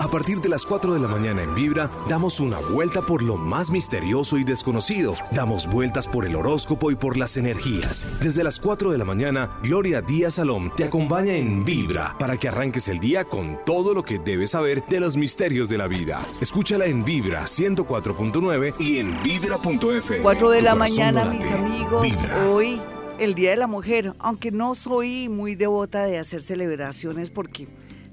A 0.00 0.08
partir 0.08 0.40
de 0.40 0.48
las 0.48 0.64
4 0.64 0.94
de 0.94 1.00
la 1.00 1.08
mañana 1.08 1.42
en 1.42 1.54
Vibra, 1.54 1.90
damos 2.08 2.40
una 2.40 2.58
vuelta 2.58 3.02
por 3.02 3.22
lo 3.22 3.36
más 3.36 3.70
misterioso 3.70 4.38
y 4.38 4.44
desconocido. 4.44 5.14
Damos 5.30 5.66
vueltas 5.66 6.08
por 6.08 6.24
el 6.24 6.36
horóscopo 6.36 6.90
y 6.90 6.94
por 6.94 7.18
las 7.18 7.36
energías. 7.36 8.08
Desde 8.22 8.42
las 8.42 8.58
4 8.58 8.92
de 8.92 8.96
la 8.96 9.04
mañana, 9.04 9.58
Gloria 9.62 10.00
Díaz 10.00 10.36
Salom 10.36 10.70
te 10.74 10.84
acompaña 10.84 11.34
en 11.34 11.66
Vibra 11.66 12.16
para 12.18 12.38
que 12.38 12.48
arranques 12.48 12.88
el 12.88 12.98
día 12.98 13.26
con 13.26 13.58
todo 13.66 13.92
lo 13.92 14.02
que 14.02 14.18
debes 14.18 14.52
saber 14.52 14.82
de 14.88 15.00
los 15.00 15.18
misterios 15.18 15.68
de 15.68 15.76
la 15.76 15.86
vida. 15.86 16.24
Escúchala 16.40 16.86
en 16.86 17.04
Vibra 17.04 17.42
104.9 17.42 18.80
y 18.80 19.00
en 19.00 19.22
Vibra.f. 19.22 20.22
4 20.22 20.50
de 20.50 20.62
la 20.62 20.74
mañana, 20.74 21.26
mis 21.26 21.44
amigos. 21.44 22.06
Hoy, 22.48 22.80
el 23.18 23.34
Día 23.34 23.50
de 23.50 23.56
la 23.56 23.66
Mujer, 23.66 24.14
aunque 24.18 24.50
no 24.50 24.74
soy 24.74 25.28
muy 25.28 25.56
devota 25.56 26.04
de 26.04 26.18
hacer 26.18 26.42
celebraciones 26.42 27.28
porque 27.28 27.68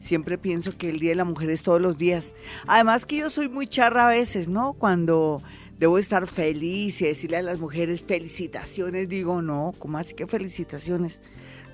Siempre 0.08 0.38
pienso 0.38 0.78
que 0.78 0.89
el 0.89 1.02
Día 1.02 1.10
de 1.10 1.16
la 1.16 1.26
Mujer 1.26 1.50
es 1.50 1.64
todos 1.64 1.82
los 1.82 1.98
días. 1.98 2.34
Además 2.66 3.06
que 3.06 3.18
yo 3.18 3.29
soy 3.29 3.50
muy 3.50 3.68
charra 3.68 4.07
a 4.07 4.10
veces, 4.10 4.47
¿no? 4.47 4.71
Cuando 4.71 5.42
debo 5.78 5.97
estar 5.97 6.28
feliz 6.28 7.02
y 7.02 7.07
decirle 7.07 7.36
a 7.36 7.42
las 7.42 7.60
mujeres 7.60 8.04
felicitaciones, 8.04 9.10
digo, 9.10 9.42
no, 9.42 9.75
¿cómo 9.78 9.97
así 9.97 10.14
que 10.14 10.25
felicitaciones? 10.25 11.20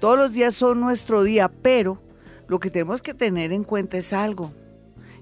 Todos 0.02 0.18
los 0.18 0.34
días 0.34 0.56
son 0.56 0.80
nuestro 0.80 1.22
día, 1.22 1.48
pero 1.48 2.02
lo 2.48 2.60
que 2.60 2.72
tenemos 2.72 3.04
que 3.04 3.14
tener 3.14 3.54
en 3.54 3.64
cuenta 3.64 4.00
es 4.00 4.14
algo. 4.14 4.52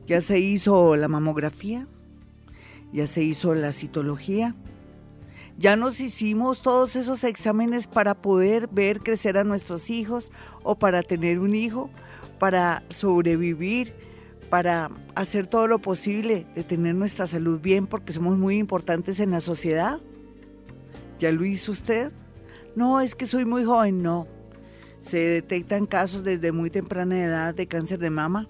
Ya 0.07 0.21
se 0.21 0.39
hizo 0.39 0.95
la 0.95 1.09
mamografía, 1.09 1.89
ya 2.93 3.07
se 3.07 3.23
hizo 3.23 3.53
la 3.55 3.73
citología, 3.73 4.55
ya 5.57 5.75
nos 5.75 5.99
hicimos 5.99 6.61
todos 6.61 6.95
esos 6.95 7.25
exámenes 7.25 7.87
para 7.87 8.15
poder 8.15 8.69
ver 8.69 9.01
crecer 9.01 9.37
a 9.37 9.43
nuestros 9.43 9.89
hijos 9.89 10.31
o 10.63 10.79
para 10.79 11.03
tener 11.03 11.39
un 11.39 11.55
hijo 11.55 11.89
para 12.41 12.81
sobrevivir, 12.89 13.93
para 14.49 14.89
hacer 15.13 15.45
todo 15.45 15.67
lo 15.67 15.77
posible 15.77 16.47
de 16.55 16.63
tener 16.63 16.95
nuestra 16.95 17.27
salud 17.27 17.59
bien 17.59 17.85
porque 17.85 18.13
somos 18.13 18.35
muy 18.35 18.57
importantes 18.57 19.19
en 19.19 19.29
la 19.29 19.41
sociedad. 19.41 19.99
¿Ya 21.19 21.31
lo 21.31 21.45
hizo 21.45 21.71
usted? 21.71 22.11
No, 22.75 22.99
es 22.99 23.13
que 23.13 23.27
soy 23.27 23.45
muy 23.45 23.63
joven, 23.63 24.01
no. 24.01 24.25
Se 25.01 25.19
detectan 25.19 25.85
casos 25.85 26.23
desde 26.23 26.51
muy 26.51 26.71
temprana 26.71 27.23
edad 27.23 27.53
de 27.53 27.67
cáncer 27.67 27.99
de 27.99 28.09
mama, 28.09 28.47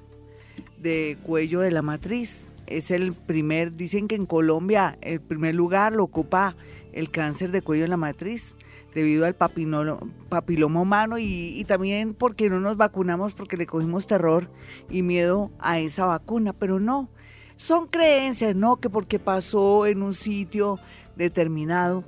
de 0.78 1.18
cuello 1.24 1.60
de 1.60 1.72
la 1.72 1.82
matriz. 1.82 2.46
Es 2.68 2.92
el 2.92 3.12
primer, 3.12 3.76
dicen 3.76 4.08
que 4.08 4.16
en 4.16 4.26
Colombia 4.26 4.98
el 5.02 5.20
primer 5.20 5.54
lugar 5.54 5.92
lo 5.92 6.06
ocupa 6.06 6.56
el 6.94 7.12
cáncer 7.12 7.52
de 7.52 7.62
cuello 7.62 7.84
de 7.84 7.90
la 7.90 7.98
matriz 7.98 8.54
debido 8.94 9.26
al 9.26 9.36
papiloma 9.36 10.82
humano 10.82 11.18
y, 11.18 11.64
también 11.66 12.14
porque 12.14 12.50
no 12.50 12.60
nos 12.60 12.78
vacunamos 12.78 13.34
porque 13.34 13.58
le 13.58 13.66
cogimos 13.66 14.08
terror 14.08 14.50
y 14.90 15.02
miedo 15.02 15.52
a 15.60 15.80
esa 15.80 16.06
vacuna, 16.06 16.54
pero 16.54 16.80
no, 16.80 17.10
son 17.56 17.88
creencias, 17.88 18.56
no 18.56 18.78
que 18.78 18.90
porque 18.90 19.20
pasó 19.20 19.86
en 19.86 20.02
un 20.02 20.14
sitio 20.14 20.80
determinado 21.16 22.04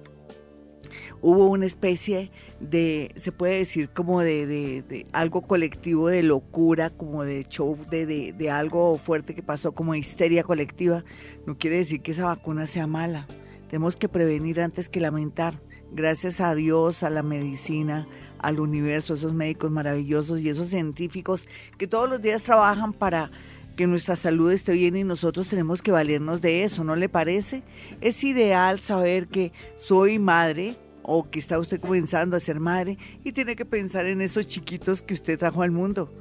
hubo 1.21 1.45
una 1.45 1.65
especie 1.65 2.31
de, 2.59 3.13
se 3.15 3.31
puede 3.31 3.57
decir 3.57 3.89
como 3.89 4.21
de, 4.21 4.45
de, 4.45 5.07
algo 5.13 5.41
colectivo 5.41 6.09
de 6.09 6.21
locura, 6.21 6.89
como 6.89 7.23
de 7.23 7.45
show, 7.45 7.77
de, 7.89 8.05
de 8.05 8.51
algo 8.51 8.97
fuerte 8.97 9.33
que 9.33 9.41
pasó, 9.41 9.71
como 9.73 9.95
histeria 9.95 10.43
colectiva, 10.43 11.03
no 11.45 11.57
quiere 11.57 11.77
decir 11.77 12.01
que 12.01 12.11
esa 12.11 12.25
vacuna 12.25 12.67
sea 12.67 12.87
mala. 12.87 13.27
Tenemos 13.69 13.95
que 13.95 14.09
prevenir 14.09 14.61
antes 14.61 14.89
que 14.89 14.99
lamentar 14.99 15.59
gracias 15.93 16.41
a 16.41 16.55
Dios, 16.55 17.03
a 17.03 17.09
la 17.09 17.23
medicina, 17.23 18.07
al 18.39 18.59
universo, 18.59 19.13
esos 19.13 19.33
médicos 19.33 19.71
maravillosos 19.71 20.41
y 20.41 20.49
esos 20.49 20.69
científicos 20.69 21.47
que 21.77 21.87
todos 21.87 22.09
los 22.09 22.21
días 22.21 22.43
trabajan 22.43 22.93
para 22.93 23.31
que 23.75 23.87
nuestra 23.87 24.15
salud 24.15 24.51
esté 24.51 24.73
bien 24.73 24.95
y 24.95 25.03
nosotros 25.03 25.47
tenemos 25.47 25.81
que 25.81 25.91
valernos 25.91 26.41
de 26.41 26.63
eso, 26.63 26.83
¿no 26.83 26.95
le 26.95 27.09
parece? 27.09 27.63
Es 28.01 28.23
ideal 28.23 28.79
saber 28.79 29.27
que 29.27 29.51
soy 29.79 30.19
madre 30.19 30.75
o 31.01 31.29
que 31.29 31.39
está 31.39 31.57
usted 31.57 31.79
comenzando 31.79 32.37
a 32.37 32.39
ser 32.39 32.59
madre 32.59 32.97
y 33.23 33.31
tiene 33.31 33.55
que 33.55 33.65
pensar 33.65 34.05
en 34.05 34.21
esos 34.21 34.47
chiquitos 34.47 35.01
que 35.01 35.13
usted 35.13 35.39
trajo 35.39 35.63
al 35.63 35.71
mundo. 35.71 36.11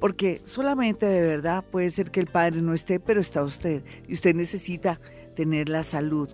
Porque 0.00 0.42
solamente 0.44 1.06
de 1.06 1.22
verdad 1.22 1.64
puede 1.64 1.90
ser 1.90 2.10
que 2.10 2.20
el 2.20 2.28
padre 2.28 2.62
no 2.62 2.72
esté, 2.72 3.00
pero 3.00 3.20
está 3.20 3.42
usted. 3.42 3.82
Y 4.06 4.14
usted 4.14 4.34
necesita 4.34 5.00
tener 5.34 5.68
la 5.68 5.82
salud 5.82 6.28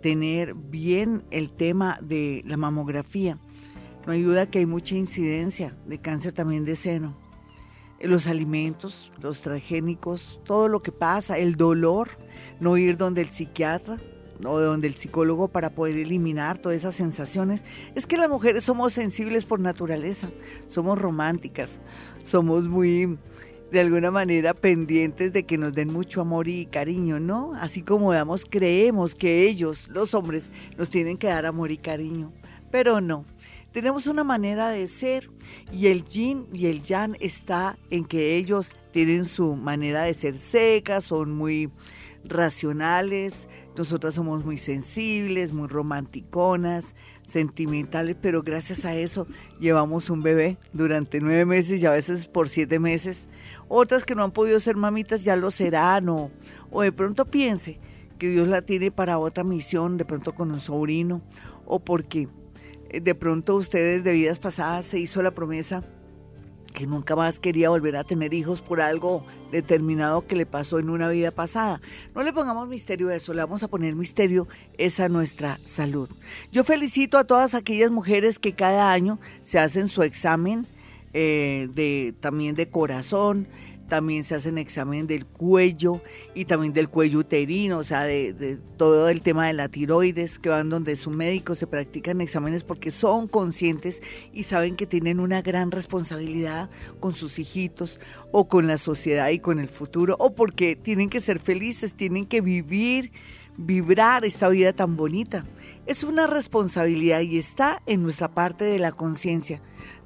tener 0.00 0.54
bien 0.54 1.24
el 1.30 1.52
tema 1.52 1.98
de 2.02 2.42
la 2.46 2.56
mamografía. 2.56 3.38
No 4.06 4.12
ayuda 4.12 4.50
que 4.50 4.60
hay 4.60 4.66
mucha 4.66 4.94
incidencia 4.94 5.76
de 5.86 6.00
cáncer 6.00 6.32
también 6.32 6.64
de 6.64 6.76
seno. 6.76 7.16
Los 8.00 8.26
alimentos, 8.26 9.12
los 9.20 9.42
transgénicos, 9.42 10.40
todo 10.44 10.68
lo 10.68 10.80
que 10.82 10.90
pasa, 10.90 11.36
el 11.36 11.56
dolor, 11.56 12.08
no 12.58 12.76
ir 12.78 12.96
donde 12.96 13.20
el 13.20 13.30
psiquiatra 13.30 13.98
o 14.44 14.58
donde 14.58 14.88
el 14.88 14.94
psicólogo 14.94 15.48
para 15.48 15.74
poder 15.74 15.96
eliminar 15.96 16.58
todas 16.58 16.78
esas 16.78 16.94
sensaciones. 16.94 17.62
Es 17.94 18.06
que 18.06 18.16
las 18.16 18.30
mujeres 18.30 18.64
somos 18.64 18.94
sensibles 18.94 19.44
por 19.44 19.60
naturaleza, 19.60 20.30
somos 20.68 20.98
románticas, 20.98 21.78
somos 22.24 22.64
muy 22.64 23.18
de 23.70 23.80
alguna 23.80 24.10
manera 24.10 24.54
pendientes 24.54 25.32
de 25.32 25.44
que 25.44 25.58
nos 25.58 25.72
den 25.72 25.92
mucho 25.92 26.20
amor 26.20 26.48
y 26.48 26.66
cariño, 26.66 27.20
¿no? 27.20 27.52
Así 27.54 27.82
como 27.82 28.12
damos, 28.12 28.44
creemos 28.44 29.14
que 29.14 29.46
ellos, 29.48 29.88
los 29.88 30.14
hombres, 30.14 30.50
nos 30.76 30.90
tienen 30.90 31.16
que 31.16 31.28
dar 31.28 31.46
amor 31.46 31.70
y 31.70 31.78
cariño, 31.78 32.32
pero 32.70 33.00
no. 33.00 33.24
Tenemos 33.72 34.08
una 34.08 34.24
manera 34.24 34.70
de 34.70 34.88
ser 34.88 35.30
y 35.72 35.86
el 35.86 36.04
yin 36.04 36.46
y 36.52 36.66
el 36.66 36.82
yang 36.82 37.16
está 37.20 37.78
en 37.90 38.04
que 38.04 38.36
ellos 38.36 38.70
tienen 38.92 39.24
su 39.24 39.54
manera 39.54 40.02
de 40.02 40.14
ser 40.14 40.38
secas, 40.38 41.04
son 41.04 41.30
muy 41.30 41.70
racionales, 42.24 43.48
nosotras 43.76 44.14
somos 44.14 44.44
muy 44.44 44.58
sensibles, 44.58 45.52
muy 45.52 45.68
romanticonas, 45.68 46.94
sentimentales, 47.22 48.16
pero 48.20 48.42
gracias 48.42 48.84
a 48.84 48.96
eso 48.96 49.26
llevamos 49.60 50.10
un 50.10 50.22
bebé 50.22 50.58
durante 50.72 51.20
nueve 51.20 51.44
meses 51.46 51.80
y 51.80 51.86
a 51.86 51.92
veces 51.92 52.26
por 52.26 52.48
siete 52.48 52.80
meses 52.80 53.26
otras 53.70 54.04
que 54.04 54.16
no 54.16 54.24
han 54.24 54.32
podido 54.32 54.58
ser 54.58 54.76
mamitas 54.76 55.22
ya 55.22 55.36
lo 55.36 55.50
serán 55.50 56.08
o, 56.08 56.30
o 56.70 56.82
de 56.82 56.90
pronto 56.90 57.24
piense 57.24 57.78
que 58.18 58.28
Dios 58.28 58.48
la 58.48 58.62
tiene 58.62 58.90
para 58.90 59.18
otra 59.18 59.44
misión, 59.44 59.96
de 59.96 60.04
pronto 60.04 60.34
con 60.34 60.50
un 60.50 60.60
sobrino 60.60 61.22
o 61.64 61.78
porque 61.78 62.28
eh, 62.90 63.00
de 63.00 63.14
pronto 63.14 63.54
ustedes 63.54 64.02
de 64.02 64.12
vidas 64.12 64.40
pasadas 64.40 64.84
se 64.84 64.98
hizo 64.98 65.22
la 65.22 65.30
promesa 65.30 65.84
que 66.74 66.86
nunca 66.86 67.16
más 67.16 67.38
quería 67.38 67.70
volver 67.70 67.96
a 67.96 68.04
tener 68.04 68.34
hijos 68.34 68.60
por 68.60 68.80
algo 68.80 69.24
determinado 69.50 70.26
que 70.26 70.36
le 70.36 70.46
pasó 70.46 70.78
en 70.78 70.90
una 70.90 71.08
vida 71.08 71.30
pasada. 71.30 71.80
No 72.14 72.22
le 72.22 72.32
pongamos 72.32 72.68
misterio 72.68 73.08
a 73.08 73.14
eso, 73.14 73.32
le 73.34 73.40
vamos 73.40 73.62
a 73.62 73.68
poner 73.68 73.94
misterio 73.94 74.48
esa 74.78 75.08
nuestra 75.08 75.60
salud. 75.62 76.08
Yo 76.52 76.64
felicito 76.64 77.18
a 77.18 77.24
todas 77.24 77.54
aquellas 77.54 77.90
mujeres 77.90 78.38
que 78.38 78.52
cada 78.52 78.92
año 78.92 79.18
se 79.42 79.58
hacen 79.58 79.88
su 79.88 80.02
examen 80.02 80.66
eh, 81.12 81.68
de, 81.74 82.14
también 82.20 82.54
de 82.54 82.68
corazón, 82.68 83.48
también 83.90 84.24
se 84.24 84.36
hacen 84.36 84.56
examen 84.56 85.06
del 85.06 85.26
cuello 85.26 86.00
y 86.34 86.46
también 86.46 86.72
del 86.72 86.88
cuello 86.88 87.18
uterino, 87.18 87.78
o 87.78 87.84
sea, 87.84 88.04
de, 88.04 88.58
todo 88.78 89.10
el 89.10 89.20
tema 89.20 89.48
de 89.48 89.52
la 89.52 89.68
tiroides, 89.68 90.38
que 90.38 90.48
van 90.48 90.70
donde 90.70 90.96
su 90.96 91.10
médico, 91.10 91.54
se 91.54 91.66
practican 91.66 92.22
exámenes 92.22 92.62
porque 92.62 92.90
son 92.92 93.26
conscientes 93.26 94.00
y 94.32 94.44
saben 94.44 94.76
que 94.76 94.86
tienen 94.86 95.20
una 95.20 95.42
gran 95.42 95.72
responsabilidad 95.72 96.70
con 97.00 97.12
sus 97.12 97.38
hijitos 97.38 98.00
o 98.30 98.48
con 98.48 98.66
la 98.66 98.78
sociedad 98.78 99.28
y 99.28 99.40
con 99.40 99.58
el 99.58 99.68
futuro, 99.68 100.16
o 100.18 100.34
porque 100.34 100.76
tienen 100.76 101.10
que 101.10 101.20
ser 101.20 101.40
felices, 101.40 101.92
tienen 101.92 102.24
que 102.26 102.40
vivir, 102.40 103.10
vibrar 103.58 104.24
esta 104.24 104.48
vida 104.48 104.72
tan 104.72 104.96
bonita. 104.96 105.44
Es 105.86 106.04
una 106.04 106.28
responsabilidad 106.28 107.20
y 107.22 107.38
está 107.38 107.82
en 107.86 108.04
nuestra 108.04 108.32
parte 108.32 108.64
de 108.64 108.78
la 108.78 108.92
conciencia 108.92 109.60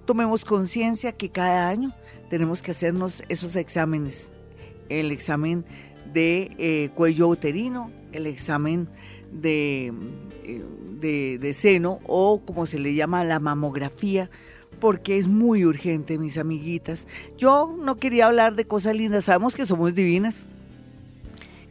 tomemos 0.05 0.45
conciencia 0.45 1.13
que 1.13 1.31
cada 1.31 1.69
año 1.69 1.95
tenemos 2.31 2.63
que 2.63 2.71
hacernos 2.71 3.23
esos 3.29 3.57
exámenes. 3.57 4.33
El 4.89 5.11
examen 5.11 5.65
de 6.13 6.55
eh, 6.59 6.91
cuello 6.95 7.29
uterino, 7.29 7.91
el 8.13 8.27
examen 8.27 8.89
de, 9.33 9.93
eh, 10.45 10.63
de, 11.01 11.39
de 11.39 11.53
seno 11.53 12.01
o 12.07 12.43
como 12.45 12.67
se 12.67 12.79
le 12.79 12.95
llama 12.95 13.25
la 13.25 13.41
mamografía, 13.41 14.31
porque 14.81 15.19
es 15.19 15.27
muy 15.27 15.65
urgente, 15.65 16.19
mis 16.19 16.39
amiguitas. 16.39 17.07
Yo 17.39 17.75
no 17.79 17.97
quería 17.97 18.27
hablar 18.27 18.55
de 18.55 18.67
cosas 18.67 18.97
lindas, 18.97 19.25
sabemos 19.25 19.55
que 19.55 19.67
somos 19.67 19.95
divinas, 19.95 20.45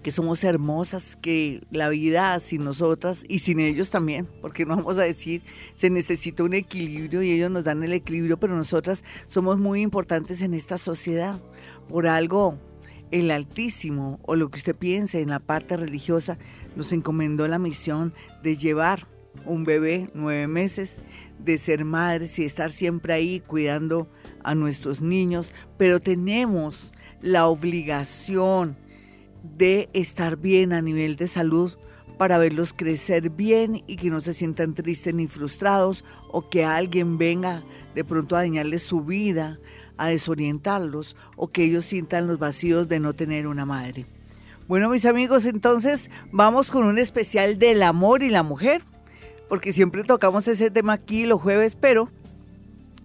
que 0.03 0.11
somos 0.11 0.44
hermosas, 0.44 1.15
que 1.15 1.63
la 1.71 1.89
vida 1.89 2.39
sin 2.39 2.63
nosotras 2.63 3.23
y 3.27 3.39
sin 3.39 3.59
ellos 3.59 3.89
también, 3.89 4.27
porque 4.41 4.65
no 4.65 4.75
vamos 4.75 4.97
a 4.97 5.03
decir, 5.03 5.41
se 5.75 5.89
necesita 5.89 6.44
un 6.44 6.53
equilibrio 6.53 7.23
y 7.23 7.31
ellos 7.31 7.50
nos 7.50 7.63
dan 7.63 7.81
el 7.83 7.94
equilibrio, 7.94 8.38
pero 8.38 8.55
nosotras 8.55 9.03
somos 9.27 9.57
muy 9.57 9.81
importantes 9.81 10.41
en 10.41 10.53
esta 10.53 10.77
sociedad. 10.77 11.41
Por 11.88 12.05
algo, 12.05 12.59
el 13.11 13.31
Altísimo, 13.31 14.19
o 14.23 14.35
lo 14.35 14.50
que 14.50 14.57
usted 14.57 14.75
piense 14.75 15.21
en 15.21 15.29
la 15.29 15.39
parte 15.39 15.77
religiosa, 15.77 16.38
nos 16.75 16.91
encomendó 16.91 17.47
la 17.47 17.59
misión 17.59 18.13
de 18.44 18.57
llevar 18.57 19.07
un 19.45 19.63
bebé 19.63 20.09
nueve 20.13 20.47
meses, 20.47 20.97
de 21.39 21.57
ser 21.57 21.85
madres 21.85 22.38
y 22.39 22.45
estar 22.45 22.71
siempre 22.71 23.13
ahí 23.13 23.39
cuidando 23.39 24.07
a 24.44 24.56
nuestros 24.56 25.01
niños, 25.01 25.53
pero 25.77 25.99
tenemos 25.99 26.91
la 27.21 27.47
obligación, 27.47 28.77
de 29.44 29.90
estar 29.94 30.38
bien 30.38 30.74
a 30.74 30.81
nivel 30.81 31.16
de 31.16 31.28
salud 31.28 31.78
para 32.18 32.38
verlos 32.38 32.74
crecer 32.74 33.30
bien 33.30 33.84
y 33.88 33.98
que 33.98 34.10
no 34.10 34.22
se 34.22 34.34
sientan 34.34 34.74
tristes 34.74 35.13
ni 35.13 35.28
frustrados 35.28 36.06
o 36.30 36.50
que 36.50 36.63
alguien 36.63 37.18
venga 37.18 37.63
de 37.95 38.04
pronto 38.04 38.36
a 38.36 38.40
dañarles 38.40 38.84
su 38.84 39.01
vida, 39.01 39.60
a 39.98 40.07
desorientarlos 40.07 41.16
o 41.36 41.51
que 41.51 41.66
ellos 41.66 41.86
sientan 41.86 42.28
los 42.28 42.40
vacíos 42.40 42.88
de 42.88 43.00
no 43.00 43.13
tener 43.13 43.48
una 43.48 43.66
madre. 43.66 44.06
Bueno, 44.68 44.90
mis 44.90 45.06
amigos, 45.06 45.45
entonces 45.45 46.10
vamos 46.31 46.72
con 46.72 46.86
un 46.86 46.98
especial 46.98 47.60
del 47.60 47.84
amor 47.84 48.24
y 48.24 48.30
la 48.30 48.44
mujer, 48.44 48.81
porque 49.50 49.74
siempre 49.74 50.04
tocamos 50.04 50.48
ese 50.48 50.72
tema 50.72 50.94
aquí 50.94 51.25
los 51.25 51.42
jueves, 51.42 51.75
pero 51.75 52.10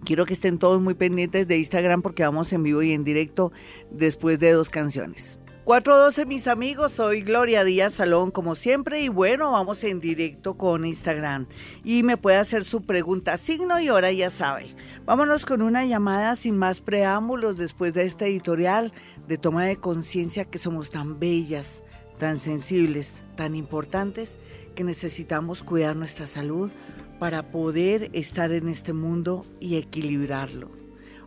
quiero 0.05 0.25
que 0.25 0.33
estén 0.33 0.57
todos 0.57 0.81
muy 0.81 0.93
pendientes 0.93 1.47
de 1.47 1.57
Instagram 1.57 2.01
porque 2.01 2.23
vamos 2.23 2.53
en 2.53 2.63
vivo 2.63 2.81
y 2.81 2.93
en 2.93 3.03
directo 3.03 3.51
después 3.91 4.39
de 4.39 4.51
dos 4.51 4.69
canciones. 4.69 5.38
412 5.69 6.25
mis 6.25 6.47
amigos, 6.47 6.93
soy 6.93 7.21
Gloria 7.21 7.63
Díaz 7.63 7.93
Salón 7.93 8.31
como 8.31 8.55
siempre 8.55 9.01
y 9.01 9.07
bueno, 9.07 9.51
vamos 9.51 9.83
en 9.83 9.99
directo 9.99 10.57
con 10.57 10.83
Instagram 10.83 11.45
y 11.83 12.01
me 12.01 12.17
puede 12.17 12.37
hacer 12.37 12.63
su 12.63 12.87
pregunta, 12.87 13.37
signo 13.37 13.79
y 13.79 13.91
hora 13.91 14.11
ya 14.11 14.31
sabe. 14.31 14.75
Vámonos 15.05 15.45
con 15.45 15.61
una 15.61 15.85
llamada 15.85 16.35
sin 16.35 16.57
más 16.57 16.79
preámbulos 16.79 17.55
después 17.55 17.93
de 17.93 18.05
este 18.05 18.25
editorial 18.25 18.93
de 19.27 19.37
toma 19.37 19.65
de 19.65 19.77
conciencia 19.77 20.43
que 20.45 20.57
somos 20.57 20.89
tan 20.89 21.19
bellas, 21.19 21.83
tan 22.17 22.39
sensibles, 22.39 23.13
tan 23.35 23.53
importantes 23.53 24.39
que 24.73 24.83
necesitamos 24.83 25.61
cuidar 25.61 25.95
nuestra 25.95 26.25
salud 26.25 26.71
para 27.19 27.51
poder 27.51 28.09
estar 28.13 28.51
en 28.53 28.69
este 28.69 28.93
mundo 28.93 29.45
y 29.59 29.75
equilibrarlo. 29.77 30.71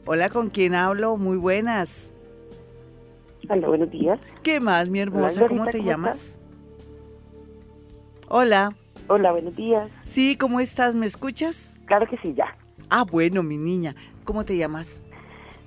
Hola, 0.05 0.31
¿con 0.31 0.51
quién 0.51 0.75
hablo? 0.75 1.17
Muy 1.17 1.37
buenas. 1.37 2.12
Hola, 3.49 3.69
buenos 3.69 3.91
días. 3.91 4.21
¿Qué 4.43 4.61
más, 4.61 4.89
mi 4.89 5.01
hermosa? 5.01 5.47
¿Cómo 5.49 5.67
te 5.67 5.83
llamas? 5.83 6.37
Hola. 8.29 8.75
Hola, 9.09 9.33
buenos 9.33 9.57
días. 9.57 9.91
Sí, 10.03 10.37
¿cómo 10.37 10.61
estás? 10.61 10.95
¿Me 10.95 11.07
escuchas? 11.07 11.75
Claro 11.87 12.07
que 12.09 12.17
sí, 12.19 12.35
ya. 12.35 12.57
Ah, 12.89 13.05
bueno, 13.05 13.43
mi 13.43 13.57
niña. 13.57 13.95
¿Cómo 14.25 14.45
te 14.45 14.57
llamas? 14.57 15.01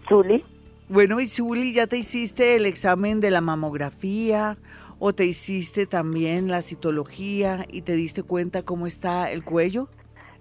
Zuli. 0.08 0.44
Bueno, 0.88 1.20
y 1.20 1.28
Zuli, 1.28 1.74
¿ya 1.74 1.88
te 1.88 1.98
hiciste 1.98 2.56
el 2.56 2.66
examen 2.66 3.20
de 3.20 3.32
la 3.32 3.42
mamografía 3.42 4.58
o 5.00 5.14
te 5.14 5.26
hiciste 5.26 5.86
también 5.86 6.48
la 6.48 6.62
citología 6.62 7.66
y 7.70 7.82
te 7.82 7.94
diste 7.94 8.24
cuenta 8.24 8.64
cómo 8.64 8.88
está 8.88 9.32
el 9.32 9.44
cuello? 9.44 9.90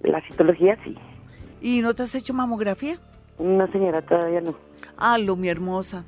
La 0.02 0.20
citología 0.28 0.78
sí. 0.84 0.96
¿Y 1.60 1.81
no 1.81 1.94
te 1.94 2.04
has 2.04 2.14
hecho 2.14 2.34
mamografía? 2.34 2.98
No, 3.38 3.66
señora, 3.72 4.02
todavía 4.02 4.40
no. 4.40 4.54
Ah, 4.96 5.19
lo 5.19 5.34
mi 5.34 5.48
hermosa. 5.48 6.04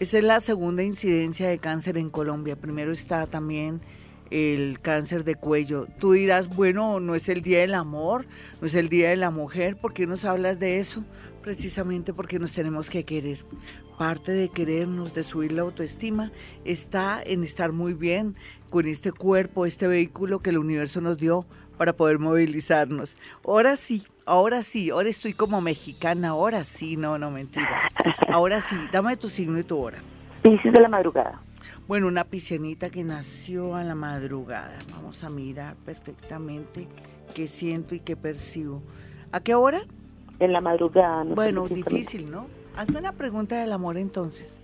Esa 0.00 0.18
es 0.18 0.24
la 0.24 0.38
segunda 0.38 0.84
incidencia 0.84 1.48
de 1.48 1.58
cáncer 1.58 1.98
en 1.98 2.08
Colombia. 2.08 2.54
Primero 2.54 2.92
está 2.92 3.26
también 3.26 3.80
el 4.30 4.78
cáncer 4.80 5.24
de 5.24 5.34
cuello. 5.34 5.88
Tú 5.98 6.12
dirás, 6.12 6.54
bueno, 6.54 7.00
no 7.00 7.16
es 7.16 7.28
el 7.28 7.42
Día 7.42 7.58
del 7.58 7.74
Amor, 7.74 8.24
no 8.60 8.68
es 8.68 8.76
el 8.76 8.88
Día 8.88 9.10
de 9.10 9.16
la 9.16 9.32
Mujer, 9.32 9.76
¿por 9.76 9.92
qué 9.94 10.06
nos 10.06 10.24
hablas 10.24 10.60
de 10.60 10.78
eso? 10.78 11.02
Precisamente 11.42 12.12
porque 12.12 12.38
nos 12.38 12.52
tenemos 12.52 12.90
que 12.90 13.04
querer. 13.04 13.44
Parte 13.98 14.30
de 14.30 14.50
querernos, 14.50 15.14
de 15.14 15.24
subir 15.24 15.50
la 15.50 15.62
autoestima, 15.62 16.30
está 16.64 17.20
en 17.20 17.42
estar 17.42 17.72
muy 17.72 17.92
bien 17.92 18.36
con 18.70 18.86
este 18.86 19.10
cuerpo, 19.10 19.66
este 19.66 19.88
vehículo 19.88 20.38
que 20.38 20.50
el 20.50 20.58
universo 20.58 21.00
nos 21.00 21.18
dio 21.18 21.44
para 21.78 21.94
poder 21.94 22.18
movilizarnos. 22.18 23.16
Ahora 23.44 23.76
sí, 23.76 24.02
ahora 24.26 24.62
sí, 24.62 24.90
ahora 24.90 25.08
estoy 25.08 25.32
como 25.32 25.60
mexicana, 25.60 26.30
ahora 26.30 26.64
sí, 26.64 26.96
no, 26.96 27.16
no 27.16 27.30
mentiras. 27.30 27.92
Ahora 28.28 28.60
sí, 28.60 28.76
dame 28.92 29.16
tu 29.16 29.28
signo 29.30 29.58
y 29.58 29.64
tu 29.64 29.78
hora. 29.78 29.98
Piscis 30.42 30.72
de 30.72 30.80
la 30.80 30.88
madrugada. 30.88 31.40
Bueno, 31.86 32.06
una 32.06 32.24
piscianita 32.24 32.90
que 32.90 33.02
nació 33.02 33.74
a 33.74 33.82
la 33.82 33.94
madrugada. 33.94 34.76
Vamos 34.92 35.24
a 35.24 35.30
mirar 35.30 35.74
perfectamente 35.86 36.86
qué 37.34 37.48
siento 37.48 37.94
y 37.94 38.00
qué 38.00 38.14
percibo. 38.16 38.82
¿A 39.32 39.40
qué 39.40 39.54
hora? 39.54 39.80
En 40.40 40.52
la 40.52 40.60
madrugada. 40.60 41.24
bueno, 41.24 41.66
difícil, 41.66 42.30
¿no? 42.30 42.46
Hazme 42.76 42.98
una 42.98 43.12
pregunta 43.12 43.58
del 43.58 43.72
amor 43.72 43.96
entonces. 43.96 44.54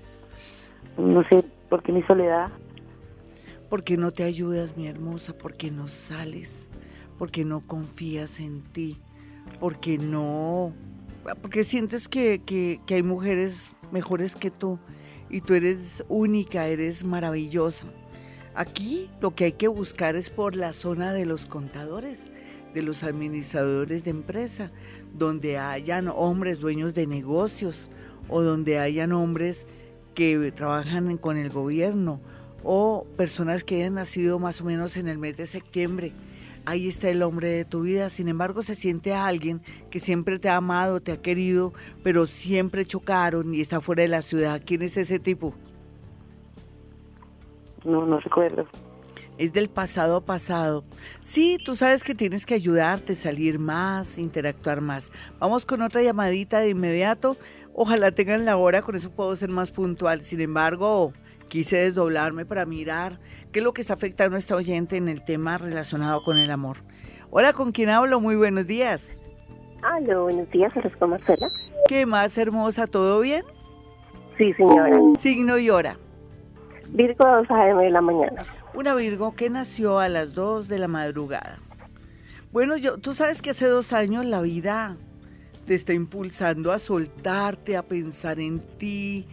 No 0.99 1.25
sé, 1.29 1.43
¿por 1.69 1.83
qué 1.83 1.93
mi 1.93 2.03
soledad? 2.03 2.51
Porque 3.69 3.97
no 3.97 4.13
te 4.13 4.23
ayudas, 4.23 4.77
mi 4.77 4.87
hermosa, 4.87 5.33
porque 5.37 5.71
no 5.71 5.87
sales, 5.87 6.69
porque 7.19 7.45
no 7.45 7.61
confías 7.61 8.41
en 8.41 8.63
ti, 8.63 8.99
porque 9.61 9.99
no, 9.99 10.73
porque 11.41 11.65
sientes 11.65 12.09
que, 12.09 12.41
que, 12.45 12.81
que 12.87 12.95
hay 12.97 13.03
mujeres 13.03 13.71
mejores 13.93 14.37
que 14.37 14.51
tú 14.51 14.79
y 15.31 15.41
tú 15.41 15.55
eres 15.55 16.05
única, 16.09 16.67
eres 16.67 17.05
maravillosa. 17.05 17.87
Aquí 18.55 19.11
lo 19.21 19.35
que 19.35 19.47
hay 19.47 19.53
que 19.53 19.69
buscar 19.69 20.17
es 20.17 20.31
por 20.31 20.55
la 20.55 20.73
zona 20.73 21.13
de 21.13 21.27
los 21.27 21.47
contadores, 21.47 22.23
de 22.73 22.83
los 22.83 23.03
administradores 23.03 24.05
de 24.05 24.11
empresa, 24.11 24.71
donde 25.13 25.59
hayan 25.59 26.09
hombres 26.09 26.61
dueños 26.61 26.95
de 26.95 27.07
negocios 27.07 27.89
o 28.29 28.43
donde 28.43 28.79
hayan 28.79 29.13
hombres 29.13 29.67
que 30.15 30.53
trabajan 30.53 31.17
con 31.19 31.37
el 31.37 31.51
gobierno 31.51 32.21
o 32.63 33.07
personas 33.17 33.65
que 33.65 33.77
hayan 33.77 33.95
nacido 33.95 34.39
más 34.39 34.61
o 34.61 34.65
menos 34.65 34.97
en 34.97 35.09
el 35.09 35.19
mes 35.19 35.37
de 35.37 35.47
septiembre 35.47 36.13
ahí 36.67 36.89
está 36.89 37.09
el 37.09 37.23
hombre 37.23 37.49
de 37.49 37.65
tu 37.65 37.83
vida. 37.83 38.09
Sin 38.09 38.29
embargo, 38.29 38.63
se 38.63 38.75
siente 38.75 39.13
a 39.13 39.27
alguien 39.27 39.61
que 39.91 40.01
siempre 40.01 40.39
te 40.39 40.49
ha 40.49 40.57
amado, 40.57 41.01
te 41.01 41.13
ha 41.13 41.23
querido, 41.23 41.73
pero 42.03 42.27
siempre 42.27 42.87
chocaron 42.87 43.55
y 43.55 43.61
está 43.61 43.81
fuera 43.81 44.03
de 44.03 44.09
la 44.09 44.23
ciudad. 44.23 44.63
¿Quién 44.65 44.83
es 44.83 44.97
ese 44.97 45.19
tipo? 45.19 45.55
No, 47.85 48.07
no 48.07 48.19
recuerdo. 48.19 48.67
Es 49.37 49.53
del 49.53 49.69
pasado 49.69 50.25
pasado. 50.25 50.85
Sí, 51.23 51.59
tú 51.65 51.75
sabes 51.75 52.05
que 52.05 52.15
tienes 52.15 52.47
que 52.47 52.55
ayudarte, 52.55 53.15
salir 53.15 53.59
más, 53.59 54.17
interactuar 54.17 54.81
más. 54.81 55.11
Vamos 55.41 55.65
con 55.67 55.83
otra 55.83 56.03
llamadita 56.03 56.61
de 56.61 56.71
inmediato. 56.71 57.37
Ojalá 57.75 58.13
tengan 58.13 58.45
la 58.45 58.57
hora, 58.57 58.83
con 58.83 58.95
eso 58.95 59.11
puedo 59.11 59.35
ser 59.35 59.49
más 59.49 59.73
puntual. 59.73 60.23
Sin 60.23 60.41
embargo, 60.41 61.13
quise 61.55 61.77
desdoblarme 61.77 62.45
para 62.45 62.67
mirar 62.67 63.21
qué 63.53 63.61
es 63.61 63.65
lo 63.65 63.73
que 63.73 63.81
está 63.81 63.95
afectando 63.95 64.35
a 64.35 64.41
esta 64.41 64.57
oyente 64.57 64.97
en 64.97 65.07
el 65.07 65.23
tema 65.23 65.57
relacionado 65.57 66.25
con 66.25 66.37
el 66.37 66.51
amor. 66.51 66.79
Hola, 67.31 67.53
¿con 67.53 67.71
quién 67.71 67.91
hablo? 67.91 68.21
Muy 68.21 68.35
buenos 68.35 68.67
días. 68.67 69.17
Hola, 69.79 70.19
buenos 70.19 70.51
días, 70.51 70.73
con 70.99 71.11
Marcela. 71.11 71.49
¿Qué 71.87 72.07
más 72.07 72.37
hermosa? 72.39 72.89
¿Todo 72.89 73.21
bien? 73.21 73.45
Sí, 74.37 74.53
señora. 74.55 74.99
Signo 75.17 75.57
y 75.57 75.71
hora. 75.71 75.97
Virgo 76.89 77.25
2 77.25 77.49
a.m. 77.49 77.85
de 77.85 77.91
la 77.91 78.01
mañana. 78.01 78.45
Una 78.75 78.97
Virgo 78.97 79.37
que 79.37 79.49
nació 79.49 80.01
a 80.01 80.09
las 80.09 80.35
2 80.35 80.67
de 80.67 80.81
la 80.81 80.89
madrugada. 80.89 81.61
Bueno, 82.51 82.77
yo, 82.77 82.99
tú 82.99 83.15
sabes 83.15 83.41
que 83.41 83.51
hace 83.51 83.69
dos 83.69 83.93
años 83.93 84.25
la 84.25 84.43
vida 84.43 84.97
te 85.69 85.77
está 85.77 85.93
impulsando 85.93 86.73
a 86.73 86.81
soltarte, 86.81 87.77
a 87.77 87.85
pensar 87.85 88.41
en 88.41 88.59
ti, 88.77 89.29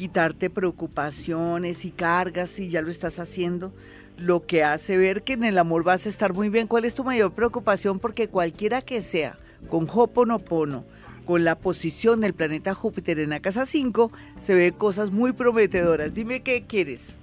quitarte 0.00 0.48
preocupaciones 0.48 1.84
y 1.84 1.90
cargas 1.90 2.58
y 2.58 2.70
ya 2.70 2.80
lo 2.80 2.90
estás 2.90 3.18
haciendo, 3.18 3.70
lo 4.16 4.46
que 4.46 4.64
hace 4.64 4.96
ver 4.96 5.24
que 5.24 5.34
en 5.34 5.44
el 5.44 5.58
amor 5.58 5.84
vas 5.84 6.06
a 6.06 6.08
estar 6.08 6.32
muy 6.32 6.48
bien. 6.48 6.68
¿Cuál 6.68 6.86
es 6.86 6.94
tu 6.94 7.04
mayor 7.04 7.32
preocupación? 7.32 7.98
Porque 7.98 8.26
cualquiera 8.26 8.80
que 8.80 9.02
sea, 9.02 9.36
con 9.68 9.86
Hoponopono, 9.92 10.84
con 11.26 11.44
la 11.44 11.54
posición 11.54 12.22
del 12.22 12.32
planeta 12.32 12.72
Júpiter 12.72 13.18
en 13.18 13.28
la 13.28 13.40
casa 13.40 13.66
5, 13.66 14.10
se 14.38 14.54
ve 14.54 14.72
cosas 14.72 15.10
muy 15.10 15.34
prometedoras. 15.34 16.14
Dime 16.14 16.40
qué 16.40 16.64
quieres. 16.66 17.14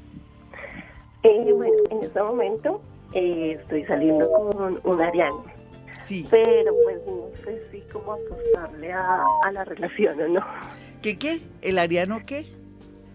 Eh, 1.24 1.52
bueno, 1.52 1.74
en 1.90 2.04
este 2.04 2.22
momento 2.22 2.80
eh, 3.14 3.58
estoy 3.60 3.86
saliendo 3.86 4.32
con 4.32 4.80
un 4.84 5.02
ariano. 5.02 5.44
Sí. 6.04 6.28
Pero 6.30 6.76
pues 6.84 7.00
no 7.08 7.26
sé 7.44 7.60
si 7.72 7.80
cómo 7.92 8.14
apostarle 8.14 8.94
a, 8.94 9.24
a 9.46 9.52
la 9.52 9.66
relación 9.66 10.22
o 10.22 10.28
no. 10.28 10.46
¿Qué 11.02 11.18
qué? 11.18 11.42
¿El 11.64 11.80
ariano 11.80 12.22
qué? 12.24 12.46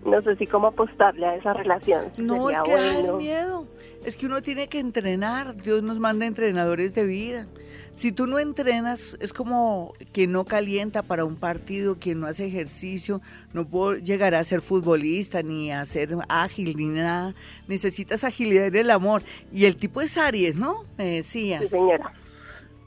No 0.04 0.20
sé 0.22 0.36
si 0.36 0.46
cómo 0.46 0.68
apostarle 0.68 1.26
a 1.26 1.36
esa 1.36 1.52
relación. 1.52 2.12
No, 2.16 2.50
es 2.50 2.60
que 2.62 2.72
da 2.72 3.12
miedo. 3.16 3.66
Es 4.04 4.16
que 4.16 4.26
uno 4.26 4.42
tiene 4.42 4.68
que 4.68 4.80
entrenar. 4.80 5.56
Dios 5.56 5.82
nos 5.82 5.98
manda 5.98 6.26
entrenadores 6.26 6.92
de 6.94 7.04
vida. 7.04 7.46
Si 7.94 8.10
tú 8.10 8.26
no 8.26 8.40
entrenas, 8.40 9.16
es 9.20 9.32
como 9.32 9.92
quien 10.12 10.32
no 10.32 10.44
calienta 10.44 11.02
para 11.02 11.24
un 11.24 11.36
partido, 11.36 11.96
quien 12.00 12.18
no 12.18 12.26
hace 12.26 12.46
ejercicio, 12.46 13.20
no 13.52 13.64
puedo 13.64 13.94
llegar 13.94 14.34
a 14.34 14.42
ser 14.42 14.60
futbolista, 14.60 15.42
ni 15.42 15.70
a 15.70 15.84
ser 15.84 16.16
ágil, 16.28 16.74
ni 16.76 16.86
nada. 16.86 17.34
Necesitas 17.68 18.24
agilidad 18.24 18.66
en 18.66 18.76
el 18.76 18.90
amor. 18.90 19.22
Y 19.52 19.66
el 19.66 19.76
tipo 19.76 20.00
es 20.00 20.18
Aries, 20.18 20.56
¿no? 20.56 20.84
Me 20.98 21.16
decías. 21.16 21.60
Sí, 21.60 21.68
señora. 21.68 22.12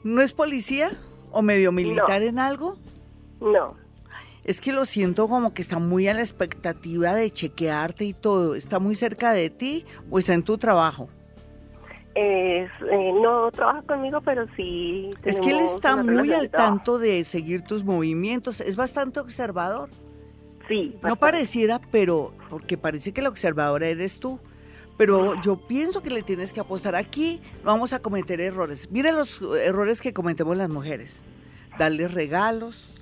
¿No 0.04 0.20
es 0.20 0.32
policía 0.32 0.90
o 1.30 1.40
medio 1.40 1.72
militar 1.72 2.22
en 2.22 2.38
algo? 2.38 2.76
No 3.40 3.85
es 4.46 4.60
que 4.60 4.72
lo 4.72 4.84
siento 4.84 5.26
como 5.28 5.52
que 5.52 5.60
está 5.60 5.80
muy 5.80 6.06
a 6.06 6.14
la 6.14 6.20
expectativa 6.20 7.14
de 7.14 7.30
chequearte 7.32 8.04
y 8.04 8.12
todo. 8.12 8.54
¿Está 8.54 8.78
muy 8.78 8.94
cerca 8.94 9.32
de 9.32 9.50
ti 9.50 9.84
o 10.08 10.20
está 10.20 10.34
en 10.34 10.44
tu 10.44 10.56
trabajo? 10.56 11.08
Eh, 12.14 12.68
no 13.20 13.50
trabaja 13.50 13.82
conmigo, 13.82 14.20
pero 14.24 14.46
sí. 14.56 15.10
Es 15.24 15.40
que 15.40 15.50
él 15.50 15.58
está 15.58 15.96
muy 15.96 16.32
al 16.32 16.48
tanto 16.48 17.00
de 17.00 17.24
seguir 17.24 17.62
tus 17.62 17.82
movimientos. 17.84 18.60
Es 18.60 18.76
bastante 18.76 19.18
observador. 19.18 19.90
Sí. 20.68 20.96
No 21.02 21.16
pareciera, 21.16 21.80
pero 21.90 22.32
porque 22.48 22.78
parece 22.78 23.12
que 23.12 23.22
la 23.22 23.28
observadora 23.28 23.88
eres 23.88 24.20
tú. 24.20 24.38
pero 24.96 25.38
yo 25.42 25.56
pienso 25.66 26.02
que 26.02 26.10
le 26.10 26.22
tienes 26.22 26.52
que 26.52 26.60
apostar. 26.60 26.94
Aquí 26.94 27.40
vamos 27.64 27.92
a 27.92 27.98
cometer 27.98 28.40
errores. 28.40 28.88
Mira 28.92 29.10
los 29.10 29.42
errores 29.42 30.00
que 30.00 30.12
cometemos 30.12 30.56
las 30.56 30.70
mujeres. 30.70 31.24
Darles 31.78 32.14
regalos. 32.14 32.95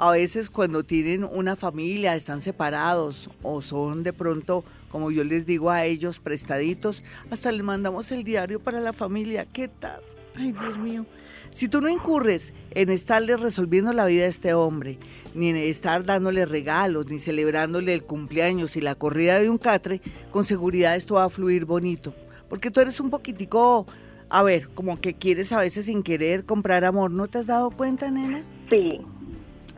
A 0.00 0.12
veces 0.12 0.48
cuando 0.48 0.84
tienen 0.84 1.24
una 1.24 1.56
familia, 1.56 2.14
están 2.14 2.40
separados 2.40 3.28
o 3.42 3.60
son 3.60 4.04
de 4.04 4.12
pronto, 4.12 4.62
como 4.92 5.10
yo 5.10 5.24
les 5.24 5.44
digo 5.44 5.72
a 5.72 5.86
ellos, 5.86 6.20
prestaditos, 6.20 7.02
hasta 7.32 7.50
les 7.50 7.64
mandamos 7.64 8.12
el 8.12 8.22
diario 8.22 8.60
para 8.60 8.78
la 8.78 8.92
familia. 8.92 9.44
¿Qué 9.52 9.66
tal? 9.66 10.00
Ay, 10.36 10.52
Dios 10.52 10.78
mío. 10.78 11.04
Si 11.50 11.66
tú 11.66 11.80
no 11.80 11.88
incurres 11.88 12.54
en 12.70 12.90
estarle 12.90 13.36
resolviendo 13.36 13.92
la 13.92 14.04
vida 14.04 14.22
a 14.22 14.28
este 14.28 14.54
hombre, 14.54 15.00
ni 15.34 15.48
en 15.48 15.56
estar 15.56 16.04
dándole 16.04 16.46
regalos, 16.46 17.10
ni 17.10 17.18
celebrándole 17.18 17.92
el 17.92 18.04
cumpleaños 18.04 18.76
y 18.76 18.80
la 18.80 18.94
corrida 18.94 19.40
de 19.40 19.50
un 19.50 19.58
catre, 19.58 20.00
con 20.30 20.44
seguridad 20.44 20.94
esto 20.94 21.14
va 21.14 21.24
a 21.24 21.30
fluir 21.30 21.64
bonito. 21.64 22.14
Porque 22.48 22.70
tú 22.70 22.78
eres 22.78 23.00
un 23.00 23.10
poquitico, 23.10 23.84
a 24.28 24.44
ver, 24.44 24.68
como 24.68 25.00
que 25.00 25.14
quieres 25.14 25.50
a 25.50 25.58
veces 25.58 25.86
sin 25.86 26.04
querer 26.04 26.44
comprar 26.44 26.84
amor. 26.84 27.10
¿No 27.10 27.26
te 27.26 27.38
has 27.38 27.46
dado 27.46 27.72
cuenta, 27.72 28.12
nena? 28.12 28.44
Sí. 28.70 29.00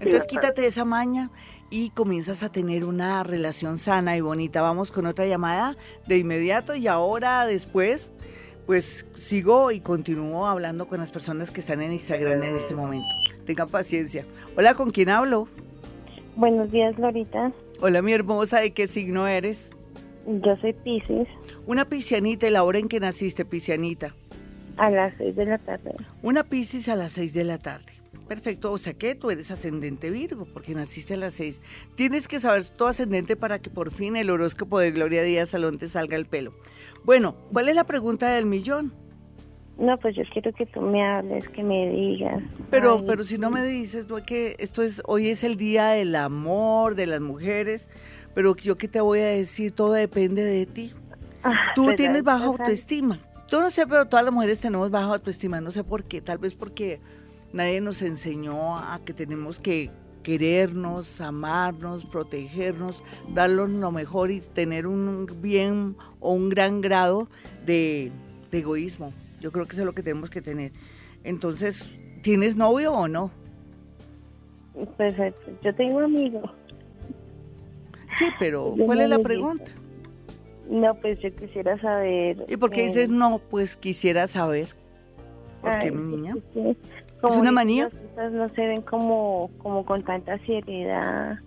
Entonces 0.00 0.26
quítate 0.26 0.66
esa 0.66 0.84
maña 0.84 1.30
y 1.68 1.90
comienzas 1.90 2.42
a 2.42 2.50
tener 2.50 2.84
una 2.84 3.22
relación 3.22 3.76
sana 3.76 4.16
y 4.16 4.20
bonita. 4.20 4.62
Vamos 4.62 4.90
con 4.90 5.06
otra 5.06 5.26
llamada 5.26 5.76
de 6.06 6.18
inmediato 6.18 6.74
y 6.74 6.88
ahora 6.88 7.46
después 7.46 8.10
pues 8.66 9.04
sigo 9.14 9.72
y 9.72 9.80
continúo 9.80 10.46
hablando 10.46 10.86
con 10.86 11.00
las 11.00 11.10
personas 11.10 11.50
que 11.50 11.60
están 11.60 11.82
en 11.82 11.92
Instagram 11.92 12.42
en 12.42 12.56
este 12.56 12.74
momento. 12.74 13.08
Tengan 13.44 13.68
paciencia. 13.68 14.24
Hola, 14.56 14.74
¿con 14.74 14.90
quién 14.90 15.08
hablo? 15.08 15.48
Buenos 16.36 16.70
días, 16.70 16.96
Lorita. 16.98 17.52
Hola, 17.80 18.00
mi 18.00 18.12
hermosa, 18.12 18.60
¿de 18.60 18.72
qué 18.72 18.86
signo 18.86 19.26
eres? 19.26 19.70
Yo 20.26 20.56
soy 20.58 20.72
Pisces. 20.72 21.26
Una 21.66 21.84
piscianita, 21.84 22.46
¿y 22.46 22.50
la 22.50 22.62
hora 22.62 22.78
en 22.78 22.88
que 22.88 23.00
naciste, 23.00 23.44
piscianita? 23.44 24.14
A 24.76 24.88
las 24.88 25.14
seis 25.18 25.34
de 25.34 25.46
la 25.46 25.58
tarde. 25.58 25.92
Una 26.22 26.44
piscis 26.44 26.88
a 26.88 26.94
las 26.94 27.12
seis 27.12 27.34
de 27.34 27.44
la 27.44 27.58
tarde. 27.58 27.99
Perfecto, 28.30 28.70
o 28.70 28.78
sea 28.78 28.94
que 28.94 29.16
tú 29.16 29.32
eres 29.32 29.50
ascendente 29.50 30.08
Virgo, 30.08 30.46
porque 30.54 30.72
naciste 30.72 31.14
a 31.14 31.16
las 31.16 31.32
seis. 31.32 31.60
Tienes 31.96 32.28
que 32.28 32.38
saber 32.38 32.62
tu 32.68 32.86
ascendente 32.86 33.34
para 33.34 33.58
que 33.58 33.70
por 33.70 33.90
fin 33.90 34.14
el 34.14 34.30
horóscopo 34.30 34.78
de 34.78 34.92
Gloria 34.92 35.24
Díaz 35.24 35.48
Salón 35.48 35.78
te 35.78 35.88
salga 35.88 36.14
el 36.14 36.26
pelo. 36.26 36.52
Bueno, 37.02 37.34
¿cuál 37.52 37.68
es 37.68 37.74
la 37.74 37.82
pregunta 37.82 38.30
del 38.30 38.46
millón? 38.46 38.92
No, 39.78 39.98
pues 39.98 40.14
yo 40.14 40.22
quiero 40.32 40.52
que 40.52 40.64
tú 40.64 40.80
me 40.80 41.04
hables, 41.04 41.48
que 41.48 41.64
me 41.64 41.90
digas. 41.90 42.40
Pero, 42.70 43.04
pero 43.04 43.24
si 43.24 43.36
no 43.36 43.50
me 43.50 43.64
dices, 43.64 44.08
no 44.08 44.24
que 44.24 44.54
esto 44.60 44.82
es, 44.82 45.02
hoy 45.06 45.30
es 45.30 45.42
el 45.42 45.56
día 45.56 45.88
del 45.88 46.14
amor, 46.14 46.94
de 46.94 47.08
las 47.08 47.20
mujeres, 47.20 47.88
pero 48.32 48.54
yo 48.54 48.78
qué 48.78 48.86
te 48.86 49.00
voy 49.00 49.18
a 49.18 49.26
decir, 49.26 49.72
todo 49.72 49.94
depende 49.94 50.44
de 50.44 50.66
ti. 50.66 50.92
Ah, 51.42 51.72
tú 51.74 51.92
tienes 51.96 52.22
baja 52.22 52.44
autoestima. 52.44 53.18
Yo 53.48 53.60
no 53.60 53.70
sé, 53.70 53.88
pero 53.88 54.06
todas 54.06 54.24
las 54.24 54.32
mujeres 54.32 54.60
tenemos 54.60 54.88
baja 54.88 55.14
autoestima, 55.14 55.60
no 55.60 55.72
sé 55.72 55.82
por 55.82 56.04
qué, 56.04 56.20
tal 56.20 56.38
vez 56.38 56.54
porque 56.54 57.00
Nadie 57.52 57.80
nos 57.80 58.02
enseñó 58.02 58.78
a 58.78 59.00
que 59.04 59.12
tenemos 59.12 59.58
que 59.58 59.90
querernos, 60.22 61.20
amarnos, 61.20 62.04
protegernos, 62.04 63.02
darnos 63.34 63.70
lo 63.70 63.90
mejor 63.90 64.30
y 64.30 64.40
tener 64.40 64.86
un 64.86 65.26
bien 65.40 65.96
o 66.20 66.32
un 66.32 66.48
gran 66.48 66.80
grado 66.80 67.28
de, 67.66 68.12
egoísmo. 68.52 69.12
Yo 69.40 69.52
creo 69.52 69.66
que 69.66 69.72
eso 69.72 69.82
es 69.82 69.86
lo 69.86 69.94
que 69.94 70.02
tenemos 70.02 70.30
que 70.30 70.42
tener. 70.42 70.72
Entonces, 71.24 71.88
¿tienes 72.22 72.56
novio 72.56 72.92
o 72.92 73.08
no? 73.08 73.30
Pues 74.96 75.14
yo 75.62 75.74
tengo 75.74 76.00
amigos. 76.00 76.50
Sí, 78.18 78.26
pero 78.38 78.74
¿cuál 78.84 79.00
es 79.00 79.08
la 79.08 79.18
pregunta? 79.18 79.70
No, 80.68 80.94
pues 80.94 81.18
yo 81.20 81.34
quisiera 81.34 81.80
saber. 81.80 82.44
¿Y 82.48 82.56
por 82.56 82.70
qué 82.70 82.82
dices 82.82 83.08
eh, 83.08 83.12
no? 83.12 83.40
Pues 83.50 83.76
quisiera 83.76 84.26
saber. 84.26 84.68
¿Por 85.60 85.78
qué, 85.78 85.90
mi 85.90 86.16
niña? 86.16 86.36
¿Es 87.22 87.36
una 87.36 87.52
manía? 87.52 87.90
no 88.16 88.48
se 88.50 88.66
ven 88.66 88.82
como, 88.82 89.50
como 89.58 89.84
con 89.84 90.02
tanta 90.02 90.38
seriedad. 90.44 91.38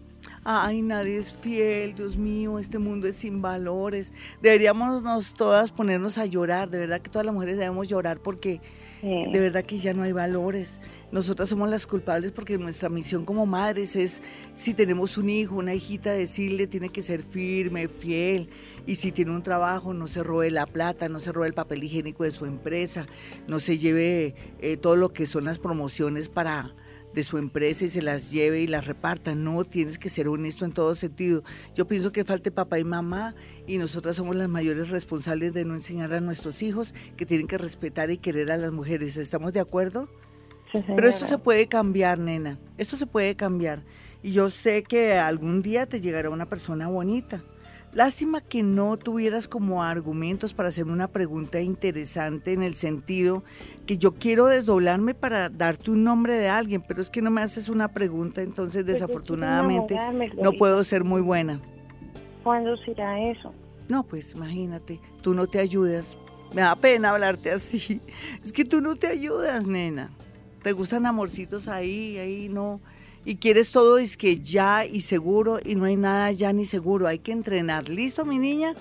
Ay, 0.44 0.82
nadie 0.82 1.18
es 1.18 1.34
fiel, 1.34 1.96
Dios 1.96 2.18
mío, 2.18 2.60
este 2.60 2.80
mundo 2.80 3.08
es 3.08 3.16
sin 3.16 3.42
valores. 3.42 4.12
Deberíamos 4.42 5.34
todas 5.34 5.72
ponernos 5.72 6.18
a 6.18 6.26
llorar, 6.26 6.70
de 6.70 6.80
verdad 6.80 7.02
que 7.02 7.10
todas 7.10 7.26
las 7.26 7.34
mujeres 7.34 7.58
debemos 7.58 7.88
llorar 7.88 8.20
porque 8.20 8.60
de 9.04 9.40
verdad 9.40 9.66
que 9.66 9.78
ya 9.78 9.94
no 9.94 10.04
hay 10.04 10.14
valores. 10.14 10.72
Nosotras 11.12 11.50
somos 11.50 11.70
las 11.70 11.86
culpables 11.86 12.32
porque 12.32 12.58
nuestra 12.58 12.90
misión 12.90 13.26
como 13.26 13.46
madres 13.46 13.96
es, 13.96 14.22
si 14.54 14.74
tenemos 14.74 15.18
un 15.18 15.30
hijo, 15.30 15.56
una 15.56 15.74
hijita, 15.74 16.12
decirle 16.14 16.68
tiene 16.68 16.90
que 16.90 17.02
ser 17.02 17.22
firme, 17.22 17.88
fiel, 17.88 18.50
y 18.86 18.96
si 18.96 19.12
tiene 19.12 19.32
un 19.32 19.44
trabajo, 19.44 19.94
no 19.94 20.08
se 20.08 20.24
robe 20.24 20.52
la 20.52 20.66
plata, 20.66 21.10
no 21.10 21.20
se 21.20 21.32
robe 21.32 21.48
el 21.48 21.54
papel 21.54 21.84
higiénico 21.84 22.24
de 22.24 22.32
su 22.32 22.46
empresa, 22.46 23.08
no 23.48 23.60
se 23.60 23.78
lleve 23.78 24.36
eh, 24.60 24.78
todo 24.78 24.96
lo 24.96 25.14
que 25.14 25.26
son 25.26 25.46
las 25.46 25.60
promociones 25.60 26.30
para 26.30 26.74
de 27.14 27.24
su 27.24 27.38
empresa 27.38 27.86
y 27.86 27.90
se 27.90 28.02
las 28.02 28.32
lleve 28.32 28.62
y 28.62 28.68
las 28.68 28.88
reparta. 28.88 29.36
No, 29.36 29.64
tienes 29.64 29.98
que 29.98 30.10
ser 30.10 30.28
honesto 30.28 30.66
en 30.66 30.72
todo 30.72 30.96
sentido. 30.96 31.44
Yo 31.76 31.88
pienso 31.88 32.12
que 32.12 32.26
falte 32.26 32.52
papá 32.52 32.80
y 32.80 32.84
mamá 32.84 33.36
y 33.68 33.78
nosotras 33.78 34.16
somos 34.16 34.36
las 34.36 34.50
mayores 34.50 34.90
responsables 34.90 35.54
de 35.54 35.66
no 35.66 35.76
enseñar 35.76 36.14
a 36.14 36.22
nuestros 36.22 36.62
hijos 36.62 36.94
que 37.16 37.26
tienen 37.26 37.48
que 37.48 37.58
respetar 37.58 38.10
y 38.12 38.18
querer 38.18 38.52
a 38.52 38.58
las 38.58 38.72
mujeres. 38.72 39.18
¿Estamos 39.18 39.54
de 39.54 39.60
acuerdo? 39.60 40.10
Pero 40.72 41.08
esto 41.08 41.28
se 41.28 41.38
puede 41.38 41.68
cambiar, 41.68 42.18
nena. 42.18 42.60
Esto 42.80 42.96
se 42.96 43.06
puede 43.06 43.36
cambiar. 43.36 43.84
Y 44.24 44.32
yo 44.32 44.50
sé 44.50 44.82
que 44.84 45.14
algún 45.14 45.62
día 45.62 45.86
te 45.86 46.02
llegará 46.02 46.32
una 46.32 46.48
persona 46.48 46.88
bonita. 46.88 47.44
Lástima 47.94 48.42
que 48.42 48.64
no 48.64 48.98
tuvieras 48.98 49.48
como 49.48 49.84
argumentos 49.84 50.54
para 50.54 50.70
hacerme 50.70 50.94
una 50.94 51.08
pregunta 51.08 51.62
interesante 51.62 52.52
en 52.52 52.64
el 52.64 52.76
sentido 52.76 53.44
que 53.86 53.98
yo 53.98 54.12
quiero 54.12 54.48
desdoblarme 54.48 55.14
para 55.14 55.50
darte 55.50 55.92
un 55.92 56.04
nombre 56.04 56.36
de 56.36 56.50
alguien, 56.50 56.82
pero 56.88 57.02
es 57.02 57.12
que 57.12 57.22
no 57.22 57.30
me 57.30 57.42
haces 57.42 57.70
una 57.70 57.90
pregunta, 57.90 58.42
entonces 58.42 58.84
pues 58.84 58.94
desafortunadamente 58.94 60.00
no 60.42 60.54
puedo 60.54 60.84
ser 60.84 61.04
muy 61.04 61.22
buena. 61.22 61.62
¿Cuándo 62.44 62.76
será 62.78 63.22
eso? 63.30 63.54
No, 63.88 64.04
pues 64.04 64.34
imagínate, 64.34 65.00
tú 65.22 65.36
no 65.36 65.46
te 65.46 65.60
ayudas. 65.60 66.08
Me 66.54 66.62
da 66.62 66.76
pena 66.76 67.12
hablarte 67.12 67.52
así. 67.52 68.02
Es 68.44 68.52
que 68.52 68.66
tú 68.66 68.82
no 68.82 68.96
te 68.96 69.08
ayudas, 69.08 69.68
nena 69.68 70.10
te 70.64 70.72
gustan 70.72 71.06
amorcitos 71.06 71.68
ahí, 71.68 72.18
ahí 72.18 72.50
no. 72.50 72.82
Y 73.26 73.38
quieres 73.38 73.72
todo 73.72 73.98
es 73.98 74.18
que 74.18 74.40
ya 74.40 74.86
y 74.86 75.02
seguro 75.02 75.60
y 75.64 75.76
no 75.76 75.86
hay 75.86 75.96
nada 75.96 76.32
ya 76.32 76.52
ni 76.52 76.66
seguro, 76.66 77.08
hay 77.08 77.20
que 77.20 77.32
entrenar. 77.32 77.88
¿Listo, 77.88 78.26
mi 78.26 78.38
niña? 78.38 78.76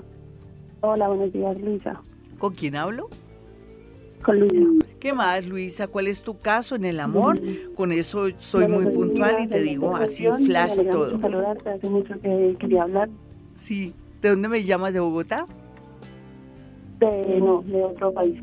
Hola, 0.81 1.07
buenos 1.07 1.33
días, 1.33 1.59
Luisa. 1.59 2.03
¿Con 2.37 2.53
quién 2.53 2.75
hablo? 2.75 3.09
Con 4.23 4.39
Luisa. 4.39 4.85
¿Qué 4.99 5.13
más, 5.13 5.45
Luisa? 5.45 5.87
¿Cuál 5.87 6.07
es 6.07 6.21
tu 6.21 6.39
caso 6.39 6.75
en 6.75 6.85
el 6.85 6.99
amor? 6.99 7.39
Con 7.75 7.91
eso 7.91 8.27
soy 8.37 8.67
muy 8.67 8.85
puntual 8.85 9.37
y 9.43 9.47
te 9.47 9.61
digo 9.61 9.95
así 9.95 10.27
flash 10.45 10.77
todo. 10.91 11.19
Saludarte, 11.19 11.69
hace 11.69 11.89
mucho 11.89 12.13
que 12.21 12.55
quería 12.59 12.83
hablar. 12.83 13.09
Sí. 13.55 13.93
¿De 14.21 14.29
dónde 14.29 14.47
me 14.47 14.63
llamas? 14.63 14.93
¿De 14.93 14.99
Bogotá? 14.99 15.45
De, 16.99 17.39
no, 17.39 17.63
de 17.63 17.83
otro 17.83 18.13
país. 18.13 18.39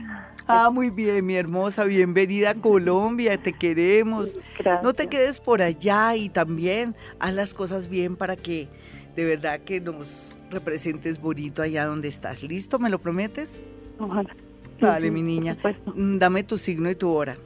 Ah, 0.49 0.71
muy 0.71 0.91
bien, 0.91 1.25
mi 1.25 1.35
hermosa, 1.35 1.85
bienvenida 1.85 2.51
a 2.51 2.55
Colombia, 2.55 3.37
te 3.37 3.53
queremos. 3.53 4.35
Gracias. 4.59 4.83
No 4.83 4.95
te 4.95 5.07
quedes 5.07 5.39
por 5.39 5.63
allá 5.63 6.17
y 6.17 6.31
también 6.31 6.97
haz 7.21 7.35
las 7.35 7.55
cosas 7.55 7.89
bien 7.89 8.17
para 8.17 8.35
que 8.35 8.67
de 9.15 9.25
verdad 9.25 9.61
que 9.61 9.81
nos 9.81 10.35
representes 10.51 11.21
bonito 11.21 11.63
allá 11.63 11.85
donde 11.85 12.09
estás. 12.09 12.43
¿Listo? 12.43 12.79
¿Me 12.79 12.89
lo 12.91 12.99
prometes? 12.99 13.61
Ojalá. 13.99 14.35
Dale, 14.81 15.11
mi 15.11 15.23
niña. 15.23 15.57
Mm, 15.95 16.19
dame 16.19 16.43
tu 16.45 16.59
signo 16.59 16.91
y 16.91 16.95
tu 16.95 17.11
hora. 17.11 17.37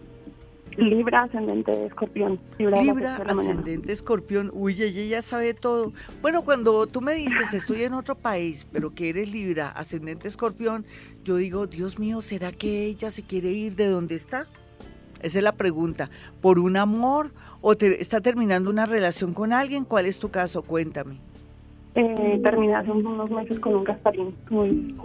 Libra, 0.76 1.24
ascendente, 1.24 1.86
escorpión. 1.86 2.40
Libra, 2.58 3.16
ascendente, 3.16 3.92
escorpión. 3.92 4.50
Uy, 4.54 4.82
ella 4.82 5.04
ya 5.04 5.22
sabe 5.22 5.54
todo. 5.54 5.92
Bueno, 6.22 6.42
cuando 6.42 6.86
tú 6.86 7.00
me 7.00 7.12
dices, 7.12 7.52
estoy 7.52 7.82
en 7.82 7.92
otro 7.92 8.14
país, 8.14 8.66
pero 8.72 8.94
que 8.94 9.10
eres 9.10 9.30
Libra, 9.30 9.68
ascendente, 9.68 10.28
escorpión, 10.28 10.86
yo 11.24 11.36
digo, 11.36 11.66
Dios 11.66 11.98
mío, 11.98 12.22
¿será 12.22 12.52
que 12.52 12.86
ella 12.86 13.10
se 13.10 13.22
quiere 13.22 13.50
ir 13.50 13.76
de 13.76 13.86
donde 13.86 14.14
está? 14.14 14.46
Esa 15.20 15.38
es 15.38 15.44
la 15.44 15.52
pregunta. 15.52 16.10
¿Por 16.40 16.58
un 16.58 16.76
amor 16.76 17.32
o 17.60 17.76
te, 17.76 18.00
está 18.00 18.20
terminando 18.20 18.70
una 18.70 18.86
relación 18.86 19.34
con 19.34 19.52
alguien? 19.52 19.84
¿Cuál 19.84 20.06
es 20.06 20.18
tu 20.18 20.30
caso? 20.30 20.62
Cuéntame. 20.62 21.16
Eh, 21.94 22.40
terminé 22.42 22.74
hace 22.74 22.90
unos 22.90 23.30
meses 23.30 23.58
con 23.60 23.74
un 23.74 23.84
Gasparín. 23.84 24.34
Muy 24.48 24.96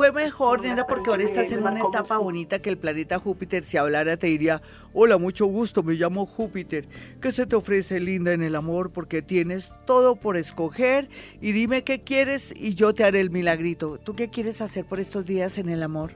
fue 0.00 0.12
mejor, 0.12 0.62
nena, 0.62 0.86
porque 0.86 1.10
ahora 1.10 1.24
estás 1.24 1.52
en 1.52 1.60
una 1.60 1.78
etapa 1.78 2.16
bonita 2.16 2.62
que 2.62 2.70
el 2.70 2.78
planeta 2.78 3.18
Júpiter, 3.18 3.64
si 3.64 3.76
hablara, 3.76 4.16
te 4.16 4.28
diría, 4.28 4.62
hola, 4.94 5.18
mucho 5.18 5.44
gusto, 5.44 5.82
me 5.82 5.92
llamo 5.92 6.24
Júpiter. 6.24 6.88
¿Qué 7.20 7.30
se 7.32 7.44
te 7.44 7.54
ofrece, 7.54 8.00
linda, 8.00 8.32
en 8.32 8.42
el 8.42 8.56
amor? 8.56 8.92
Porque 8.92 9.20
tienes 9.20 9.74
todo 9.84 10.16
por 10.16 10.38
escoger 10.38 11.10
y 11.42 11.52
dime 11.52 11.84
qué 11.84 12.00
quieres 12.00 12.50
y 12.56 12.72
yo 12.72 12.94
te 12.94 13.04
haré 13.04 13.20
el 13.20 13.28
milagrito. 13.28 13.98
¿Tú 13.98 14.16
qué 14.16 14.30
quieres 14.30 14.62
hacer 14.62 14.86
por 14.86 15.00
estos 15.00 15.26
días 15.26 15.58
en 15.58 15.68
el 15.68 15.82
amor? 15.82 16.12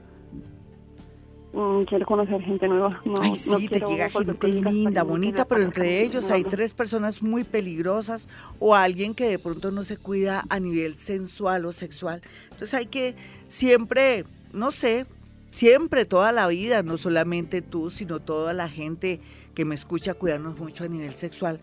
Mm, 1.55 1.85
quiero 1.85 2.05
conocer 2.05 2.41
gente 2.41 2.67
nueva. 2.67 3.01
Ay, 3.21 3.33
sí, 3.33 3.69
te 3.69 3.79
llega 3.79 4.09
gente 4.09 4.47
linda, 4.49 5.03
bonita, 5.03 5.45
pero 5.45 5.61
entre 5.61 6.03
ellos 6.03 6.29
hay 6.29 6.43
tres 6.43 6.73
personas 6.73 7.23
muy 7.23 7.45
peligrosas 7.45 8.27
o 8.59 8.75
alguien 8.75 9.15
que 9.15 9.29
de 9.29 9.39
pronto 9.39 9.71
no 9.71 9.83
se 9.83 9.95
cuida 9.95 10.43
a 10.49 10.59
nivel 10.59 10.95
sensual 10.95 11.65
o 11.65 11.71
sexual. 11.71 12.21
Entonces 12.51 12.73
hay 12.73 12.87
que 12.87 13.15
siempre, 13.47 14.25
no 14.51 14.71
sé, 14.71 15.05
siempre, 15.51 16.03
toda 16.03 16.33
la 16.33 16.45
vida, 16.47 16.83
no 16.83 16.97
solamente 16.97 17.61
tú, 17.61 17.89
sino 17.89 18.19
toda 18.19 18.51
la 18.51 18.67
gente 18.67 19.21
que 19.53 19.63
me 19.63 19.75
escucha, 19.75 20.13
cuidarnos 20.13 20.59
mucho 20.59 20.83
a 20.83 20.89
nivel 20.89 21.13
sexual 21.13 21.61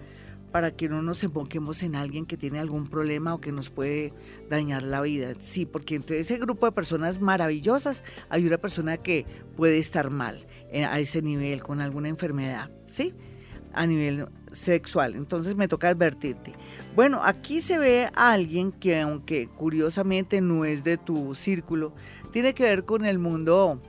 para 0.52 0.70
que 0.70 0.88
no 0.88 1.02
nos 1.02 1.24
enfoquemos 1.24 1.82
en 1.82 1.96
alguien 1.96 2.26
que 2.26 2.36
tiene 2.36 2.58
algún 2.58 2.86
problema 2.86 3.34
o 3.34 3.40
que 3.40 3.50
nos 3.50 3.70
puede 3.70 4.12
dañar 4.50 4.82
la 4.82 5.00
vida. 5.00 5.32
Sí, 5.42 5.64
porque 5.64 5.94
entre 5.94 6.18
ese 6.20 6.36
grupo 6.36 6.66
de 6.66 6.72
personas 6.72 7.20
maravillosas 7.20 8.04
hay 8.28 8.46
una 8.46 8.58
persona 8.58 8.98
que 8.98 9.26
puede 9.56 9.78
estar 9.78 10.10
mal 10.10 10.46
eh, 10.70 10.84
a 10.84 11.00
ese 11.00 11.22
nivel, 11.22 11.62
con 11.62 11.80
alguna 11.80 12.08
enfermedad, 12.08 12.70
¿sí? 12.88 13.14
A 13.72 13.86
nivel 13.86 14.26
sexual. 14.52 15.14
Entonces 15.14 15.56
me 15.56 15.68
toca 15.68 15.88
advertirte. 15.88 16.52
Bueno, 16.94 17.22
aquí 17.24 17.60
se 17.60 17.78
ve 17.78 18.10
a 18.14 18.32
alguien 18.32 18.72
que 18.72 19.00
aunque 19.00 19.48
curiosamente 19.48 20.42
no 20.42 20.66
es 20.66 20.84
de 20.84 20.98
tu 20.98 21.34
círculo, 21.34 21.94
tiene 22.30 22.52
que 22.52 22.64
ver 22.64 22.84
con 22.84 23.06
el 23.06 23.18
mundo 23.18 23.80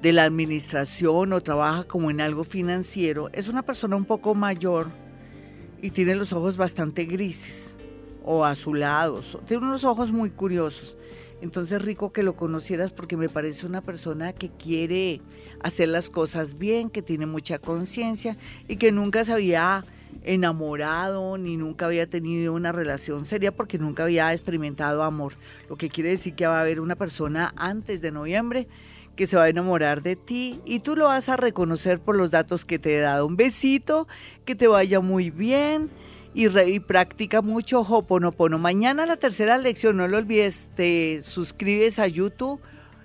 de 0.00 0.12
la 0.12 0.24
administración 0.24 1.32
o 1.32 1.40
trabaja 1.40 1.84
como 1.84 2.10
en 2.10 2.20
algo 2.20 2.44
financiero. 2.44 3.28
Es 3.32 3.48
una 3.48 3.62
persona 3.62 3.96
un 3.96 4.04
poco 4.04 4.34
mayor 4.36 4.88
y 5.82 5.90
tiene 5.90 6.14
los 6.14 6.32
ojos 6.32 6.56
bastante 6.56 7.04
grises 7.04 7.74
o 8.24 8.44
azulados. 8.44 9.38
Tiene 9.46 9.66
unos 9.66 9.84
ojos 9.84 10.12
muy 10.12 10.30
curiosos. 10.30 10.96
Entonces 11.40 11.80
rico 11.80 12.12
que 12.12 12.22
lo 12.22 12.36
conocieras 12.36 12.92
porque 12.92 13.16
me 13.16 13.30
parece 13.30 13.66
una 13.66 13.80
persona 13.80 14.34
que 14.34 14.50
quiere 14.50 15.22
hacer 15.62 15.88
las 15.88 16.10
cosas 16.10 16.58
bien, 16.58 16.90
que 16.90 17.00
tiene 17.00 17.24
mucha 17.24 17.58
conciencia 17.58 18.36
y 18.68 18.76
que 18.76 18.92
nunca 18.92 19.24
se 19.24 19.32
había 19.32 19.84
enamorado 20.22 21.38
ni 21.38 21.56
nunca 21.56 21.86
había 21.86 22.06
tenido 22.06 22.52
una 22.52 22.72
relación 22.72 23.24
seria 23.24 23.52
porque 23.52 23.78
nunca 23.78 24.04
había 24.04 24.32
experimentado 24.32 25.02
amor. 25.02 25.34
Lo 25.68 25.76
que 25.76 25.88
quiere 25.88 26.10
decir 26.10 26.34
que 26.34 26.46
va 26.46 26.58
a 26.58 26.62
haber 26.62 26.80
una 26.80 26.96
persona 26.96 27.54
antes 27.56 28.02
de 28.02 28.12
noviembre 28.12 28.68
que 29.20 29.26
se 29.26 29.36
va 29.36 29.42
a 29.42 29.48
enamorar 29.50 30.02
de 30.02 30.16
ti 30.16 30.62
y 30.64 30.80
tú 30.80 30.96
lo 30.96 31.04
vas 31.04 31.28
a 31.28 31.36
reconocer 31.36 32.00
por 32.00 32.16
los 32.16 32.30
datos 32.30 32.64
que 32.64 32.78
te 32.78 32.96
he 32.96 33.00
dado. 33.00 33.26
Un 33.26 33.36
besito, 33.36 34.08
que 34.46 34.54
te 34.54 34.66
vaya 34.66 35.00
muy 35.00 35.28
bien 35.28 35.90
y, 36.32 36.46
y 36.48 36.80
practica 36.80 37.42
mucho 37.42 37.82
Hoponopono. 37.82 38.58
Mañana 38.58 39.04
la 39.04 39.18
tercera 39.18 39.58
lección, 39.58 39.98
no 39.98 40.08
lo 40.08 40.16
olvides, 40.16 40.68
te 40.74 41.22
suscribes 41.28 41.98
a 41.98 42.06
YouTube 42.06 42.62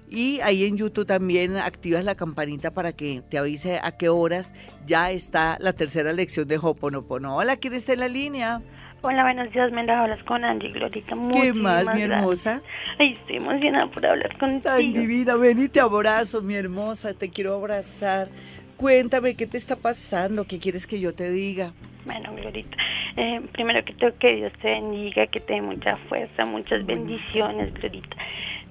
y 0.10 0.40
ahí 0.40 0.64
en 0.64 0.78
YouTube 0.78 1.06
también 1.06 1.58
activas 1.58 2.06
la 2.06 2.16
campanita 2.16 2.72
para 2.72 2.94
que 2.94 3.22
te 3.30 3.38
avise 3.38 3.82
a 3.84 3.98
qué 3.98 4.08
horas 4.08 4.54
ya 4.88 5.12
está 5.12 5.58
la 5.60 5.74
tercera 5.74 6.14
lección 6.14 6.48
de 6.48 6.58
Hoponopono. 6.58 7.36
Hola, 7.36 7.58
¿quién 7.58 7.74
está 7.74 7.92
en 7.92 8.00
la 8.00 8.08
línea? 8.08 8.62
Hola, 9.08 9.22
buenos 9.22 9.52
días, 9.52 9.72
me 9.72 9.82
hablas 9.82 10.24
con 10.24 10.44
Angie 10.44 10.72
Glorita. 10.72 11.16
¿Qué 11.32 11.54
más, 11.54 11.86
mi 11.94 12.02
hermosa? 12.02 12.64
Ay, 12.98 13.16
estoy 13.22 13.36
emocionada 13.36 13.86
por 13.86 14.04
hablar 14.04 14.36
contigo. 14.40 14.64
Tan 14.64 14.94
divina, 14.94 15.36
ven 15.36 15.62
y 15.62 15.70
te 15.70 15.80
abrazo, 15.80 16.42
mi 16.42 16.56
hermosa, 16.56 17.14
te 17.14 17.30
quiero 17.30 17.54
abrazar. 17.54 18.30
Cuéntame, 18.78 19.36
¿qué 19.36 19.46
te 19.46 19.58
está 19.58 19.76
pasando? 19.76 20.46
¿Qué 20.46 20.58
quieres 20.58 20.88
que 20.88 21.00
yo 21.00 21.14
te 21.14 21.30
diga? 21.30 21.72
Bueno, 22.04 22.34
Glorita, 22.34 22.78
eh, 23.16 23.42
primero 23.52 23.86
que 23.86 23.94
todo, 23.94 24.18
que 24.18 24.38
Dios 24.38 24.54
te 24.60 24.70
bendiga, 24.70 25.28
que 25.28 25.40
te 25.40 25.54
dé 25.54 25.62
mucha 25.62 25.98
fuerza, 26.10 26.44
muchas 26.44 26.84
bendiciones, 26.88 27.76
Glorita. 27.76 28.18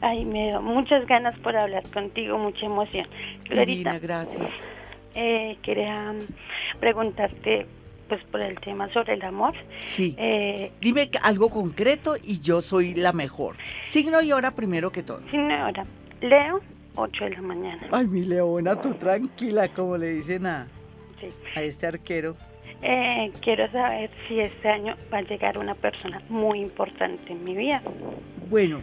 Ay, 0.00 0.24
me 0.24 0.50
da 0.50 0.58
muchas 0.58 1.06
ganas 1.06 1.38
por 1.38 1.56
hablar 1.56 1.84
contigo, 1.92 2.38
mucha 2.38 2.66
emoción. 2.66 3.06
Glorita, 3.44 3.66
Divina, 3.66 3.98
gracias. 4.00 4.50
Eh, 5.14 5.58
quería 5.62 6.12
preguntarte 6.80 7.68
pues 8.08 8.22
por 8.24 8.40
el 8.40 8.58
tema 8.60 8.92
sobre 8.92 9.14
el 9.14 9.22
amor. 9.22 9.54
Sí. 9.86 10.14
Eh, 10.18 10.72
Dime 10.80 11.10
algo 11.22 11.50
concreto 11.50 12.16
y 12.22 12.40
yo 12.40 12.60
soy 12.60 12.94
la 12.94 13.12
mejor. 13.12 13.56
Signo 13.84 14.22
y 14.22 14.32
hora 14.32 14.50
primero 14.52 14.90
que 14.92 15.02
todo. 15.02 15.20
Signo 15.30 15.50
y 15.50 15.60
hora. 15.60 15.86
Leo, 16.20 16.60
8 16.96 17.24
de 17.24 17.30
la 17.30 17.42
mañana. 17.42 17.88
Ay, 17.92 18.06
mi 18.06 18.24
leona, 18.24 18.80
tú 18.80 18.94
tranquila, 18.94 19.68
como 19.68 19.96
le 19.96 20.10
dicen 20.10 20.46
a, 20.46 20.66
a 21.56 21.62
este 21.62 21.86
arquero. 21.86 22.36
Eh, 22.82 23.32
quiero 23.40 23.70
saber 23.72 24.10
si 24.28 24.40
este 24.40 24.68
año 24.68 24.94
va 25.12 25.18
a 25.18 25.22
llegar 25.22 25.58
una 25.58 25.74
persona 25.74 26.22
muy 26.28 26.60
importante 26.60 27.32
en 27.32 27.42
mi 27.42 27.56
vida. 27.56 27.82
Bueno, 28.50 28.80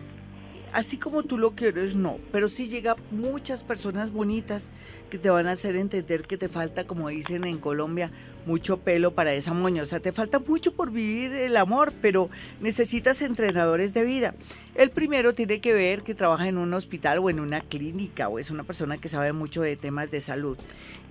así 0.74 0.98
como 0.98 1.24
tú 1.24 1.38
lo 1.38 1.52
quieres, 1.52 1.96
no, 1.96 2.18
pero 2.32 2.48
sí 2.48 2.68
llega 2.68 2.96
muchas 3.12 3.64
personas 3.64 4.12
bonitas 4.12 4.72
que 5.12 5.18
te 5.18 5.30
van 5.30 5.46
a 5.48 5.52
hacer 5.52 5.76
entender 5.76 6.24
que 6.24 6.38
te 6.38 6.50
falta, 6.50 6.86
como 6.88 7.10
dicen 7.10 7.44
en 7.44 7.60
Colombia, 7.60 8.12
mucho 8.46 8.78
pelo 8.78 9.14
para 9.14 9.34
esa 9.34 9.54
moña. 9.54 9.84
O 9.84 9.86
sea, 9.86 10.00
te 10.00 10.12
falta 10.12 10.40
mucho 10.40 10.74
por 10.74 10.92
vivir 10.92 11.34
el 11.34 11.58
amor, 11.58 11.94
pero 12.02 12.30
necesitas 12.60 13.22
entrenadores 13.22 13.94
de 13.94 14.04
vida. 14.04 14.36
El 14.76 14.90
primero 14.90 15.34
tiene 15.34 15.60
que 15.62 15.74
ver 15.74 16.04
que 16.04 16.16
trabaja 16.16 16.48
en 16.48 16.58
un 16.58 16.74
hospital 16.74 17.20
o 17.20 17.30
en 17.30 17.40
una 17.40 17.62
clínica 17.62 18.30
o 18.30 18.40
es 18.40 18.52
una 18.52 18.64
persona 18.64 18.98
que 18.98 19.10
sabe 19.10 19.34
mucho 19.34 19.62
de 19.62 19.76
temas 19.76 20.12
de 20.12 20.22
salud. 20.22 20.58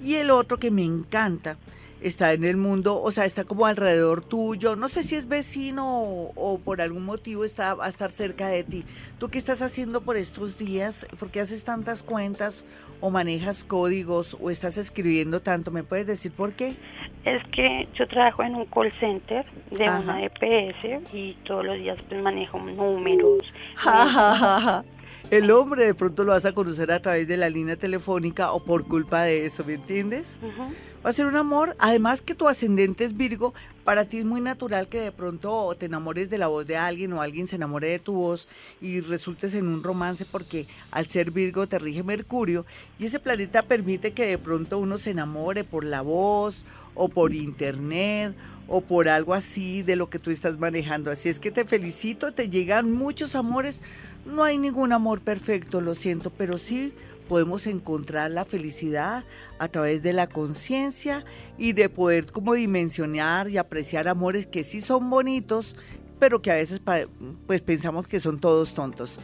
Y 0.02 0.14
el 0.14 0.30
otro 0.30 0.58
que 0.58 0.70
me 0.70 0.84
encanta 0.84 1.56
está 2.00 2.32
en 2.32 2.44
el 2.44 2.56
mundo, 2.56 3.00
o 3.00 3.10
sea, 3.10 3.24
está 3.24 3.44
como 3.44 3.66
alrededor 3.66 4.24
tuyo, 4.24 4.76
no 4.76 4.88
sé 4.88 5.02
si 5.02 5.14
es 5.16 5.28
vecino 5.28 6.02
o, 6.34 6.58
por 6.64 6.80
algún 6.80 7.04
motivo 7.04 7.44
está 7.44 7.76
a 7.80 7.88
estar 7.88 8.10
cerca 8.10 8.48
de 8.48 8.64
ti. 8.64 8.84
¿Tú 9.18 9.28
qué 9.28 9.38
estás 9.38 9.62
haciendo 9.62 10.00
por 10.00 10.16
estos 10.16 10.56
días? 10.56 11.06
¿Por 11.18 11.30
qué 11.30 11.40
haces 11.40 11.64
tantas 11.64 12.02
cuentas 12.02 12.64
o 13.00 13.10
manejas 13.10 13.64
códigos 13.64 14.36
o 14.40 14.50
estás 14.50 14.78
escribiendo 14.78 15.40
tanto? 15.40 15.70
¿Me 15.70 15.82
puedes 15.82 16.06
decir 16.06 16.32
por 16.32 16.52
qué? 16.52 16.76
Es 17.24 17.42
que 17.52 17.88
yo 17.94 18.06
trabajo 18.08 18.42
en 18.42 18.54
un 18.54 18.64
call 18.66 18.92
center 18.98 19.44
de 19.70 19.84
una 19.84 20.24
EPS 20.24 21.12
y 21.12 21.34
todos 21.44 21.64
los 21.64 21.76
días 21.76 21.98
pues 22.08 22.22
manejo 22.22 22.58
números. 22.58 23.52
El 25.30 25.52
hombre 25.52 25.84
de 25.84 25.94
pronto 25.94 26.24
lo 26.24 26.32
vas 26.32 26.44
a 26.44 26.52
conocer 26.52 26.90
a 26.90 27.00
través 27.00 27.28
de 27.28 27.36
la 27.36 27.48
línea 27.48 27.76
telefónica 27.76 28.50
o 28.50 28.64
por 28.64 28.84
culpa 28.84 29.22
de 29.22 29.46
eso, 29.46 29.64
¿me 29.64 29.74
entiendes? 29.74 30.40
Va 31.06 31.10
a 31.10 31.12
ser 31.12 31.26
un 31.26 31.36
amor, 31.36 31.76
además 31.78 32.20
que 32.20 32.34
tu 32.34 32.48
ascendente 32.48 33.04
es 33.04 33.16
Virgo, 33.16 33.54
para 33.84 34.06
ti 34.06 34.18
es 34.18 34.24
muy 34.24 34.40
natural 34.40 34.88
que 34.88 35.00
de 35.00 35.12
pronto 35.12 35.72
te 35.78 35.86
enamores 35.86 36.30
de 36.30 36.38
la 36.38 36.48
voz 36.48 36.66
de 36.66 36.76
alguien 36.76 37.12
o 37.12 37.22
alguien 37.22 37.46
se 37.46 37.54
enamore 37.54 37.90
de 37.90 38.00
tu 38.00 38.12
voz 38.12 38.48
y 38.80 39.00
resultes 39.02 39.54
en 39.54 39.68
un 39.68 39.84
romance 39.84 40.24
porque 40.24 40.66
al 40.90 41.06
ser 41.06 41.30
Virgo 41.30 41.68
te 41.68 41.78
rige 41.78 42.02
Mercurio 42.02 42.66
y 42.98 43.04
ese 43.04 43.20
planeta 43.20 43.62
permite 43.62 44.10
que 44.10 44.26
de 44.26 44.36
pronto 44.36 44.78
uno 44.78 44.98
se 44.98 45.10
enamore 45.10 45.62
por 45.62 45.84
la 45.84 46.02
voz 46.02 46.64
o 46.96 47.08
por 47.08 47.34
internet 47.36 48.34
o 48.72 48.80
por 48.80 49.08
algo 49.08 49.34
así 49.34 49.82
de 49.82 49.96
lo 49.96 50.08
que 50.10 50.20
tú 50.20 50.30
estás 50.30 50.56
manejando. 50.56 51.10
Así 51.10 51.28
es 51.28 51.40
que 51.40 51.50
te 51.50 51.64
felicito, 51.64 52.32
te 52.32 52.48
llegan 52.48 52.92
muchos 52.92 53.34
amores. 53.34 53.80
No 54.24 54.44
hay 54.44 54.58
ningún 54.58 54.92
amor 54.92 55.20
perfecto, 55.20 55.80
lo 55.80 55.94
siento, 55.94 56.30
pero 56.30 56.58
sí 56.58 56.92
podemos 57.28 57.66
encontrar 57.66 58.30
la 58.30 58.44
felicidad 58.44 59.24
a 59.58 59.68
través 59.68 60.02
de 60.02 60.12
la 60.12 60.28
conciencia 60.28 61.24
y 61.58 61.72
de 61.74 61.88
poder 61.88 62.32
como 62.32 62.54
dimensionar 62.54 63.48
y 63.48 63.56
apreciar 63.56 64.08
amores 64.08 64.48
que 64.48 64.64
sí 64.64 64.80
son 64.80 65.10
bonitos, 65.10 65.76
pero 66.18 66.42
que 66.42 66.50
a 66.50 66.54
veces 66.54 66.80
pues 67.46 67.60
pensamos 67.60 68.08
que 68.08 68.18
son 68.18 68.40
todos 68.40 68.74
tontos. 68.74 69.20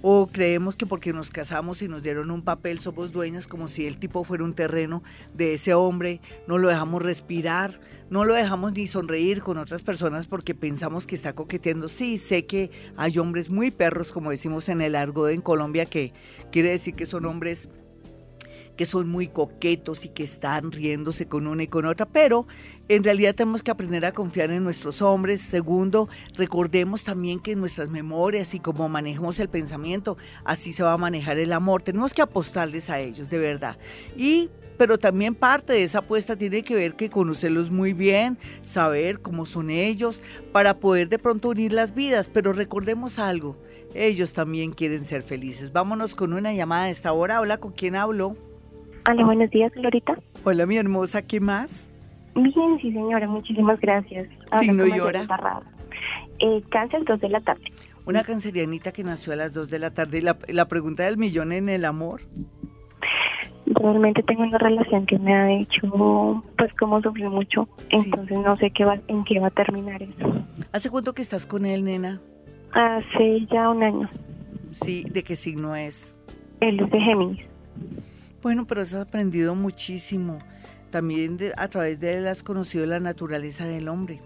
O 0.00 0.28
creemos 0.28 0.76
que 0.76 0.86
porque 0.86 1.12
nos 1.12 1.30
casamos 1.30 1.82
y 1.82 1.88
nos 1.88 2.02
dieron 2.02 2.30
un 2.30 2.42
papel 2.42 2.78
somos 2.78 3.10
dueñas 3.10 3.48
como 3.48 3.66
si 3.66 3.86
el 3.86 3.98
tipo 3.98 4.22
fuera 4.22 4.44
un 4.44 4.54
terreno 4.54 5.02
de 5.34 5.54
ese 5.54 5.74
hombre, 5.74 6.20
no 6.46 6.56
lo 6.56 6.68
dejamos 6.68 7.02
respirar, 7.02 7.80
no 8.10 8.24
lo 8.24 8.34
dejamos 8.34 8.72
ni 8.72 8.86
sonreír 8.86 9.42
con 9.42 9.58
otras 9.58 9.82
personas 9.82 10.26
porque 10.26 10.54
pensamos 10.54 11.06
que 11.06 11.14
está 11.14 11.34
coqueteando. 11.34 11.88
Sí, 11.88 12.16
sé 12.16 12.46
que 12.46 12.70
hay 12.96 13.18
hombres 13.18 13.50
muy 13.50 13.70
perros, 13.70 14.12
como 14.12 14.30
decimos 14.30 14.68
en 14.68 14.80
el 14.80 14.94
argot 14.94 15.30
en 15.30 15.40
Colombia, 15.40 15.86
que 15.86 16.12
quiere 16.52 16.70
decir 16.70 16.94
que 16.94 17.06
son 17.06 17.26
hombres 17.26 17.68
que 18.78 18.86
son 18.86 19.08
muy 19.08 19.26
coquetos 19.26 20.04
y 20.04 20.08
que 20.08 20.22
están 20.22 20.70
riéndose 20.70 21.26
con 21.26 21.48
una 21.48 21.64
y 21.64 21.66
con 21.66 21.84
otra, 21.84 22.06
pero 22.06 22.46
en 22.88 23.02
realidad 23.02 23.34
tenemos 23.34 23.64
que 23.64 23.72
aprender 23.72 24.06
a 24.06 24.12
confiar 24.12 24.52
en 24.52 24.62
nuestros 24.62 25.02
hombres. 25.02 25.40
Segundo, 25.40 26.08
recordemos 26.36 27.02
también 27.02 27.40
que 27.40 27.56
nuestras 27.56 27.90
memorias 27.90 28.54
y 28.54 28.60
cómo 28.60 28.88
manejamos 28.88 29.40
el 29.40 29.48
pensamiento, 29.48 30.16
así 30.44 30.72
se 30.72 30.84
va 30.84 30.92
a 30.92 30.96
manejar 30.96 31.38
el 31.38 31.52
amor. 31.52 31.82
Tenemos 31.82 32.14
que 32.14 32.22
apostarles 32.22 32.88
a 32.88 33.00
ellos, 33.00 33.28
de 33.28 33.38
verdad. 33.38 33.76
Y 34.16 34.48
pero 34.78 34.96
también 34.96 35.34
parte 35.34 35.72
de 35.72 35.82
esa 35.82 35.98
apuesta 35.98 36.36
tiene 36.36 36.62
que 36.62 36.76
ver 36.76 36.94
que 36.94 37.10
conocerlos 37.10 37.72
muy 37.72 37.94
bien, 37.94 38.38
saber 38.62 39.18
cómo 39.18 39.44
son 39.44 39.70
ellos, 39.70 40.22
para 40.52 40.78
poder 40.78 41.08
de 41.08 41.18
pronto 41.18 41.48
unir 41.48 41.72
las 41.72 41.96
vidas. 41.96 42.30
Pero 42.32 42.52
recordemos 42.52 43.18
algo, 43.18 43.56
ellos 43.92 44.32
también 44.32 44.72
quieren 44.72 45.04
ser 45.04 45.22
felices. 45.22 45.72
Vámonos 45.72 46.14
con 46.14 46.32
una 46.32 46.52
llamada 46.52 46.84
a 46.84 46.90
esta 46.90 47.12
hora. 47.12 47.40
Hola, 47.40 47.56
¿con 47.58 47.72
quién 47.72 47.96
hablo? 47.96 48.36
Hola, 49.06 49.24
buenos 49.24 49.50
días, 49.50 49.72
Glorita. 49.72 50.18
Hola, 50.44 50.66
mi 50.66 50.76
hermosa, 50.76 51.22
¿qué 51.22 51.40
más? 51.40 51.90
Bien, 52.34 52.78
sí, 52.80 52.92
señora, 52.92 53.26
muchísimas 53.26 53.80
gracias. 53.80 54.28
Signo 54.60 54.86
y 54.86 55.00
hora. 55.00 55.26
Eh, 56.40 56.62
cáncer, 56.70 57.04
2 57.04 57.20
de 57.20 57.28
la 57.28 57.40
tarde. 57.40 57.64
Una 58.06 58.22
cancerianita 58.22 58.92
que 58.92 59.04
nació 59.04 59.32
a 59.32 59.36
las 59.36 59.52
2 59.52 59.68
de 59.68 59.78
la 59.78 59.90
tarde. 59.92 60.18
¿Y 60.18 60.20
la, 60.20 60.36
la 60.48 60.68
pregunta 60.68 61.04
del 61.04 61.16
millón 61.16 61.52
en 61.52 61.68
el 61.68 61.84
amor? 61.84 62.22
Realmente 63.66 64.22
tengo 64.22 64.42
una 64.42 64.58
relación 64.58 65.04
que 65.06 65.18
me 65.18 65.34
ha 65.34 65.50
hecho, 65.52 66.42
pues, 66.56 66.72
como 66.74 67.02
sufrir 67.02 67.28
mucho. 67.28 67.68
Entonces 67.90 68.38
no 68.38 68.56
sé 68.56 68.70
qué 68.70 68.84
va, 68.84 68.98
en 69.08 69.24
qué 69.24 69.40
va 69.40 69.48
a 69.48 69.50
terminar 69.50 70.02
eso. 70.02 70.44
¿Hace 70.72 70.90
cuánto 70.90 71.12
que 71.12 71.22
estás 71.22 71.44
con 71.44 71.66
él, 71.66 71.84
nena? 71.84 72.20
Hace 72.72 73.46
ya 73.50 73.68
un 73.68 73.82
año. 73.82 74.08
Sí, 74.70 75.04
¿de 75.10 75.22
qué 75.22 75.36
signo 75.36 75.74
es? 75.76 76.14
Él 76.60 76.80
es 76.80 76.90
de 76.90 77.00
Géminis. 77.00 77.40
Bueno, 78.48 78.66
pero 78.66 78.80
has 78.80 78.94
aprendido 78.94 79.54
muchísimo. 79.54 80.38
También 80.90 81.36
a 81.58 81.68
través 81.68 82.00
de 82.00 82.16
él 82.16 82.26
has 82.26 82.42
conocido 82.42 82.86
la 82.86 82.98
naturaleza 82.98 83.66
del 83.66 83.88
hombre, 83.88 84.22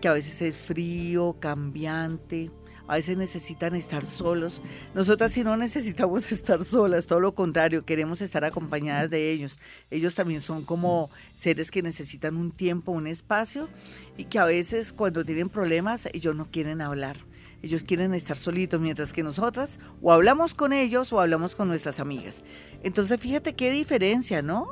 que 0.00 0.08
a 0.08 0.12
veces 0.12 0.42
es 0.42 0.56
frío, 0.56 1.36
cambiante, 1.38 2.50
a 2.88 2.96
veces 2.96 3.16
necesitan 3.16 3.76
estar 3.76 4.06
solos. 4.06 4.60
Nosotras 4.92 5.30
sí 5.30 5.44
no 5.44 5.56
necesitamos 5.56 6.32
estar 6.32 6.64
solas, 6.64 7.06
todo 7.06 7.20
lo 7.20 7.36
contrario, 7.36 7.84
queremos 7.84 8.22
estar 8.22 8.44
acompañadas 8.44 9.08
de 9.08 9.30
ellos. 9.30 9.60
Ellos 9.88 10.16
también 10.16 10.40
son 10.40 10.64
como 10.64 11.10
seres 11.34 11.70
que 11.70 11.80
necesitan 11.80 12.36
un 12.36 12.50
tiempo, 12.50 12.90
un 12.90 13.06
espacio 13.06 13.68
y 14.16 14.24
que 14.24 14.40
a 14.40 14.46
veces 14.46 14.92
cuando 14.92 15.24
tienen 15.24 15.48
problemas 15.48 16.08
ellos 16.12 16.34
no 16.34 16.50
quieren 16.50 16.80
hablar. 16.80 17.18
Ellos 17.64 17.82
quieren 17.82 18.12
estar 18.12 18.36
solitos 18.36 18.78
mientras 18.78 19.10
que 19.10 19.22
nosotras 19.22 19.80
o 20.02 20.12
hablamos 20.12 20.52
con 20.52 20.74
ellos 20.74 21.14
o 21.14 21.20
hablamos 21.20 21.54
con 21.54 21.66
nuestras 21.66 21.98
amigas. 21.98 22.44
Entonces 22.82 23.18
fíjate 23.18 23.54
qué 23.54 23.70
diferencia, 23.70 24.42
¿no? 24.42 24.66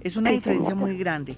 Es 0.00 0.16
una 0.16 0.30
diferencia 0.30 0.74
muy 0.74 0.96
grande. 0.96 1.36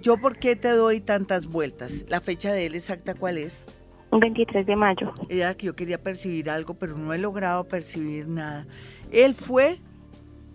¿Yo 0.00 0.16
por 0.16 0.36
qué 0.40 0.56
te 0.56 0.70
doy 0.70 1.00
tantas 1.00 1.46
vueltas? 1.46 2.04
¿La 2.08 2.20
fecha 2.20 2.52
de 2.52 2.66
él 2.66 2.74
exacta 2.74 3.14
cuál 3.14 3.38
es? 3.38 3.64
23 4.10 4.66
de 4.66 4.74
mayo. 4.74 5.14
Era 5.28 5.54
que 5.54 5.66
yo 5.66 5.76
quería 5.76 6.02
percibir 6.02 6.50
algo, 6.50 6.74
pero 6.74 6.98
no 6.98 7.14
he 7.14 7.18
logrado 7.18 7.62
percibir 7.68 8.26
nada. 8.26 8.66
Él 9.12 9.34
fue 9.34 9.78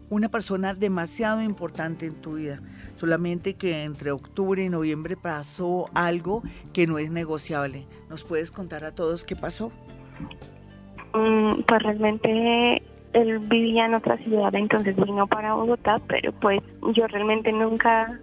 una 0.10 0.30
persona 0.30 0.74
demasiado 0.74 1.42
importante 1.42 2.06
en 2.06 2.16
tu 2.16 2.36
vida, 2.36 2.62
solamente 2.96 3.56
que 3.56 3.84
entre 3.84 4.12
octubre 4.12 4.64
y 4.64 4.70
noviembre 4.70 5.18
pasó 5.18 5.90
algo 5.94 6.44
que 6.74 6.88
no 6.88 6.98
es 6.98 7.12
negociable. 7.12 7.86
¿Nos 8.10 8.24
puedes 8.24 8.52
contar 8.52 8.86
a 8.86 8.92
todos 8.94 9.26
qué 9.26 9.36
pasó? 9.36 9.72
Mm, 11.14 11.62
pues 11.68 11.84
realmente 11.84 12.82
él 13.14 13.40
vivía 13.40 13.86
en 13.86 13.96
otra 13.96 14.18
ciudad, 14.18 14.54
entonces 14.56 14.96
vino 14.96 15.28
para 15.28 15.54
Bogotá, 15.54 16.00
pero 16.08 16.32
pues 16.34 16.62
yo 16.94 17.08
realmente 17.08 17.52
nunca 17.52 18.20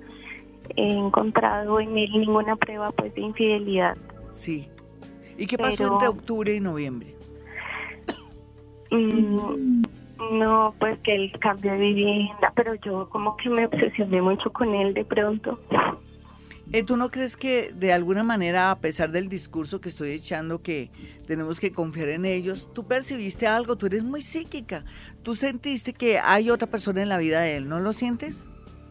he 0.76 0.90
encontrado 0.90 1.80
en 1.80 1.96
él 1.98 2.10
ninguna 2.12 2.56
prueba 2.56 2.92
pues 2.92 3.14
de 3.14 3.22
infidelidad. 3.22 3.96
Sí. 4.32 4.68
¿Y 5.36 5.46
qué 5.46 5.58
pasó 5.58 5.92
entre 5.92 6.08
octubre 6.08 6.54
y 6.54 6.60
noviembre? 6.60 7.14
Mm, 8.90 9.82
no, 10.32 10.74
pues 10.78 10.98
que 11.00 11.14
él 11.14 11.32
cambió 11.40 11.72
de 11.72 11.78
vivienda, 11.78 12.52
pero 12.54 12.74
yo 12.76 13.08
como 13.10 13.36
que 13.36 13.48
me 13.50 13.66
obsesioné 13.66 14.20
mucho 14.20 14.52
con 14.52 14.74
él 14.74 14.94
de 14.94 15.04
pronto. 15.04 15.58
Eh, 16.72 16.82
¿Tú 16.82 16.96
no 16.96 17.10
crees 17.10 17.36
que 17.36 17.72
de 17.74 17.92
alguna 17.92 18.24
manera, 18.24 18.70
a 18.70 18.78
pesar 18.78 19.10
del 19.10 19.28
discurso 19.28 19.80
que 19.80 19.88
estoy 19.88 20.10
echando, 20.10 20.62
que 20.62 20.90
tenemos 21.26 21.60
que 21.60 21.72
confiar 21.72 22.08
en 22.08 22.24
ellos, 22.24 22.68
tú 22.74 22.86
percibiste 22.86 23.46
algo, 23.46 23.76
tú 23.76 23.86
eres 23.86 24.02
muy 24.02 24.22
psíquica, 24.22 24.84
tú 25.22 25.36
sentiste 25.36 25.92
que 25.92 26.18
hay 26.18 26.50
otra 26.50 26.68
persona 26.68 27.02
en 27.02 27.08
la 27.08 27.18
vida 27.18 27.40
de 27.40 27.58
él, 27.58 27.68
¿no 27.68 27.80
lo 27.80 27.92
sientes? 27.92 28.46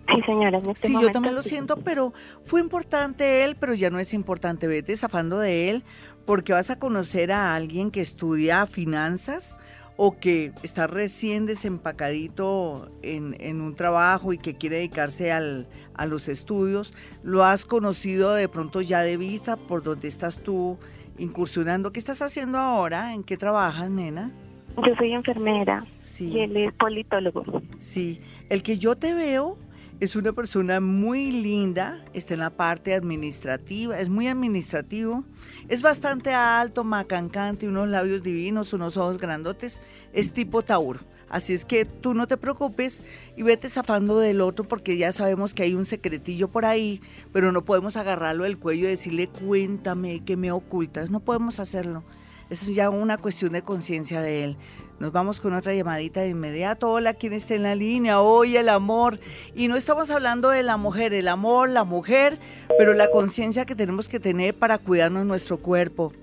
Sí, 0.07 0.21
señora. 0.25 0.59
Este 0.59 0.87
sí, 0.87 0.93
yo 1.01 1.09
también 1.09 1.35
lo 1.35 1.43
siento, 1.43 1.77
pero 1.77 2.13
fue 2.45 2.61
importante 2.61 3.43
él, 3.43 3.55
pero 3.59 3.73
ya 3.73 3.89
no 3.89 3.99
es 3.99 4.13
importante. 4.13 4.67
Vete 4.67 4.95
zafando 4.97 5.39
de 5.39 5.69
él 5.69 5.83
porque 6.25 6.53
vas 6.53 6.69
a 6.69 6.77
conocer 6.77 7.31
a 7.31 7.55
alguien 7.55 7.89
que 7.89 8.01
estudia 8.01 8.65
finanzas 8.67 9.57
o 9.95 10.17
que 10.17 10.51
está 10.63 10.87
recién 10.87 11.45
desempacadito 11.45 12.91
en, 13.01 13.35
en 13.39 13.61
un 13.61 13.75
trabajo 13.75 14.33
y 14.33 14.37
que 14.37 14.55
quiere 14.55 14.77
dedicarse 14.77 15.31
al, 15.31 15.67
a 15.93 16.05
los 16.05 16.27
estudios, 16.27 16.93
lo 17.23 17.43
has 17.43 17.65
conocido 17.65 18.33
de 18.33 18.47
pronto 18.49 18.81
ya 18.81 19.01
de 19.01 19.17
vista 19.17 19.57
por 19.57 19.83
donde 19.83 20.07
estás 20.07 20.37
tú 20.37 20.77
incursionando. 21.17 21.91
¿Qué 21.91 21.99
estás 21.99 22.21
haciendo 22.21 22.57
ahora? 22.57 23.13
¿En 23.13 23.23
qué 23.23 23.37
trabajas, 23.37 23.89
nena? 23.89 24.31
Yo 24.77 24.95
soy 24.95 25.13
enfermera 25.13 25.85
sí. 26.01 26.29
y 26.29 26.39
él 26.39 26.57
es 26.57 26.73
politólogo. 26.73 27.61
Sí, 27.77 28.21
el 28.49 28.63
que 28.63 28.77
yo 28.77 28.95
te 28.95 29.13
veo 29.13 29.57
es 30.03 30.17
una 30.17 30.33
persona 30.33 30.81
muy 30.81 31.31
linda, 31.31 32.03
está 32.13 32.33
en 32.33 32.41
la 32.41 32.49
parte 32.49 32.93
administrativa, 32.93 33.97
es 33.97 34.09
muy 34.09 34.27
administrativo, 34.27 35.23
es 35.69 35.81
bastante 35.81 36.33
alto, 36.33 36.83
macancante, 36.83 37.69
unos 37.69 37.87
labios 37.87 38.21
divinos, 38.21 38.73
unos 38.73 38.97
ojos 38.97 39.17
grandotes, 39.17 39.79
es 40.11 40.33
tipo 40.33 40.61
Tauro. 40.61 40.99
Así 41.29 41.53
es 41.53 41.63
que 41.63 41.85
tú 41.85 42.13
no 42.13 42.27
te 42.27 42.35
preocupes 42.35 43.01
y 43.37 43.43
vete 43.43 43.69
zafando 43.69 44.19
del 44.19 44.41
otro 44.41 44.67
porque 44.67 44.97
ya 44.97 45.13
sabemos 45.13 45.53
que 45.53 45.63
hay 45.63 45.73
un 45.73 45.85
secretillo 45.85 46.49
por 46.49 46.65
ahí, 46.65 46.99
pero 47.31 47.53
no 47.53 47.63
podemos 47.63 47.95
agarrarlo 47.95 48.43
del 48.43 48.57
cuello 48.57 48.87
y 48.87 48.91
decirle 48.91 49.29
cuéntame 49.29 50.25
que 50.25 50.35
me 50.35 50.51
ocultas, 50.51 51.11
no 51.11 51.21
podemos 51.21 51.61
hacerlo. 51.61 52.03
Eso 52.49 52.69
es 52.69 52.75
ya 52.75 52.89
una 52.89 53.17
cuestión 53.17 53.53
de 53.53 53.61
conciencia 53.61 54.21
de 54.21 54.43
él. 54.43 54.57
Nos 55.03 55.11
vamos 55.11 55.41
con 55.41 55.53
otra 55.53 55.73
llamadita 55.73 56.21
de 56.21 56.29
inmediato. 56.29 56.89
Hola, 56.89 57.13
¿quién 57.13 57.33
está 57.33 57.55
en 57.55 57.63
la 57.63 57.75
línea? 57.75 58.21
Hoy 58.21 58.55
el 58.55 58.69
amor. 58.69 59.19
Y 59.53 59.67
no 59.67 59.75
estamos 59.75 60.09
hablando 60.09 60.47
de 60.47 60.63
la 60.63 60.77
mujer, 60.77 61.13
el 61.13 61.27
amor, 61.27 61.67
la 61.67 61.83
mujer, 61.83 62.37
pero 62.77 62.93
la 62.93 63.11
conciencia 63.11 63.65
que 63.65 63.75
tenemos 63.75 64.07
que 64.07 64.21
tener 64.21 64.53
para 64.53 64.77
cuidarnos 64.77 65.25
nuestro 65.25 65.57
cuerpo, 65.57 66.13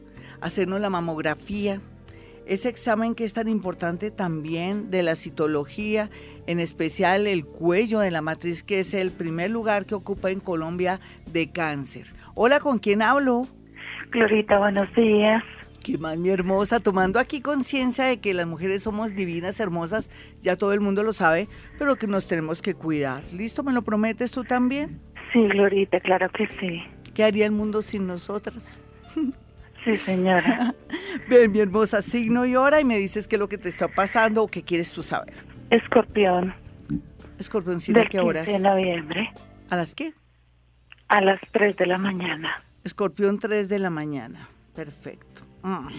hacernos 0.40 0.80
la 0.80 0.88
mamografía, 0.88 1.82
ese 2.46 2.70
examen 2.70 3.14
que 3.14 3.24
es 3.24 3.34
tan 3.34 3.48
importante 3.48 4.10
también 4.10 4.90
de 4.90 5.02
la 5.02 5.14
citología, 5.14 6.08
en 6.46 6.58
especial 6.58 7.26
el 7.26 7.44
cuello 7.44 8.00
de 8.00 8.10
la 8.10 8.22
matriz, 8.22 8.62
que 8.62 8.80
es 8.80 8.94
el 8.94 9.10
primer 9.10 9.50
lugar 9.50 9.84
que 9.84 9.94
ocupa 9.94 10.30
en 10.30 10.40
Colombia 10.40 11.00
de 11.30 11.52
cáncer. 11.52 12.06
Hola, 12.34 12.60
¿con 12.60 12.78
quién 12.78 13.02
hablo? 13.02 13.46
Glorita, 14.10 14.58
buenos 14.58 14.90
días. 14.94 15.44
Qué 15.82 15.96
más, 15.96 16.18
mi 16.18 16.28
hermosa, 16.28 16.80
tomando 16.80 17.18
aquí 17.18 17.40
conciencia 17.40 18.04
de 18.04 18.20
que 18.20 18.34
las 18.34 18.46
mujeres 18.46 18.82
somos 18.82 19.14
divinas, 19.14 19.58
hermosas, 19.60 20.10
ya 20.42 20.56
todo 20.56 20.74
el 20.74 20.80
mundo 20.80 21.02
lo 21.02 21.14
sabe, 21.14 21.48
pero 21.78 21.96
que 21.96 22.06
nos 22.06 22.26
tenemos 22.26 22.60
que 22.60 22.74
cuidar. 22.74 23.22
¿Listo? 23.32 23.62
¿Me 23.62 23.72
lo 23.72 23.82
prometes 23.82 24.30
tú 24.30 24.44
también? 24.44 25.00
Sí, 25.32 25.40
Glorita, 25.48 26.00
claro 26.00 26.28
que 26.30 26.46
sí. 26.58 26.82
¿Qué 27.14 27.24
haría 27.24 27.46
el 27.46 27.52
mundo 27.52 27.80
sin 27.80 28.06
nosotras? 28.06 28.78
Sí, 29.84 29.96
señora. 29.96 30.74
Bien, 31.28 31.50
mi 31.50 31.60
hermosa, 31.60 32.02
signo 32.02 32.44
y 32.44 32.56
hora 32.56 32.80
y 32.80 32.84
me 32.84 32.98
dices 32.98 33.26
qué 33.26 33.36
es 33.36 33.40
lo 33.40 33.48
que 33.48 33.56
te 33.56 33.68
está 33.70 33.88
pasando 33.88 34.42
o 34.42 34.48
qué 34.48 34.62
quieres 34.62 34.92
tú 34.92 35.02
saber. 35.02 35.34
Escorpión. 35.70 36.54
Escorpión, 37.38 37.80
¿sí 37.80 37.94
de 37.94 38.04
qué 38.06 38.20
horas? 38.20 38.46
de 38.46 38.58
noviembre. 38.58 39.32
¿A 39.70 39.76
las 39.76 39.94
qué? 39.94 40.12
A 41.08 41.22
las 41.22 41.40
3 41.52 41.76
de 41.76 41.86
la 41.86 41.96
mañana. 41.96 42.62
Escorpión, 42.84 43.38
3 43.38 43.68
de 43.68 43.78
la 43.78 43.88
mañana. 43.88 44.48
Perfecto. 44.74 45.29
Ay, 45.62 45.98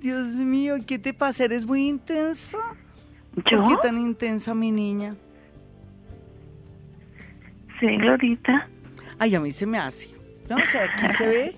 Dios 0.00 0.28
mío, 0.28 0.76
¿qué 0.86 0.98
te 0.98 1.12
pasa? 1.12 1.44
¿Eres 1.44 1.66
muy 1.66 1.88
intensa? 1.88 2.58
¿Yo? 3.50 3.62
¿Por 3.62 3.68
qué 3.68 3.88
tan 3.88 3.98
intensa, 3.98 4.54
mi 4.54 4.70
niña? 4.70 5.14
Sí, 7.80 7.86
Glorita. 7.86 8.68
Ay, 9.18 9.34
a 9.34 9.40
mí 9.40 9.52
se 9.52 9.66
me 9.66 9.78
hace. 9.78 10.08
No, 10.48 10.56
o 10.56 10.66
sea, 10.66 10.84
aquí 10.84 11.14
se 11.16 11.26
ve 11.26 11.56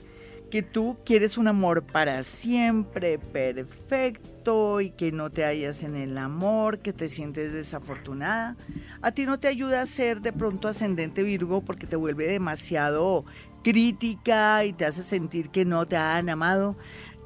que 0.51 0.63
tú 0.63 0.99
quieres 1.07 1.39
un 1.39 1.47
amor 1.47 1.85
para 1.85 2.23
siempre, 2.25 3.19
perfecto, 3.19 4.81
y 4.81 4.91
que 4.91 5.13
no 5.13 5.31
te 5.31 5.45
hallas 5.45 5.85
en 5.85 5.95
el 5.95 6.19
amor, 6.19 6.81
que 6.81 6.93
te 6.93 7.09
sientes 7.09 7.53
desafortunada. 7.53 8.57
A 9.01 9.13
ti 9.13 9.27
no 9.27 9.39
te 9.39 9.47
ayuda 9.47 9.81
a 9.81 9.87
ser 9.87 10.21
de 10.21 10.33
pronto 10.33 10.67
ascendente 10.67 11.23
Virgo 11.23 11.63
porque 11.63 11.87
te 11.87 11.97
vuelve 11.97 12.27
demasiado 12.27 13.25
crítica 13.63 14.65
y 14.65 14.73
te 14.73 14.85
hace 14.85 15.03
sentir 15.03 15.51
que 15.51 15.65
no 15.65 15.87
te 15.87 15.97
han 15.97 16.29
amado. 16.29 16.77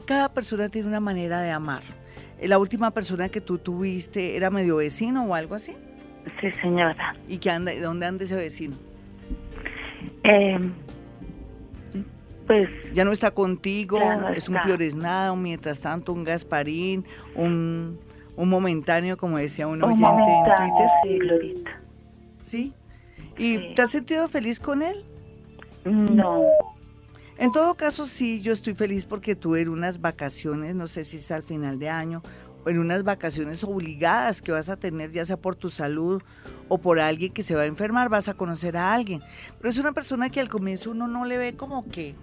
Cada 0.07 0.33
persona 0.33 0.69
tiene 0.69 0.89
una 0.89 1.01
manera 1.01 1.41
de 1.41 1.51
amar. 1.51 1.83
¿La 2.43 2.59
última 2.59 2.91
persona 2.91 3.29
que 3.29 3.41
tú 3.41 3.59
tuviste 3.59 4.37
era 4.37 4.51
medio 4.51 4.77
vecino 4.77 5.25
o 5.25 5.35
algo 5.35 5.55
así? 5.55 5.75
Sí, 6.41 6.51
señora. 6.61 7.17
¿Y 7.29 7.39
qué 7.39 7.51
anda, 7.51 7.73
dónde 7.81 8.07
anda 8.07 8.25
ese 8.25 8.37
vecino? 8.37 8.77
Eh, 10.25 10.59
pues... 12.47 12.69
Ya 12.93 13.05
no 13.05 13.13
está 13.13 13.31
contigo, 13.31 13.99
es 14.35 14.49
un 14.49 14.57
un 14.57 15.43
mientras 15.43 15.81
tanto, 15.81 16.13
un 16.13 16.25
Gasparín, 16.25 17.05
un, 17.35 17.99
un 18.37 18.49
momentáneo, 18.49 19.17
como 19.17 19.39
decía 19.39 19.67
un, 19.67 19.83
oyente 19.83 20.05
en 20.05 20.45
Twitter. 20.57 20.89
Sí, 21.03 21.19
Glorita. 21.19 21.81
¿Sí? 22.41 22.73
¿Y 23.39 23.75
te 23.75 23.83
has 23.83 23.91
sentido 23.91 24.29
feliz 24.29 24.61
con 24.61 24.83
él? 24.83 25.05
No. 25.85 26.45
En 27.37 27.51
todo 27.51 27.75
caso, 27.75 28.07
sí, 28.07 28.41
yo 28.41 28.53
estoy 28.53 28.75
feliz 28.75 29.05
porque 29.05 29.35
tuve 29.35 29.63
en 29.63 29.69
unas 29.69 30.01
vacaciones, 30.01 30.75
no 30.75 30.87
sé 30.87 31.03
si 31.03 31.17
es 31.17 31.31
al 31.31 31.43
final 31.43 31.79
de 31.79 31.89
año, 31.89 32.23
o 32.65 32.71
en 32.71 32.79
unas 32.79 33.03
vacaciones 33.03 33.65
obligadas 33.65 34.41
que 34.41 34.53
vas 34.53 34.69
a 34.69 34.77
tener, 34.77 35.11
ya 35.11 35.25
sea 35.25 35.37
por 35.37 35.57
tu 35.57 35.69
salud 35.69 36.23
o 36.69 36.79
por 36.79 37.01
alguien 37.01 37.33
que 37.33 37.43
se 37.43 37.55
va 37.55 37.63
a 37.63 37.67
enfermar, 37.67 38.09
vas 38.09 38.29
a 38.29 38.35
conocer 38.35 38.77
a 38.77 38.95
alguien. 38.95 39.21
Pero 39.59 39.69
es 39.69 39.79
una 39.79 39.93
persona 39.93 40.31
que 40.31 40.41
al 40.41 40.49
comienzo 40.49 40.93
uno 40.93 41.09
no 41.09 41.25
le 41.25 41.37
ve 41.37 41.57
como 41.57 41.89
que 41.89 42.15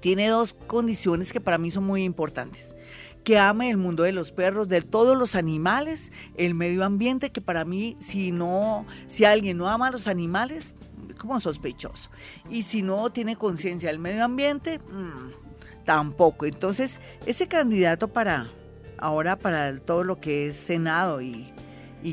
tiene 0.00 0.26
dos 0.26 0.56
condiciones 0.66 1.32
que 1.32 1.40
para 1.40 1.58
mí 1.58 1.70
son 1.70 1.84
muy 1.84 2.02
importantes 2.02 2.74
que 3.22 3.38
ame 3.38 3.70
el 3.70 3.76
mundo 3.76 4.02
de 4.02 4.10
los 4.10 4.32
perros, 4.32 4.66
de 4.66 4.82
todos 4.82 5.16
los 5.16 5.36
animales, 5.36 6.10
el 6.36 6.56
medio 6.56 6.84
ambiente, 6.84 7.30
que 7.30 7.40
para 7.40 7.64
mí, 7.64 7.96
si 8.00 8.32
no, 8.32 8.84
si 9.06 9.24
alguien 9.24 9.58
no 9.58 9.68
ama 9.68 9.86
a 9.86 9.92
los 9.92 10.08
animales, 10.08 10.74
como 11.22 11.40
sospechoso. 11.40 12.10
Y 12.50 12.62
si 12.62 12.82
no 12.82 13.10
tiene 13.10 13.36
conciencia 13.36 13.88
del 13.88 13.98
medio 13.98 14.24
ambiente, 14.24 14.78
mm, 14.78 15.84
tampoco. 15.84 16.44
Entonces, 16.44 17.00
ese 17.24 17.48
candidato 17.48 18.08
para 18.08 18.50
ahora 18.98 19.36
para 19.36 19.78
todo 19.78 20.04
lo 20.04 20.20
que 20.20 20.46
es 20.46 20.56
Senado 20.56 21.20
y, 21.20 21.52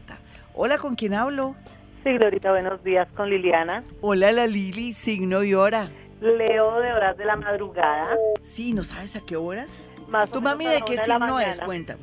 Hola, 0.55 0.79
¿con 0.79 0.95
quién 0.95 1.15
hablo? 1.15 1.57
Sí, 2.03 2.13
Glorita, 2.19 2.51
buenos 2.51 2.83
días 2.83 3.07
con 3.13 3.31
Liliana. 3.31 3.85
Hola, 4.01 4.33
la 4.33 4.49
Lili, 4.49 4.93
signo 4.93 5.45
y 5.45 5.55
hora. 5.55 5.87
Leo 6.21 6.81
de 6.81 6.93
horas 6.93 7.17
de 7.17 7.25
la 7.25 7.37
madrugada. 7.37 8.17
Sí, 8.43 8.73
¿no 8.73 8.83
sabes 8.83 9.15
a 9.15 9.21
qué 9.21 9.37
horas? 9.37 9.89
Más 10.09 10.29
¿Tu 10.29 10.43
mami 10.43 10.67
de 10.67 10.83
qué 10.83 10.97
signo 10.99 11.39
es? 11.39 11.61
Cuéntame. 11.61 12.01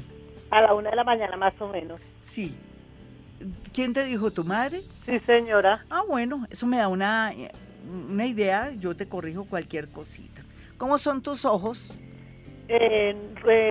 A 0.51 0.61
la 0.61 0.73
una 0.73 0.89
de 0.89 0.95
la 0.95 1.03
mañana 1.03 1.35
más 1.35 1.53
o 1.59 1.67
menos. 1.67 1.99
Sí. 2.21 2.55
¿Quién 3.73 3.93
te 3.93 4.05
dijo, 4.05 4.31
tu 4.31 4.45
madre? 4.45 4.83
Sí, 5.05 5.19
señora. 5.25 5.83
Ah, 5.89 6.03
bueno, 6.07 6.45
eso 6.49 6.65
me 6.65 6.77
da 6.77 6.87
una, 6.87 7.33
una 8.09 8.25
idea, 8.25 8.71
yo 8.71 8.95
te 8.95 9.07
corrijo 9.07 9.45
cualquier 9.45 9.89
cosita. 9.89 10.41
¿Cómo 10.77 10.97
son 10.97 11.21
tus 11.21 11.43
ojos? 11.43 11.91
Eh, 12.69 13.15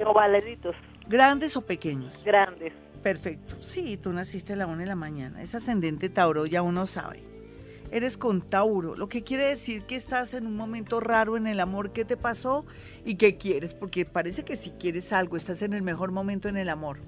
ovaleditos. 0.04 0.76
¿Grandes 1.06 1.56
o 1.56 1.62
pequeños? 1.62 2.22
Grandes. 2.22 2.74
Perfecto. 3.08 3.54
Sí, 3.60 3.96
tú 3.96 4.12
naciste 4.12 4.52
a 4.52 4.56
la 4.56 4.66
una 4.66 4.80
de 4.80 4.86
la 4.86 4.94
mañana. 4.94 5.40
Es 5.40 5.54
ascendente 5.54 6.10
Tauro, 6.10 6.44
ya 6.44 6.60
uno 6.60 6.84
sabe. 6.84 7.22
Eres 7.90 8.18
con 8.18 8.42
Tauro, 8.42 8.96
lo 8.96 9.08
que 9.08 9.24
quiere 9.24 9.46
decir 9.46 9.84
que 9.84 9.96
estás 9.96 10.34
en 10.34 10.46
un 10.46 10.54
momento 10.54 11.00
raro 11.00 11.38
en 11.38 11.46
el 11.46 11.58
amor. 11.60 11.94
¿Qué 11.94 12.04
te 12.04 12.18
pasó 12.18 12.66
y 13.06 13.14
qué 13.14 13.38
quieres? 13.38 13.72
Porque 13.72 14.04
parece 14.04 14.44
que 14.44 14.56
si 14.56 14.72
quieres 14.72 15.10
algo, 15.14 15.38
estás 15.38 15.62
en 15.62 15.72
el 15.72 15.80
mejor 15.80 16.12
momento 16.12 16.50
en 16.50 16.58
el 16.58 16.68
amor. 16.68 16.98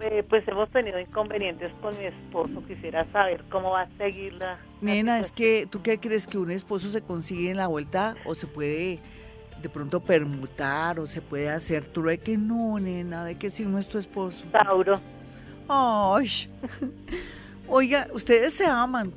Eh, 0.00 0.22
pues 0.28 0.46
hemos 0.46 0.70
tenido 0.70 1.00
inconvenientes 1.00 1.72
con 1.82 1.98
mi 1.98 2.04
esposo. 2.04 2.62
Quisiera 2.68 3.04
saber 3.10 3.42
cómo 3.50 3.70
va 3.70 3.80
a 3.80 3.88
seguir 3.98 4.34
la. 4.34 4.60
Nena, 4.80 5.18
es 5.18 5.32
que 5.32 5.66
tú 5.68 5.82
qué 5.82 5.98
crees 5.98 6.28
que 6.28 6.38
un 6.38 6.52
esposo 6.52 6.88
se 6.88 7.00
consigue 7.00 7.50
en 7.50 7.56
la 7.56 7.66
vuelta 7.66 8.14
o 8.26 8.36
se 8.36 8.46
puede 8.46 9.00
de 9.60 9.68
pronto 9.68 9.98
permutar 9.98 11.00
o 11.00 11.06
se 11.06 11.20
puede 11.20 11.50
hacer 11.50 11.84
trueque. 11.86 12.38
No, 12.38 12.78
nena, 12.78 13.24
de 13.24 13.36
que 13.36 13.50
si 13.50 13.64
no 13.64 13.78
es 13.80 13.88
tu 13.88 13.98
esposo. 13.98 14.44
Tauro. 14.52 15.00
Ay. 15.68 16.28
Oiga, 17.68 18.08
ustedes 18.12 18.54
se 18.54 18.64
aman. 18.64 19.12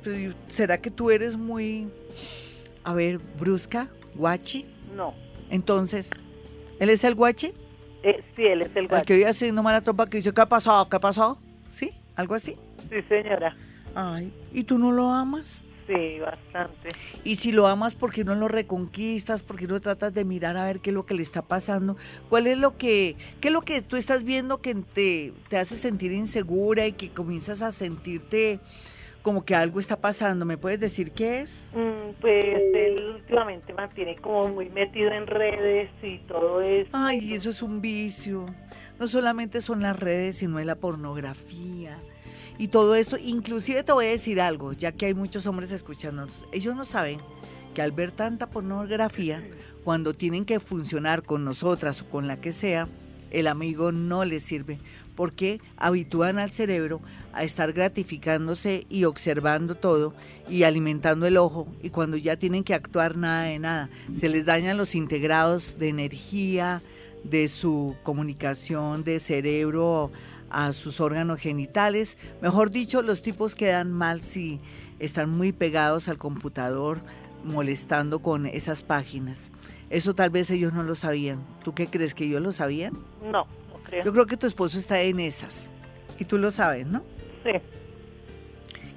¿Será 0.48 0.78
que 0.78 0.90
tú 0.90 1.10
eres 1.10 1.36
muy, 1.36 1.88
a 2.84 2.94
ver, 2.94 3.18
brusca, 3.38 3.88
guachi? 4.14 4.66
No. 4.96 5.14
Entonces, 5.50 6.10
¿él 6.78 6.90
es 6.90 7.04
el 7.04 7.14
guachi? 7.14 7.52
Eh, 8.02 8.22
sí, 8.34 8.44
él 8.44 8.62
es 8.62 8.74
el 8.74 8.88
guachi. 8.88 9.00
El 9.00 9.06
que 9.06 9.14
hoy 9.14 9.24
haciendo 9.24 9.62
mala 9.62 9.80
tropa 9.82 10.06
que 10.06 10.16
dice, 10.16 10.32
¿qué 10.32 10.40
ha 10.40 10.48
pasado? 10.48 10.88
¿Qué 10.88 10.96
ha 10.96 11.00
pasado? 11.00 11.38
¿Sí? 11.68 11.92
¿Algo 12.16 12.34
así? 12.34 12.56
Sí, 12.88 13.02
señora. 13.08 13.56
Ay, 13.94 14.32
¿y 14.52 14.64
tú 14.64 14.78
no 14.78 14.90
lo 14.90 15.10
amas? 15.10 15.60
Sí, 15.90 16.20
bastante. 16.20 16.90
Y 17.24 17.34
si 17.36 17.50
lo 17.50 17.66
amas, 17.66 17.94
¿por 17.94 18.12
qué 18.12 18.22
no 18.22 18.36
lo 18.36 18.46
reconquistas? 18.46 19.42
¿Por 19.42 19.56
qué 19.56 19.66
no 19.66 19.80
tratas 19.80 20.14
de 20.14 20.24
mirar 20.24 20.56
a 20.56 20.64
ver 20.64 20.78
qué 20.78 20.90
es 20.90 20.94
lo 20.94 21.04
que 21.04 21.14
le 21.14 21.22
está 21.22 21.42
pasando? 21.42 21.96
¿Cuál 22.28 22.46
es 22.46 22.58
lo 22.58 22.78
que, 22.78 23.16
qué 23.40 23.48
es 23.48 23.52
lo 23.52 23.62
que 23.62 23.82
tú 23.82 23.96
estás 23.96 24.22
viendo 24.22 24.58
que 24.58 24.76
te, 24.76 25.32
te 25.48 25.58
hace 25.58 25.74
sentir 25.74 26.12
insegura 26.12 26.86
y 26.86 26.92
que 26.92 27.08
comienzas 27.08 27.60
a 27.60 27.72
sentirte 27.72 28.60
como 29.22 29.44
que 29.44 29.56
algo 29.56 29.80
está 29.80 29.96
pasando? 29.96 30.46
¿Me 30.46 30.56
puedes 30.56 30.78
decir 30.78 31.10
qué 31.10 31.40
es? 31.40 31.60
Mm, 31.74 32.12
pues 32.20 32.56
él 32.72 33.16
últimamente 33.16 33.72
mantiene 33.72 34.14
como 34.14 34.48
muy 34.48 34.68
metido 34.68 35.10
en 35.10 35.26
redes 35.26 35.90
y 36.04 36.18
todo 36.18 36.60
eso. 36.60 36.90
Ay, 36.92 37.34
eso 37.34 37.50
es 37.50 37.62
un 37.62 37.80
vicio. 37.80 38.46
No 39.00 39.08
solamente 39.08 39.60
son 39.60 39.82
las 39.82 39.98
redes, 39.98 40.36
sino 40.36 40.60
es 40.60 40.66
la 40.66 40.76
pornografía 40.76 41.98
y 42.60 42.68
todo 42.68 42.94
esto. 42.94 43.16
Inclusive 43.16 43.82
te 43.82 43.92
voy 43.92 44.04
a 44.04 44.10
decir 44.10 44.38
algo, 44.38 44.74
ya 44.74 44.92
que 44.92 45.06
hay 45.06 45.14
muchos 45.14 45.46
hombres 45.46 45.72
escuchándonos. 45.72 46.44
Ellos 46.52 46.76
no 46.76 46.84
saben 46.84 47.18
que 47.74 47.80
al 47.80 47.90
ver 47.90 48.12
tanta 48.12 48.50
pornografía, 48.50 49.42
cuando 49.82 50.12
tienen 50.12 50.44
que 50.44 50.60
funcionar 50.60 51.22
con 51.22 51.42
nosotras 51.42 52.02
o 52.02 52.10
con 52.10 52.28
la 52.28 52.38
que 52.38 52.52
sea, 52.52 52.86
el 53.30 53.46
amigo 53.46 53.92
no 53.92 54.26
les 54.26 54.42
sirve, 54.42 54.78
porque 55.16 55.62
habitúan 55.78 56.38
al 56.38 56.50
cerebro 56.50 57.00
a 57.32 57.44
estar 57.44 57.72
gratificándose 57.72 58.84
y 58.90 59.04
observando 59.04 59.74
todo 59.74 60.12
y 60.46 60.64
alimentando 60.64 61.26
el 61.26 61.38
ojo 61.38 61.66
y 61.82 61.88
cuando 61.88 62.18
ya 62.18 62.36
tienen 62.36 62.64
que 62.64 62.74
actuar 62.74 63.16
nada 63.16 63.44
de 63.44 63.58
nada, 63.58 63.88
se 64.14 64.28
les 64.28 64.44
dañan 64.44 64.76
los 64.76 64.94
integrados 64.94 65.78
de 65.78 65.88
energía, 65.88 66.82
de 67.24 67.48
su 67.48 67.96
comunicación, 68.02 69.02
de 69.04 69.18
cerebro 69.18 70.10
a 70.50 70.72
sus 70.72 71.00
órganos 71.00 71.40
genitales. 71.40 72.18
Mejor 72.42 72.70
dicho, 72.70 73.02
los 73.02 73.22
tipos 73.22 73.54
quedan 73.54 73.92
mal 73.92 74.20
si 74.22 74.60
están 74.98 75.30
muy 75.30 75.52
pegados 75.52 76.08
al 76.08 76.18
computador 76.18 77.00
molestando 77.44 78.20
con 78.20 78.46
esas 78.46 78.82
páginas. 78.82 79.50
Eso 79.88 80.14
tal 80.14 80.30
vez 80.30 80.50
ellos 80.50 80.72
no 80.72 80.82
lo 80.82 80.94
sabían. 80.94 81.44
¿Tú 81.64 81.74
qué 81.74 81.86
crees 81.86 82.14
que 82.14 82.24
ellos 82.24 82.42
lo 82.42 82.52
sabían? 82.52 82.94
No, 83.22 83.44
no 83.44 83.82
creo. 83.84 84.04
Yo 84.04 84.12
creo 84.12 84.26
que 84.26 84.36
tu 84.36 84.46
esposo 84.46 84.78
está 84.78 85.00
en 85.00 85.20
esas. 85.20 85.68
Y 86.18 86.24
tú 86.24 86.38
lo 86.38 86.50
sabes, 86.50 86.86
¿no? 86.86 87.02
Sí. 87.44 87.52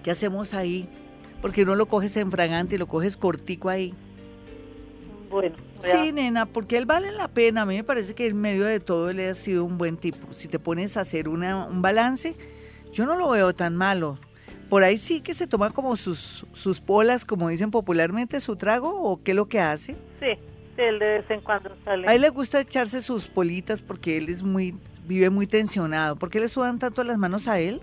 ¿Qué 0.03 0.11
hacemos 0.11 0.53
ahí? 0.53 0.89
Porque 1.41 1.65
no 1.65 1.75
lo 1.75 1.87
coges 1.87 2.15
en 2.17 2.31
fragante 2.31 2.75
y 2.75 2.77
lo 2.77 2.87
coges 2.87 3.17
cortico 3.17 3.69
ahí. 3.69 3.93
Bueno. 5.33 5.55
Sí, 5.81 6.11
nena, 6.11 6.45
porque 6.45 6.77
él 6.77 6.85
vale 6.85 7.11
la 7.11 7.27
pena. 7.27 7.63
A 7.63 7.65
mí 7.65 7.75
me 7.75 7.83
parece 7.83 8.13
que 8.13 8.27
en 8.27 8.39
medio 8.39 8.65
de 8.65 8.79
todo 8.79 9.09
él 9.09 9.19
ha 9.19 9.33
sido 9.33 9.65
un 9.65 9.79
buen 9.79 9.97
tipo. 9.97 10.31
Si 10.31 10.47
te 10.47 10.59
pones 10.59 10.95
a 10.95 11.01
hacer 11.01 11.27
una, 11.27 11.65
un 11.65 11.81
balance, 11.81 12.35
yo 12.91 13.07
no 13.07 13.15
lo 13.17 13.31
veo 13.31 13.53
tan 13.53 13.75
malo. 13.75 14.19
Por 14.69 14.83
ahí 14.83 14.97
sí 14.97 15.21
que 15.21 15.33
se 15.33 15.47
toma 15.47 15.71
como 15.71 15.95
sus, 15.95 16.45
sus 16.53 16.79
polas, 16.79 17.25
como 17.25 17.49
dicen 17.49 17.71
popularmente, 17.71 18.39
su 18.39 18.55
trago, 18.55 19.01
o 19.01 19.21
qué 19.23 19.31
es 19.31 19.35
lo 19.35 19.47
que 19.47 19.59
hace. 19.59 19.95
Sí, 20.19 20.37
él 20.77 20.99
de 20.99 21.05
vez 21.05 21.29
en 21.29 21.41
cuando 21.41 21.75
sale. 21.83 22.07
A 22.07 22.13
él 22.13 22.21
le 22.21 22.29
gusta 22.29 22.61
echarse 22.61 23.01
sus 23.01 23.27
politas 23.27 23.81
porque 23.81 24.17
él 24.17 24.29
es 24.29 24.43
muy, 24.43 24.75
vive 25.05 25.29
muy 25.31 25.47
tensionado. 25.47 26.15
¿Por 26.15 26.29
qué 26.29 26.39
le 26.39 26.47
sudan 26.47 26.79
tanto 26.79 27.03
las 27.03 27.17
manos 27.17 27.47
a 27.47 27.59
él? 27.59 27.81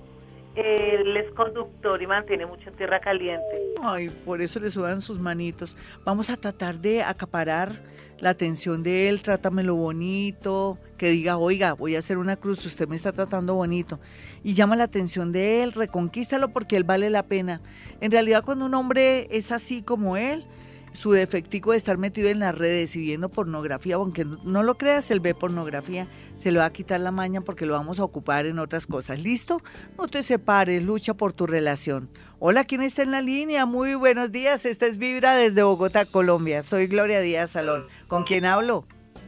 Él 0.60 1.16
es 1.16 1.32
conductor 1.32 2.00
y 2.02 2.06
mantiene 2.06 2.46
mucho 2.46 2.70
tierra 2.72 3.00
caliente. 3.00 3.44
Ay, 3.82 4.10
por 4.24 4.42
eso 4.42 4.60
le 4.60 4.70
sudan 4.70 5.00
sus 5.00 5.18
manitos. 5.18 5.76
Vamos 6.04 6.30
a 6.30 6.36
tratar 6.36 6.78
de 6.78 7.02
acaparar 7.02 7.80
la 8.20 8.30
atención 8.30 8.82
de 8.82 9.08
él, 9.08 9.22
trátamelo 9.22 9.74
bonito, 9.74 10.78
que 10.98 11.08
diga, 11.08 11.38
oiga, 11.38 11.72
voy 11.72 11.96
a 11.96 12.00
hacer 12.00 12.18
una 12.18 12.36
cruz, 12.36 12.64
usted 12.66 12.86
me 12.86 12.96
está 12.96 13.12
tratando 13.12 13.54
bonito. 13.54 13.98
Y 14.44 14.54
llama 14.54 14.76
la 14.76 14.84
atención 14.84 15.32
de 15.32 15.62
él, 15.62 15.72
reconquístalo 15.72 16.50
porque 16.50 16.76
él 16.76 16.84
vale 16.84 17.08
la 17.08 17.22
pena. 17.22 17.62
En 18.00 18.10
realidad 18.10 18.44
cuando 18.44 18.66
un 18.66 18.74
hombre 18.74 19.26
es 19.30 19.52
así 19.52 19.82
como 19.82 20.18
él, 20.18 20.46
su 20.92 21.12
defectico 21.12 21.70
de 21.70 21.76
estar 21.76 21.98
metido 21.98 22.28
en 22.28 22.40
las 22.40 22.56
redes 22.56 22.94
y 22.96 23.00
viendo 23.00 23.28
pornografía, 23.28 23.96
aunque 23.96 24.24
no 24.24 24.62
lo 24.62 24.76
creas, 24.76 25.10
él 25.10 25.20
ve 25.20 25.34
pornografía, 25.34 26.06
se 26.38 26.52
le 26.52 26.58
va 26.58 26.66
a 26.66 26.72
quitar 26.72 27.00
la 27.00 27.10
maña 27.10 27.40
porque 27.40 27.66
lo 27.66 27.74
vamos 27.74 28.00
a 28.00 28.04
ocupar 28.04 28.46
en 28.46 28.58
otras 28.58 28.86
cosas. 28.86 29.18
¿Listo? 29.18 29.62
No 29.98 30.08
te 30.08 30.22
separes, 30.22 30.82
lucha 30.82 31.14
por 31.14 31.32
tu 31.32 31.46
relación. 31.46 32.08
Hola, 32.38 32.64
¿quién 32.64 32.82
está 32.82 33.02
en 33.02 33.10
la 33.10 33.22
línea? 33.22 33.66
Muy 33.66 33.94
buenos 33.94 34.32
días, 34.32 34.66
esta 34.66 34.86
es 34.86 34.98
Vibra 34.98 35.34
desde 35.34 35.62
Bogotá, 35.62 36.04
Colombia. 36.04 36.62
Soy 36.62 36.86
Gloria 36.86 37.20
Díaz 37.20 37.50
Salón. 37.50 37.86
¿Con 38.08 38.24
quién 38.24 38.44
hablo? 38.44 38.86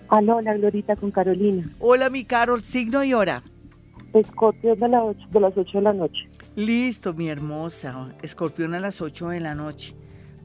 Hola, 0.08 0.54
Glorita, 0.54 0.94
con 0.96 1.10
Carolina. 1.10 1.62
Hola, 1.78 2.10
mi 2.10 2.24
Carol, 2.24 2.62
signo 2.62 3.02
y 3.02 3.14
hora. 3.14 3.42
De, 4.12 4.22
la 4.76 5.14
de 5.30 5.40
las 5.40 5.56
8 5.56 5.78
de 5.78 5.82
la 5.82 5.92
noche. 5.94 6.28
Listo, 6.54 7.14
mi 7.14 7.30
hermosa. 7.30 8.14
Escorpión 8.20 8.74
a 8.74 8.80
las 8.80 9.00
8 9.00 9.30
de 9.30 9.40
la 9.40 9.54
noche. 9.54 9.96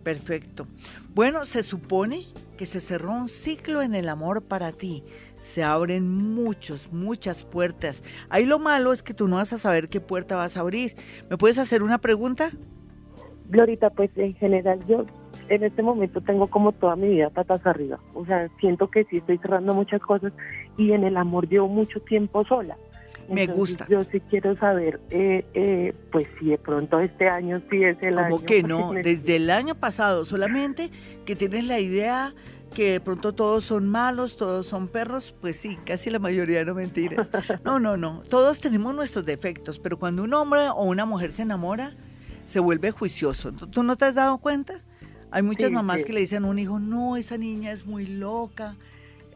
Perfecto. 0.07 0.67
Bueno, 1.13 1.43
se 1.43 1.63
supone 1.63 2.27
que 2.57 2.65
se 2.65 2.79
cerró 2.79 3.11
un 3.11 3.27
ciclo 3.27 3.81
en 3.81 3.93
el 3.93 4.07
amor 4.07 4.41
para 4.41 4.71
ti. 4.71 5.03
Se 5.37 5.65
abren 5.65 6.09
muchos, 6.09 6.93
muchas 6.93 7.43
puertas. 7.43 8.05
Ahí 8.29 8.45
lo 8.45 8.57
malo 8.57 8.93
es 8.93 9.03
que 9.03 9.13
tú 9.13 9.27
no 9.27 9.35
vas 9.35 9.51
a 9.51 9.57
saber 9.57 9.89
qué 9.89 9.99
puerta 9.99 10.37
vas 10.37 10.55
a 10.55 10.61
abrir. 10.61 10.95
¿Me 11.29 11.35
puedes 11.35 11.59
hacer 11.59 11.83
una 11.83 11.97
pregunta? 11.97 12.51
Glorita, 13.49 13.89
pues 13.89 14.09
en 14.15 14.33
general 14.35 14.79
yo 14.87 15.05
en 15.49 15.65
este 15.65 15.83
momento 15.83 16.21
tengo 16.21 16.47
como 16.47 16.71
toda 16.71 16.95
mi 16.95 17.09
vida 17.09 17.29
patas 17.29 17.65
arriba. 17.65 17.99
O 18.13 18.25
sea, 18.25 18.47
siento 18.61 18.89
que 18.89 19.03
sí 19.09 19.17
estoy 19.17 19.39
cerrando 19.39 19.73
muchas 19.73 19.99
cosas 19.99 20.31
y 20.77 20.93
en 20.93 21.03
el 21.03 21.17
amor 21.17 21.49
llevo 21.49 21.67
mucho 21.67 21.99
tiempo 21.99 22.45
sola. 22.45 22.77
Me 23.29 23.47
gusta. 23.47 23.85
Yo 23.89 24.03
sí 24.05 24.19
quiero 24.29 24.55
saber, 24.57 24.99
eh, 25.09 25.45
eh, 25.53 25.93
pues 26.11 26.27
si 26.39 26.49
de 26.49 26.57
pronto 26.57 26.99
este 26.99 27.27
año 27.27 27.61
sí 27.69 27.83
es 27.83 28.01
el 28.01 28.17
año. 28.17 28.29
Como 28.29 28.45
que 28.45 28.63
no, 28.63 28.93
desde 28.93 29.35
el 29.35 29.49
año 29.49 29.75
pasado, 29.75 30.25
solamente 30.25 30.89
que 31.25 31.35
tienes 31.35 31.65
la 31.65 31.79
idea 31.79 32.33
que 32.73 32.91
de 32.91 32.99
pronto 32.99 33.33
todos 33.33 33.63
son 33.63 33.87
malos, 33.87 34.37
todos 34.37 34.67
son 34.67 34.87
perros, 34.87 35.33
pues 35.41 35.57
sí, 35.57 35.77
casi 35.85 36.09
la 36.09 36.19
mayoría 36.19 36.63
no 36.65 36.75
mentiras. 36.75 37.27
No, 37.63 37.79
no, 37.79 37.97
no, 37.97 38.23
todos 38.29 38.59
tenemos 38.59 38.93
nuestros 38.93 39.25
defectos, 39.25 39.79
pero 39.79 39.97
cuando 39.97 40.23
un 40.23 40.33
hombre 40.33 40.69
o 40.69 40.83
una 40.83 41.05
mujer 41.05 41.31
se 41.31 41.43
enamora, 41.43 41.93
se 42.43 42.59
vuelve 42.59 42.91
juicioso. 42.91 43.51
¿Tú 43.51 43.83
no 43.83 43.95
te 43.95 44.05
has 44.05 44.15
dado 44.15 44.37
cuenta? 44.37 44.81
Hay 45.31 45.43
muchas 45.43 45.71
mamás 45.71 46.05
que 46.05 46.13
le 46.13 46.21
dicen 46.21 46.45
a 46.45 46.47
un 46.47 46.59
hijo, 46.59 46.79
no, 46.79 47.17
esa 47.17 47.37
niña 47.37 47.71
es 47.71 47.85
muy 47.85 48.05
loca, 48.05 48.75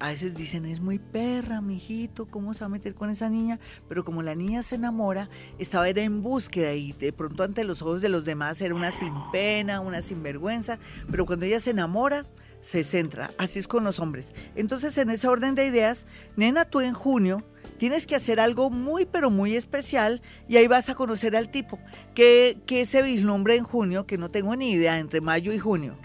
a 0.01 0.07
veces 0.07 0.33
dicen, 0.33 0.65
es 0.65 0.81
muy 0.81 0.97
perra, 0.97 1.61
mi 1.61 1.75
hijito, 1.75 2.25
¿cómo 2.25 2.55
se 2.55 2.61
va 2.61 2.65
a 2.65 2.69
meter 2.69 2.95
con 2.95 3.11
esa 3.11 3.29
niña? 3.29 3.59
Pero 3.87 4.03
como 4.03 4.23
la 4.23 4.33
niña 4.33 4.63
se 4.63 4.75
enamora, 4.75 5.29
estaba 5.59 5.87
era 5.87 6.01
en 6.01 6.23
búsqueda 6.23 6.73
y 6.73 6.93
de 6.93 7.13
pronto 7.13 7.43
ante 7.43 7.63
los 7.63 7.83
ojos 7.83 8.01
de 8.01 8.09
los 8.09 8.25
demás 8.25 8.59
era 8.61 8.73
una 8.73 8.89
sin 8.89 9.13
pena, 9.31 9.79
una 9.79 10.01
sinvergüenza, 10.01 10.79
pero 11.11 11.27
cuando 11.27 11.45
ella 11.45 11.59
se 11.59 11.69
enamora, 11.69 12.25
se 12.61 12.83
centra. 12.83 13.29
Así 13.37 13.59
es 13.59 13.67
con 13.67 13.83
los 13.83 13.99
hombres. 13.99 14.33
Entonces, 14.55 14.97
en 14.97 15.11
ese 15.11 15.27
orden 15.27 15.53
de 15.53 15.67
ideas, 15.67 16.07
nena, 16.35 16.65
tú 16.65 16.81
en 16.81 16.95
junio 16.95 17.43
tienes 17.77 18.07
que 18.07 18.15
hacer 18.15 18.39
algo 18.39 18.71
muy, 18.71 19.05
pero 19.05 19.29
muy 19.29 19.55
especial 19.55 20.23
y 20.47 20.57
ahí 20.57 20.65
vas 20.65 20.89
a 20.89 20.95
conocer 20.95 21.35
al 21.35 21.51
tipo. 21.51 21.77
¿Qué, 22.15 22.57
qué 22.65 22.85
se 22.85 23.03
vislumbra 23.03 23.53
en 23.53 23.65
junio? 23.65 24.07
Que 24.07 24.17
no 24.17 24.29
tengo 24.29 24.55
ni 24.55 24.71
idea, 24.71 24.97
entre 24.97 25.21
mayo 25.21 25.53
y 25.53 25.59
junio. 25.59 25.95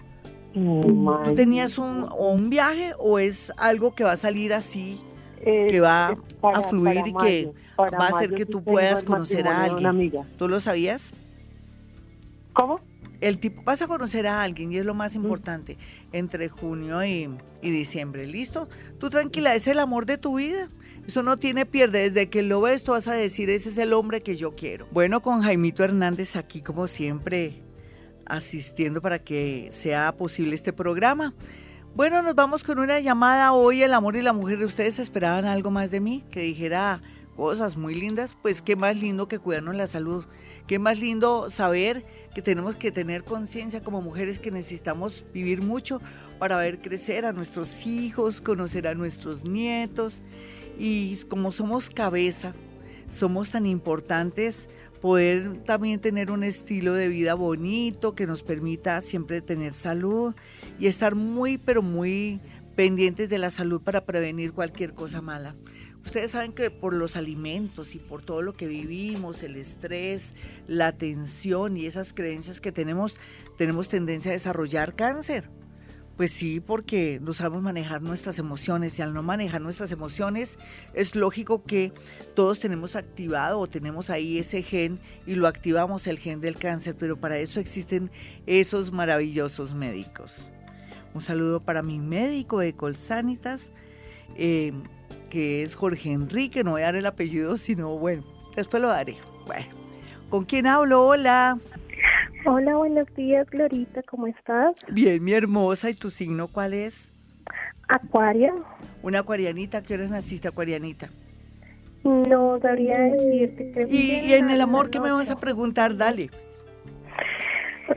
¿Tú 1.25 1.35
tenías 1.35 1.77
un, 1.77 2.05
o 2.09 2.31
un 2.31 2.49
viaje 2.49 2.93
o 2.97 3.19
es 3.19 3.51
algo 3.57 3.93
que 3.93 4.03
va 4.03 4.13
a 4.13 4.17
salir 4.17 4.53
así, 4.53 5.01
que 5.43 5.79
va 5.79 6.17
a 6.41 6.61
fluir 6.63 7.07
y 7.07 7.13
que 7.13 7.53
va 7.79 8.05
a 8.05 8.07
hacer 8.09 8.33
que 8.33 8.45
tú 8.45 8.63
puedas 8.63 9.03
conocer 9.03 9.47
a 9.47 9.63
alguien? 9.63 10.11
¿Tú 10.37 10.47
lo 10.47 10.59
sabías? 10.59 11.13
¿Cómo? 12.53 12.81
el 13.21 13.39
tipo, 13.39 13.61
vas 13.63 13.81
a 13.81 13.87
conocer 13.87 14.27
a 14.27 14.43
alguien 14.43 14.71
y 14.71 14.77
es 14.77 14.85
lo 14.85 14.93
más 14.93 15.15
importante 15.15 15.77
entre 16.11 16.49
junio 16.49 17.03
y, 17.03 17.29
y, 17.61 17.71
diciembre. 17.71 18.27
¿Listo? 18.27 18.67
Tú 18.99 19.09
tranquila, 19.09 19.55
es 19.55 19.67
el 19.67 19.79
amor 19.79 20.05
de 20.05 20.17
tu 20.17 20.37
vida. 20.37 20.69
Eso 21.07 21.23
no 21.23 21.37
tiene 21.37 21.65
pierde. 21.65 22.09
Desde 22.09 22.29
que 22.29 22.43
lo 22.43 22.61
ves, 22.61 22.83
tú 22.83 22.91
vas 22.91 23.07
a 23.07 23.13
decir, 23.13 23.49
ese 23.49 23.69
es 23.69 23.77
el 23.77 23.93
hombre 23.93 24.21
que 24.21 24.35
yo 24.35 24.55
quiero. 24.55 24.87
Bueno, 24.91 25.21
con 25.21 25.41
Jaimito 25.41 25.83
Hernández 25.83 26.35
aquí, 26.35 26.61
como 26.61 26.87
siempre, 26.87 27.61
asistiendo 28.29 29.01
para 29.01 29.19
que 29.19 29.69
sea 29.71 30.15
posible 30.15 30.55
este 30.55 30.73
programa. 30.73 31.33
Bueno, 31.95 32.21
nos 32.21 32.35
vamos 32.35 32.63
con 32.63 32.77
una 32.77 32.99
llamada 32.99 33.53
hoy, 33.53 33.81
el 33.81 33.93
amor 33.93 34.15
y 34.15 34.21
la 34.21 34.33
mujer. 34.33 34.63
¿Ustedes 34.63 34.99
esperaban 34.99 35.45
algo 35.45 35.71
más 35.71 35.89
de 35.89 35.99
mí? 35.99 36.23
Que 36.29 36.41
dijera 36.41 37.01
cosas 37.35 37.75
muy 37.75 37.95
lindas. 37.95 38.37
Pues 38.41 38.61
qué 38.61 38.75
más 38.75 38.95
lindo 38.95 39.27
que 39.27 39.39
cuidarnos 39.39 39.75
la 39.75 39.87
salud. 39.87 40.25
Qué 40.67 40.79
más 40.79 40.99
lindo 40.99 41.49
saber 41.49 42.05
que 42.35 42.41
tenemos 42.43 42.75
que 42.75 42.91
tener 42.91 43.23
conciencia 43.23 43.81
como 43.81 44.01
mujeres 44.01 44.37
que 44.37 44.51
necesitamos 44.51 45.23
vivir 45.33 45.61
mucho 45.61 46.01
para 46.37 46.57
ver 46.57 46.81
crecer 46.81 47.25
a 47.25 47.33
nuestros 47.33 47.87
hijos, 47.87 48.41
conocer 48.41 48.87
a 48.87 48.93
nuestros 48.93 49.43
nietos. 49.43 50.21
Y 50.77 51.15
como 51.29 51.51
somos 51.51 51.89
cabeza, 51.89 52.53
somos 53.11 53.49
tan 53.49 53.65
importantes 53.65 54.69
poder 55.01 55.63
también 55.63 55.99
tener 55.99 56.31
un 56.31 56.43
estilo 56.43 56.93
de 56.93 57.07
vida 57.07 57.33
bonito 57.33 58.15
que 58.15 58.27
nos 58.27 58.43
permita 58.43 59.01
siempre 59.01 59.41
tener 59.41 59.73
salud 59.73 60.35
y 60.79 60.87
estar 60.87 61.15
muy, 61.15 61.57
pero 61.57 61.81
muy 61.81 62.41
pendientes 62.75 63.29
de 63.29 63.37
la 63.37 63.49
salud 63.49 63.81
para 63.81 64.05
prevenir 64.05 64.53
cualquier 64.53 64.93
cosa 64.93 65.21
mala. 65.21 65.55
Ustedes 66.05 66.31
saben 66.31 66.53
que 66.53 66.71
por 66.71 66.93
los 66.93 67.17
alimentos 67.17 67.93
y 67.93 67.99
por 67.99 68.21
todo 68.23 68.41
lo 68.41 68.53
que 68.53 68.67
vivimos, 68.67 69.43
el 69.43 69.57
estrés, 69.57 70.33
la 70.67 70.93
tensión 70.93 71.75
y 71.75 71.85
esas 71.85 72.13
creencias 72.13 72.61
que 72.61 72.71
tenemos, 72.71 73.17
tenemos 73.57 73.89
tendencia 73.89 74.31
a 74.31 74.33
desarrollar 74.33 74.95
cáncer. 74.95 75.49
Pues 76.17 76.31
sí, 76.31 76.59
porque 76.59 77.19
no 77.21 77.31
sabemos 77.31 77.61
manejar 77.61 78.01
nuestras 78.01 78.39
emociones 78.39 78.97
y 78.97 79.03
al 79.03 79.13
no 79.13 79.21
manejar 79.21 79.61
nuestras 79.61 79.91
emociones 79.91 80.57
es 80.95 81.15
lógico 81.15 81.63
que 81.63 81.93
todos 82.35 82.59
tenemos 82.59 82.95
activado 82.95 83.59
o 83.59 83.67
tenemos 83.67 84.09
ahí 84.09 84.39
ese 84.39 84.63
gen 84.63 84.99
y 85.27 85.35
lo 85.35 85.47
activamos 85.47 86.07
el 86.07 86.17
gen 86.17 86.41
del 86.41 86.57
cáncer, 86.57 86.95
pero 86.97 87.17
para 87.17 87.37
eso 87.37 87.59
existen 87.59 88.09
esos 88.47 88.91
maravillosos 88.91 89.75
médicos. 89.75 90.49
Un 91.13 91.21
saludo 91.21 91.59
para 91.59 91.83
mi 91.83 91.99
médico 91.99 92.59
de 92.59 92.73
Colsanitas, 92.73 93.71
eh, 94.35 94.73
que 95.29 95.61
es 95.61 95.75
Jorge 95.75 96.13
Enrique, 96.13 96.63
no 96.63 96.71
voy 96.71 96.81
a 96.81 96.85
dar 96.85 96.95
el 96.95 97.05
apellido, 97.05 97.57
sino 97.57 97.95
bueno, 97.95 98.23
después 98.55 98.81
lo 98.81 98.89
daré. 98.89 99.17
Bueno, 99.45 99.67
¿con 100.31 100.45
quién 100.45 100.65
hablo? 100.65 101.05
Hola. 101.05 101.59
Hola, 102.49 102.77
buenos 102.77 103.13
días, 103.13 103.45
Glorita, 103.49 104.01
¿cómo 104.03 104.25
estás? 104.25 104.73
Bien, 104.87 105.21
mi 105.21 105.33
hermosa, 105.33 105.89
¿y 105.89 105.95
tu 105.95 106.09
signo 106.09 106.47
cuál 106.47 106.73
es? 106.73 107.11
Acuario. 107.89 108.63
Una 109.03 109.19
acuarianita, 109.19 109.83
¿qué 109.83 109.95
hora 109.95 110.07
naciste, 110.07 110.47
acuarianita? 110.47 111.09
No 112.05 112.57
sabría 112.61 112.99
decirte 112.99 113.73
que... 113.73 113.87
¿Y, 113.89 114.31
en 114.31 114.49
el 114.49 114.61
amor 114.61 114.89
qué 114.89 115.01
me 115.01 115.11
vas 115.11 115.29
a 115.29 115.37
preguntar? 115.37 115.97
Dale. 115.97 116.29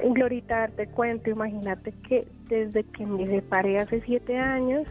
Glorita, 0.03 0.67
te 0.67 0.89
cuento, 0.89 1.31
imagínate 1.31 1.93
que 2.09 2.27
desde 2.49 2.83
que 2.83 3.07
me 3.07 3.29
separé 3.29 3.79
hace 3.79 4.03
siete 4.05 4.37
años, 4.37 4.85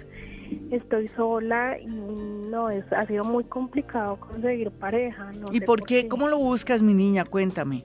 estoy 0.72 1.10
sola 1.18 1.78
y 1.78 1.86
no, 1.86 2.70
es, 2.70 2.86
ha 2.93 3.05
sido 3.07 3.26
muy 3.26 3.43
complicado 3.43 4.22
conseguir 4.22 4.72
pareja. 4.72 5.32
¿Y 5.51 5.60
por 5.60 5.84
qué? 5.84 6.07
¿Cómo 6.07 6.30
lo 6.30 6.38
buscas, 6.38 6.82
mi 6.82 6.93
niña? 6.93 7.26
Cuéntame. 7.26 7.84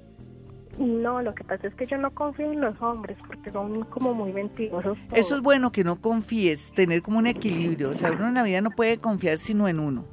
No, 0.78 1.22
lo 1.22 1.34
que 1.34 1.44
pasa 1.44 1.68
es 1.68 1.74
que 1.74 1.86
yo 1.86 1.96
no 1.98 2.10
confío 2.12 2.50
en 2.52 2.60
los 2.60 2.80
hombres 2.80 3.16
porque 3.26 3.50
son 3.50 3.84
como 3.84 4.14
muy 4.14 4.32
mentirosos. 4.32 4.98
Eso 5.12 5.36
es 5.36 5.40
bueno 5.40 5.72
que 5.72 5.84
no 5.84 6.00
confíes, 6.00 6.72
tener 6.72 7.02
como 7.02 7.18
un 7.18 7.26
equilibrio. 7.26 7.90
O 7.90 7.94
sea, 7.94 8.12
uno 8.12 8.28
en 8.28 8.34
la 8.34 8.42
vida 8.42 8.60
no 8.60 8.70
puede 8.70 8.98
confiar 8.98 9.38
sino 9.38 9.68
en 9.68 9.78
uno. 9.78 10.04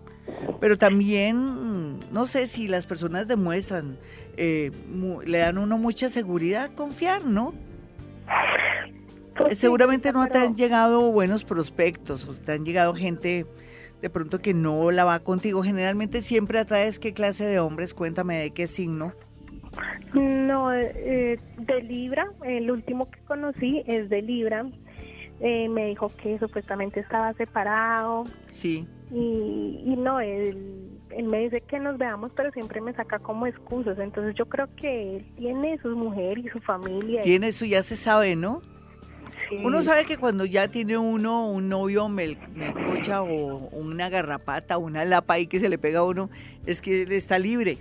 Pero 0.60 0.78
también, 0.78 2.00
no 2.12 2.26
sé 2.26 2.48
si 2.48 2.68
las 2.68 2.86
personas 2.86 3.28
demuestran, 3.28 3.98
eh, 4.38 4.72
le 5.26 5.38
dan 5.40 5.58
a 5.58 5.62
uno 5.62 5.78
mucha 5.78 6.10
seguridad, 6.10 6.74
confiar, 6.74 7.26
¿no? 7.26 7.54
Pues 9.36 9.58
Seguramente 9.58 10.14
no 10.14 10.28
te 10.28 10.38
han 10.38 10.56
llegado 10.56 11.12
buenos 11.12 11.44
prospectos, 11.44 12.26
o 12.28 12.34
te 12.34 12.52
han 12.54 12.66
llegado 12.66 12.94
gente 12.94 13.46
de 14.02 14.10
pronto 14.10 14.40
que 14.40 14.54
no 14.54 14.92
la 14.92 15.04
va 15.04 15.20
contigo. 15.20 15.64
Generalmente 15.64 16.22
siempre 16.22 16.60
atraes 16.60 17.00
qué 17.00 17.14
clase 17.14 17.46
de 17.46 17.60
hombres, 17.60 17.94
cuéntame 17.94 18.38
de 18.40 18.52
qué 18.52 18.68
signo. 18.68 19.14
No, 20.14 20.74
eh, 20.74 21.40
de 21.58 21.82
Libra, 21.84 22.28
el 22.44 22.70
último 22.70 23.10
que 23.10 23.20
conocí 23.22 23.84
es 23.88 24.10
de 24.10 24.22
Libra. 24.22 24.66
Eh, 25.40 25.70
me 25.70 25.88
dijo 25.88 26.12
que 26.22 26.38
supuestamente 26.38 27.00
estaba 27.00 27.34
separado. 27.34 28.26
Sí. 28.52 28.86
Y, 29.12 29.82
y 29.86 29.96
no, 29.98 30.20
él, 30.20 30.90
él, 31.10 31.26
me 31.26 31.40
dice 31.40 31.62
que 31.62 31.80
nos 31.80 31.98
veamos, 31.98 32.32
pero 32.36 32.52
siempre 32.52 32.80
me 32.82 32.94
saca 32.94 33.20
como 33.20 33.48
excusas. 33.48 33.98
Entonces 34.00 34.36
yo 34.36 34.46
creo 34.48 34.68
que 34.76 35.18
él 35.18 35.26
tiene 35.38 35.80
su 35.82 35.90
mujer 35.96 36.38
y 36.38 36.48
su 36.50 36.60
familia. 36.60 37.22
Tiene 37.22 37.48
eso, 37.48 37.66
ya 37.66 37.82
se 37.82 37.96
sabe, 37.96 38.36
¿no? 38.36 38.62
Uno 39.64 39.82
sabe 39.82 40.06
que 40.06 40.18
cuando 40.18 40.46
ya 40.46 40.70
tiene 40.70 40.98
uno 40.98 41.50
un 41.50 41.68
novio 41.68 42.08
melcocha 42.08 43.22
o 43.22 43.68
una 43.72 44.08
garrapata, 44.08 44.78
una 44.78 45.04
lapa 45.04 45.34
ahí 45.34 45.48
que 45.48 45.60
se 45.60 45.68
le 45.68 45.78
pega 45.78 46.00
a 46.00 46.04
uno, 46.04 46.30
es 46.66 46.82
que 46.82 47.02
él 47.02 47.12
está 47.12 47.38
libre 47.38 47.80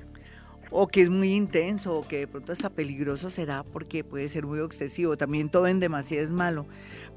o 0.70 0.86
que 0.86 1.02
es 1.02 1.10
muy 1.10 1.34
intenso 1.34 1.94
o 1.94 2.06
que 2.06 2.18
de 2.18 2.26
pronto 2.26 2.52
hasta 2.52 2.70
peligroso 2.70 3.30
será 3.30 3.64
porque 3.64 4.04
puede 4.04 4.28
ser 4.28 4.46
muy 4.46 4.60
obsesivo. 4.60 5.16
También 5.16 5.48
todo 5.48 5.66
en 5.66 5.80
demasía 5.80 6.20
es 6.20 6.30
malo. 6.30 6.66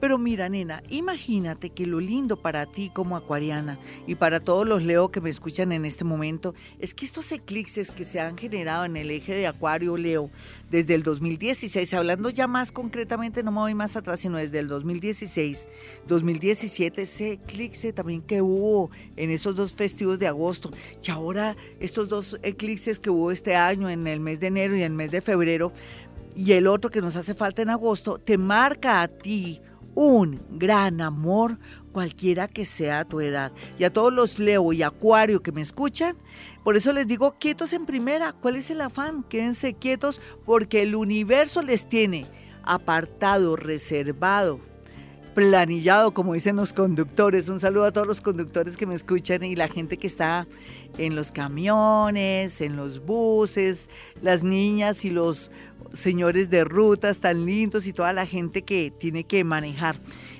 Pero 0.03 0.17
mira, 0.17 0.49
nena, 0.49 0.83
imagínate 0.89 1.69
que 1.69 1.85
lo 1.85 2.01
lindo 2.01 2.35
para 2.35 2.65
ti 2.65 2.91
como 2.93 3.15
acuariana 3.15 3.79
y 4.05 4.15
para 4.15 4.41
todos 4.41 4.67
los 4.67 4.83
Leo 4.83 5.11
que 5.11 5.21
me 5.21 5.29
escuchan 5.29 5.71
en 5.71 5.85
este 5.85 6.03
momento 6.03 6.53
es 6.79 6.93
que 6.93 7.05
estos 7.05 7.31
eclipses 7.31 7.89
que 7.89 8.03
se 8.03 8.19
han 8.19 8.37
generado 8.37 8.83
en 8.83 8.97
el 8.97 9.09
eje 9.11 9.33
de 9.33 9.47
Acuario 9.47 9.95
Leo 9.95 10.29
desde 10.69 10.95
el 10.95 11.03
2016, 11.03 11.93
hablando 11.93 12.29
ya 12.29 12.47
más 12.47 12.73
concretamente, 12.73 13.43
no 13.43 13.53
me 13.53 13.59
voy 13.59 13.75
más 13.75 13.95
atrás, 13.95 14.19
sino 14.19 14.37
desde 14.37 14.59
el 14.59 14.67
2016, 14.67 15.69
2017, 16.05 17.01
ese 17.01 17.31
eclipse 17.31 17.93
también 17.93 18.23
que 18.23 18.41
hubo 18.41 18.91
en 19.15 19.31
esos 19.31 19.55
dos 19.55 19.71
festivos 19.71 20.19
de 20.19 20.27
agosto, 20.27 20.69
y 21.01 21.11
ahora 21.11 21.55
estos 21.79 22.09
dos 22.09 22.37
eclipses 22.43 22.99
que 22.99 23.09
hubo 23.09 23.31
este 23.31 23.55
año 23.55 23.89
en 23.89 24.05
el 24.07 24.19
mes 24.19 24.41
de 24.41 24.47
enero 24.47 24.75
y 24.75 24.79
en 24.79 24.91
el 24.91 24.97
mes 24.97 25.11
de 25.11 25.21
febrero, 25.21 25.71
y 26.35 26.51
el 26.51 26.67
otro 26.67 26.91
que 26.91 26.99
nos 26.99 27.15
hace 27.15 27.33
falta 27.35 27.61
en 27.61 27.69
agosto, 27.69 28.17
te 28.17 28.37
marca 28.37 29.01
a 29.01 29.07
ti 29.07 29.61
un 29.95 30.41
gran 30.51 31.01
amor, 31.01 31.57
cualquiera 31.91 32.47
que 32.47 32.65
sea 32.65 33.05
tu 33.05 33.21
edad. 33.21 33.51
Y 33.77 33.83
a 33.83 33.93
todos 33.93 34.11
los 34.11 34.39
Leo 34.39 34.73
y 34.73 34.83
Acuario 34.83 35.43
que 35.43 35.51
me 35.51 35.61
escuchan, 35.61 36.17
por 36.63 36.75
eso 36.75 36.93
les 36.93 37.07
digo 37.07 37.35
quietos 37.39 37.73
en 37.73 37.85
primera. 37.85 38.33
¿Cuál 38.33 38.55
es 38.55 38.69
el 38.69 38.81
afán? 38.81 39.23
Quédense 39.23 39.73
quietos 39.73 40.21
porque 40.45 40.81
el 40.81 40.95
universo 40.95 41.61
les 41.61 41.87
tiene 41.87 42.25
apartado, 42.63 43.55
reservado, 43.55 44.59
planillado, 45.33 46.13
como 46.13 46.33
dicen 46.33 46.55
los 46.55 46.73
conductores. 46.73 47.49
Un 47.49 47.59
saludo 47.59 47.85
a 47.85 47.91
todos 47.91 48.07
los 48.07 48.21
conductores 48.21 48.77
que 48.77 48.85
me 48.85 48.95
escuchan 48.95 49.43
y 49.43 49.55
la 49.55 49.67
gente 49.67 49.97
que 49.97 50.07
está 50.07 50.47
en 50.97 51.15
los 51.15 51.31
camiones, 51.31 52.61
en 52.61 52.75
los 52.75 53.03
buses, 53.03 53.89
las 54.21 54.43
niñas 54.43 55.05
y 55.05 55.09
los 55.09 55.51
señores 55.93 56.49
de 56.49 56.63
rutas 56.63 57.19
tan 57.19 57.45
lindos 57.45 57.87
y 57.87 57.93
toda 57.93 58.11
la 58.13 58.25
gente 58.25 58.63
que 58.63 58.91
tiene 58.99 59.23
que 59.23 59.43
manejar. 59.43 59.95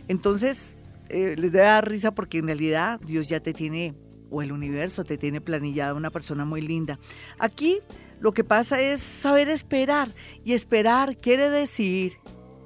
Entonces, 0.07 0.77
eh, 1.09 1.35
les 1.37 1.51
da 1.51 1.79
risa 1.81 2.13
porque 2.13 2.39
en 2.39 2.47
realidad 2.47 2.99
Dios 2.99 3.29
ya 3.29 3.39
te 3.39 3.53
tiene, 3.53 3.93
o 4.29 4.41
el 4.41 4.51
universo 4.51 5.03
te 5.03 5.17
tiene 5.17 5.41
planillada 5.41 5.93
una 5.93 6.09
persona 6.09 6.43
muy 6.43 6.61
linda. 6.61 6.99
Aquí 7.37 7.79
lo 8.19 8.33
que 8.33 8.43
pasa 8.43 8.81
es 8.81 9.01
saber 9.01 9.49
esperar, 9.49 10.13
y 10.43 10.53
esperar 10.53 11.17
quiere 11.17 11.49
decir 11.49 12.13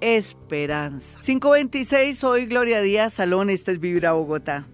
esperanza. 0.02 1.20
526, 1.20 2.18
soy 2.18 2.46
Gloria 2.46 2.82
Díaz 2.82 3.16
Salón, 3.16 3.50
este 3.50 3.72
es 3.74 3.80
Vibra 3.80 4.14
Bogotá. 4.14 4.68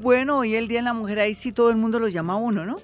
Bueno, 0.00 0.38
hoy 0.38 0.54
el 0.54 0.66
Día 0.66 0.80
de 0.80 0.84
la 0.84 0.92
Mujer, 0.92 1.20
ahí 1.20 1.34
sí 1.34 1.52
todo 1.52 1.70
el 1.70 1.76
mundo 1.76 2.00
lo 2.00 2.08
llama 2.08 2.34
a 2.34 2.36
uno, 2.36 2.64
¿no? 2.66 2.80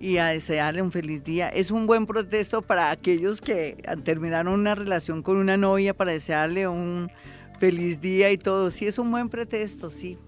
Y 0.00 0.18
a 0.18 0.26
desearle 0.26 0.82
un 0.82 0.92
feliz 0.92 1.24
día. 1.24 1.48
Es 1.48 1.70
un 1.70 1.86
buen 1.86 2.06
protesto 2.06 2.62
para 2.62 2.90
aquellos 2.90 3.40
que 3.40 3.76
terminaron 4.04 4.60
una 4.60 4.74
relación 4.74 5.22
con 5.22 5.36
una 5.36 5.56
novia 5.56 5.94
para 5.94 6.12
desearle 6.12 6.68
un 6.68 7.10
feliz 7.58 8.00
día 8.00 8.30
y 8.30 8.38
todo. 8.38 8.70
Sí, 8.70 8.86
es 8.86 8.98
un 8.98 9.10
buen 9.10 9.28
pretexto, 9.28 9.90
sí. 9.90 10.18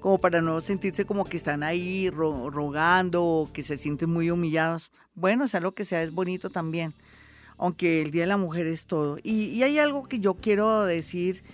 Como 0.00 0.18
para 0.18 0.42
no 0.42 0.60
sentirse 0.60 1.04
como 1.04 1.24
que 1.24 1.36
están 1.36 1.62
ahí 1.62 2.10
rogando 2.10 3.24
o 3.24 3.52
que 3.52 3.62
se 3.62 3.76
sienten 3.76 4.10
muy 4.10 4.30
humillados. 4.30 4.90
Bueno, 5.14 5.46
sea 5.46 5.60
lo 5.60 5.74
que 5.74 5.84
sea, 5.84 6.02
es 6.02 6.12
bonito 6.12 6.50
también. 6.50 6.94
Aunque 7.56 8.02
el 8.02 8.10
Día 8.10 8.22
de 8.22 8.28
la 8.28 8.36
Mujer 8.36 8.66
es 8.66 8.84
todo. 8.86 9.18
Y, 9.22 9.62
hay 9.62 9.78
algo 9.78 10.08
que 10.08 10.18
yo 10.18 10.34
quiero 10.34 10.84
decir. 10.84 11.44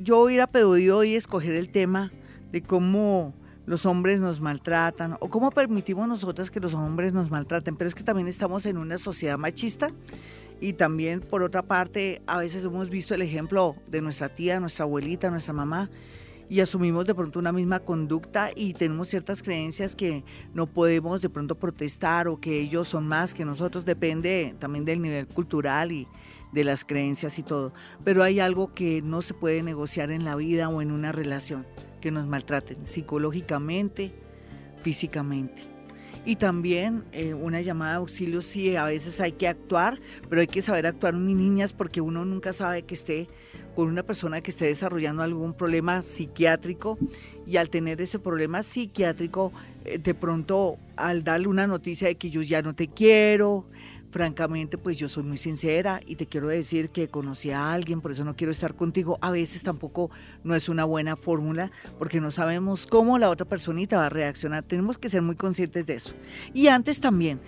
Yo 0.00 0.30
ir 0.30 0.40
a 0.40 0.46
Pedodío 0.46 1.02
y 1.04 1.16
escoger 1.16 1.54
el 1.54 1.70
tema 1.70 2.12
de 2.52 2.62
cómo 2.62 3.34
los 3.66 3.86
hombres 3.86 4.20
nos 4.20 4.40
maltratan 4.40 5.16
o 5.20 5.28
cómo 5.28 5.50
permitimos 5.50 6.08
nosotras 6.08 6.50
que 6.50 6.60
los 6.60 6.74
hombres 6.74 7.12
nos 7.12 7.30
maltraten, 7.30 7.76
pero 7.76 7.88
es 7.88 7.94
que 7.94 8.02
también 8.02 8.28
estamos 8.28 8.66
en 8.66 8.76
una 8.76 8.98
sociedad 8.98 9.38
machista 9.38 9.90
Y 10.60 10.74
también, 10.74 11.20
por 11.20 11.42
otra 11.42 11.62
parte, 11.62 12.22
a 12.26 12.38
veces 12.38 12.64
hemos 12.64 12.88
visto 12.88 13.14
el 13.14 13.22
ejemplo 13.22 13.76
de 13.88 14.00
nuestra 14.00 14.28
tía, 14.28 14.60
nuestra 14.60 14.84
abuelita, 14.84 15.30
nuestra 15.30 15.52
mamá, 15.52 15.90
y 16.48 16.60
asumimos 16.60 17.06
de 17.06 17.14
pronto 17.14 17.38
una 17.38 17.50
misma 17.50 17.80
conducta 17.80 18.50
y 18.54 18.74
tenemos 18.74 19.08
ciertas 19.08 19.42
creencias 19.42 19.96
que 19.96 20.22
no 20.52 20.66
podemos 20.66 21.22
de 21.22 21.30
pronto 21.30 21.54
protestar 21.54 22.28
o 22.28 22.38
que 22.38 22.60
ellos 22.60 22.88
son 22.88 23.08
más 23.08 23.32
que 23.32 23.44
nosotros, 23.44 23.84
depende 23.86 24.54
también 24.58 24.84
del 24.84 25.00
nivel 25.00 25.26
cultural 25.26 25.92
y 25.92 26.06
de 26.52 26.64
las 26.64 26.84
creencias 26.84 27.38
y 27.38 27.42
todo. 27.42 27.72
Pero 28.04 28.22
hay 28.22 28.40
algo 28.40 28.72
que 28.74 29.02
no 29.02 29.22
se 29.22 29.34
puede 29.34 29.62
negociar 29.62 30.10
en 30.10 30.24
la 30.24 30.36
vida 30.36 30.68
o 30.68 30.82
en 30.82 30.92
una 30.92 31.12
relación, 31.12 31.66
que 32.00 32.10
nos 32.10 32.26
maltraten 32.26 32.84
psicológicamente, 32.86 34.12
físicamente 34.80 35.72
y 36.24 36.36
también 36.36 37.04
eh, 37.12 37.34
una 37.34 37.60
llamada 37.60 37.92
de 37.92 37.96
auxilio 37.98 38.42
si 38.42 38.76
a 38.76 38.84
veces 38.84 39.20
hay 39.20 39.32
que 39.32 39.48
actuar, 39.48 39.98
pero 40.28 40.40
hay 40.40 40.46
que 40.46 40.62
saber 40.62 40.86
actuar 40.86 41.14
ni 41.14 41.34
niñas 41.34 41.72
porque 41.72 42.00
uno 42.00 42.24
nunca 42.24 42.52
sabe 42.52 42.82
que 42.82 42.94
esté 42.94 43.28
con 43.74 43.88
una 43.88 44.02
persona 44.02 44.40
que 44.40 44.50
esté 44.50 44.66
desarrollando 44.66 45.22
algún 45.22 45.54
problema 45.54 46.02
psiquiátrico 46.02 46.98
y 47.46 47.56
al 47.56 47.70
tener 47.70 48.00
ese 48.00 48.18
problema 48.18 48.62
psiquiátrico, 48.62 49.52
eh, 49.84 49.98
de 49.98 50.14
pronto 50.14 50.76
al 50.96 51.24
darle 51.24 51.48
una 51.48 51.66
noticia 51.66 52.08
de 52.08 52.16
que 52.16 52.30
yo 52.30 52.42
ya 52.42 52.62
no 52.62 52.74
te 52.74 52.88
quiero, 52.88 53.64
francamente, 54.12 54.76
pues 54.76 54.98
yo 54.98 55.08
soy 55.08 55.24
muy 55.24 55.38
sincera 55.38 56.00
y 56.06 56.16
te 56.16 56.26
quiero 56.26 56.48
decir 56.48 56.90
que 56.90 57.08
conocí 57.08 57.50
a 57.50 57.72
alguien, 57.72 58.02
por 58.02 58.12
eso 58.12 58.24
no 58.24 58.36
quiero 58.36 58.52
estar 58.52 58.74
contigo. 58.74 59.18
A 59.22 59.30
veces 59.30 59.62
tampoco 59.62 60.10
no 60.44 60.54
es 60.54 60.68
una 60.68 60.84
buena 60.84 61.16
fórmula 61.16 61.72
porque 61.98 62.20
no 62.20 62.30
sabemos 62.30 62.86
cómo 62.86 63.18
la 63.18 63.30
otra 63.30 63.46
personita 63.46 63.96
va 63.96 64.06
a 64.06 64.10
reaccionar. 64.10 64.64
Tenemos 64.64 64.98
que 64.98 65.08
ser 65.08 65.22
muy 65.22 65.34
conscientes 65.34 65.86
de 65.86 65.94
eso. 65.94 66.12
Y 66.52 66.66
antes 66.66 67.00
también, 67.00 67.40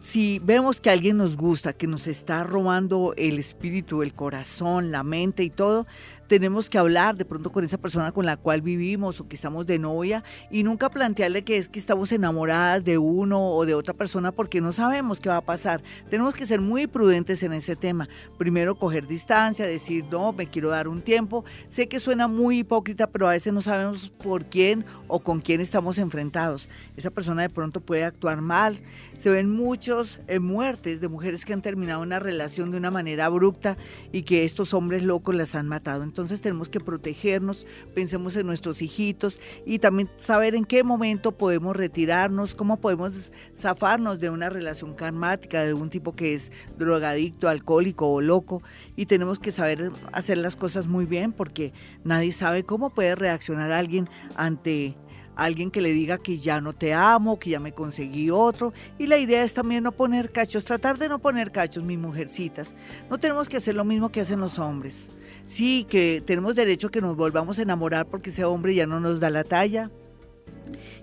si 0.00 0.38
vemos 0.38 0.80
que 0.80 0.90
alguien 0.90 1.16
nos 1.16 1.36
gusta, 1.36 1.72
que 1.72 1.88
nos 1.88 2.06
está 2.06 2.44
robando 2.44 3.14
el 3.16 3.38
espíritu, 3.38 4.02
el 4.02 4.12
corazón, 4.12 4.92
la 4.92 5.02
mente 5.02 5.42
y 5.42 5.50
todo, 5.50 5.86
tenemos 6.32 6.70
que 6.70 6.78
hablar 6.78 7.14
de 7.14 7.26
pronto 7.26 7.52
con 7.52 7.62
esa 7.62 7.76
persona 7.76 8.10
con 8.10 8.24
la 8.24 8.38
cual 8.38 8.62
vivimos 8.62 9.20
o 9.20 9.28
que 9.28 9.36
estamos 9.36 9.66
de 9.66 9.78
novia 9.78 10.24
y 10.50 10.62
nunca 10.62 10.88
plantearle 10.88 11.44
que 11.44 11.58
es 11.58 11.68
que 11.68 11.78
estamos 11.78 12.10
enamoradas 12.10 12.82
de 12.84 12.96
uno 12.96 13.48
o 13.48 13.66
de 13.66 13.74
otra 13.74 13.92
persona 13.92 14.32
porque 14.32 14.62
no 14.62 14.72
sabemos 14.72 15.20
qué 15.20 15.28
va 15.28 15.36
a 15.36 15.44
pasar. 15.44 15.82
Tenemos 16.08 16.34
que 16.34 16.46
ser 16.46 16.62
muy 16.62 16.86
prudentes 16.86 17.42
en 17.42 17.52
ese 17.52 17.76
tema. 17.76 18.08
Primero 18.38 18.76
coger 18.76 19.06
distancia, 19.06 19.66
decir, 19.66 20.06
no, 20.10 20.32
me 20.32 20.46
quiero 20.46 20.70
dar 20.70 20.88
un 20.88 21.02
tiempo. 21.02 21.44
Sé 21.68 21.86
que 21.86 22.00
suena 22.00 22.28
muy 22.28 22.60
hipócrita, 22.60 23.08
pero 23.08 23.28
a 23.28 23.32
veces 23.32 23.52
no 23.52 23.60
sabemos 23.60 24.08
por 24.08 24.46
quién 24.46 24.86
o 25.08 25.18
con 25.18 25.42
quién 25.42 25.60
estamos 25.60 25.98
enfrentados. 25.98 26.66
Esa 26.96 27.10
persona 27.10 27.42
de 27.42 27.50
pronto 27.50 27.82
puede 27.82 28.04
actuar 28.04 28.40
mal. 28.40 28.78
Se 29.22 29.30
ven 29.30 29.48
muchos 29.48 30.20
eh, 30.26 30.40
muertes 30.40 31.00
de 31.00 31.06
mujeres 31.06 31.44
que 31.44 31.52
han 31.52 31.62
terminado 31.62 32.02
una 32.02 32.18
relación 32.18 32.72
de 32.72 32.76
una 32.76 32.90
manera 32.90 33.26
abrupta 33.26 33.76
y 34.10 34.22
que 34.22 34.42
estos 34.42 34.74
hombres 34.74 35.04
locos 35.04 35.36
las 35.36 35.54
han 35.54 35.68
matado. 35.68 36.02
Entonces 36.02 36.40
tenemos 36.40 36.68
que 36.68 36.80
protegernos, 36.80 37.64
pensemos 37.94 38.34
en 38.34 38.48
nuestros 38.48 38.82
hijitos 38.82 39.38
y 39.64 39.78
también 39.78 40.10
saber 40.18 40.56
en 40.56 40.64
qué 40.64 40.82
momento 40.82 41.30
podemos 41.30 41.76
retirarnos, 41.76 42.56
cómo 42.56 42.80
podemos 42.80 43.30
zafarnos 43.56 44.18
de 44.18 44.28
una 44.28 44.48
relación 44.48 44.92
karmática, 44.92 45.62
de 45.62 45.72
un 45.72 45.88
tipo 45.88 46.16
que 46.16 46.34
es 46.34 46.50
drogadicto, 46.76 47.48
alcohólico 47.48 48.08
o 48.08 48.20
loco. 48.20 48.60
Y 48.96 49.06
tenemos 49.06 49.38
que 49.38 49.52
saber 49.52 49.92
hacer 50.10 50.38
las 50.38 50.56
cosas 50.56 50.88
muy 50.88 51.06
bien 51.06 51.32
porque 51.32 51.72
nadie 52.02 52.32
sabe 52.32 52.64
cómo 52.64 52.90
puede 52.90 53.14
reaccionar 53.14 53.70
alguien 53.70 54.10
ante 54.34 54.96
alguien 55.36 55.70
que 55.70 55.80
le 55.80 55.92
diga 55.92 56.18
que 56.18 56.38
ya 56.38 56.60
no 56.60 56.72
te 56.72 56.92
amo, 56.92 57.38
que 57.38 57.50
ya 57.50 57.60
me 57.60 57.72
conseguí 57.72 58.30
otro. 58.30 58.72
Y 58.98 59.06
la 59.06 59.18
idea 59.18 59.42
es 59.42 59.54
también 59.54 59.84
no 59.84 59.92
poner 59.92 60.30
cachos, 60.30 60.64
tratar 60.64 60.98
de 60.98 61.08
no 61.08 61.18
poner 61.18 61.52
cachos, 61.52 61.84
mis 61.84 61.98
mujercitas. 61.98 62.74
No 63.10 63.18
tenemos 63.18 63.48
que 63.48 63.56
hacer 63.56 63.74
lo 63.74 63.84
mismo 63.84 64.10
que 64.10 64.20
hacen 64.20 64.40
los 64.40 64.58
hombres. 64.58 65.08
Sí, 65.44 65.84
que 65.88 66.22
tenemos 66.24 66.54
derecho 66.54 66.88
a 66.88 66.90
que 66.90 67.00
nos 67.00 67.16
volvamos 67.16 67.58
a 67.58 67.62
enamorar 67.62 68.06
porque 68.06 68.30
ese 68.30 68.44
hombre 68.44 68.74
ya 68.74 68.86
no 68.86 69.00
nos 69.00 69.20
da 69.20 69.30
la 69.30 69.44
talla 69.44 69.90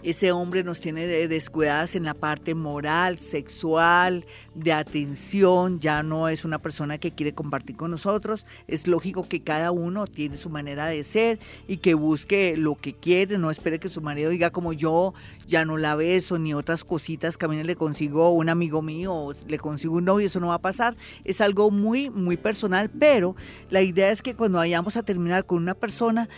ese 0.04 0.32
hombre 0.32 0.64
nos 0.64 0.80
tiene 0.80 1.06
descuidadas 1.28 1.96
en 1.96 2.04
la 2.04 2.14
parte 2.14 2.56
moral, 2.56 3.20
sexual, 3.20 4.26
de 4.56 4.72
atención, 4.72 5.80
ya 5.80 6.04
no 6.04 6.30
es 6.30 6.46
una 6.46 6.60
persona 6.60 6.98
que 6.98 7.12
quiere 7.12 7.34
compartir 7.34 7.76
con 7.76 7.92
nosotros. 7.92 8.46
Es 8.68 8.88
lógico 8.88 9.28
que 9.28 9.42
cada 9.42 9.72
uno 9.72 10.08
tiene 10.08 10.38
su 10.38 10.50
manera 10.50 10.88
de 10.88 11.04
ser 11.04 11.40
y 11.68 11.78
que 11.78 11.94
busque 11.94 12.56
lo 12.58 12.76
que 12.76 12.94
quiere, 12.94 13.38
no 13.38 13.52
espere 13.52 13.80
que 13.80 13.90
su 13.90 14.02
marido 14.02 14.30
diga 14.30 14.52
como 14.52 14.74
yo 14.74 15.14
ya 15.48 15.66
no 15.66 15.78
la 15.78 15.96
beso 15.96 16.40
ni 16.40 16.54
otras 16.54 16.84
cositas 16.84 17.38
que 17.38 17.46
a 17.46 17.50
mí 17.50 17.62
le 17.64 17.76
consigo 17.76 18.30
un 18.32 18.50
amigo 18.50 18.82
mío 18.82 19.32
le 19.48 19.58
consigo 19.58 19.96
un 19.96 20.06
novio, 20.06 20.28
eso 20.28 20.40
no 20.40 20.48
va 20.48 20.56
a 20.56 20.62
pasar. 20.62 20.96
Es 21.24 21.42
algo 21.42 21.72
muy, 21.72 22.10
muy 22.10 22.38
personal, 22.38 22.90
pero 22.90 23.36
la 23.70 23.82
idea 23.82 24.12
es 24.12 24.22
que 24.22 24.36
cuando 24.36 24.60
vayamos 24.60 24.98
a 24.98 25.04
terminar 25.04 25.46
con 25.46 25.58
una 25.58 25.74
persona, 25.74 26.30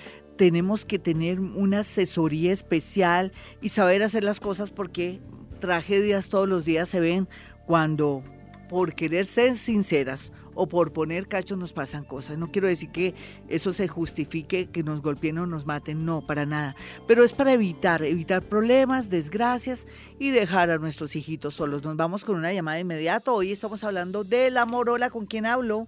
tenemos 0.41 0.85
que 0.85 0.97
tener 0.97 1.39
una 1.39 1.81
asesoría 1.81 2.51
especial 2.51 3.31
y 3.61 3.69
saber 3.69 4.01
hacer 4.01 4.23
las 4.23 4.39
cosas 4.39 4.71
porque 4.71 5.19
tragedias 5.59 6.29
todos 6.29 6.49
los 6.49 6.65
días 6.65 6.89
se 6.89 6.99
ven 6.99 7.29
cuando 7.67 8.23
por 8.67 8.95
querer 8.95 9.25
ser 9.25 9.53
sinceras 9.53 10.33
o 10.55 10.67
por 10.67 10.93
poner 10.93 11.27
cachos 11.27 11.59
nos 11.59 11.73
pasan 11.73 12.03
cosas. 12.03 12.39
No 12.39 12.51
quiero 12.51 12.67
decir 12.67 12.89
que 12.89 13.13
eso 13.49 13.71
se 13.71 13.87
justifique, 13.87 14.71
que 14.71 14.81
nos 14.81 15.03
golpeen 15.03 15.37
o 15.37 15.45
nos 15.45 15.67
maten, 15.67 16.05
no, 16.07 16.25
para 16.25 16.47
nada. 16.47 16.75
Pero 17.07 17.23
es 17.23 17.33
para 17.33 17.53
evitar, 17.53 18.01
evitar 18.01 18.41
problemas, 18.41 19.11
desgracias 19.11 19.85
y 20.17 20.31
dejar 20.31 20.71
a 20.71 20.79
nuestros 20.79 21.15
hijitos 21.15 21.53
solos. 21.53 21.83
Nos 21.83 21.97
vamos 21.97 22.25
con 22.25 22.35
una 22.35 22.51
llamada 22.51 22.77
de 22.77 22.81
inmediato. 22.81 23.35
Hoy 23.35 23.51
estamos 23.51 23.83
hablando 23.83 24.23
de 24.23 24.49
la 24.49 24.65
morola. 24.65 25.11
¿Con 25.11 25.27
quién 25.27 25.45
hablo? 25.45 25.87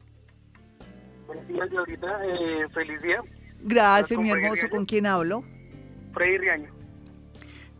Buenos 1.26 1.48
días, 1.48 1.72
Laurita. 1.72 2.20
Eh, 2.24 2.68
feliz 2.72 3.02
día. 3.02 3.24
Gracias, 3.64 4.20
mi 4.20 4.30
hermoso. 4.30 4.70
¿Con 4.70 4.86
quién 4.86 5.06
hablo? 5.06 5.44
Freddy 6.14 6.38
Riaño. 6.38 6.70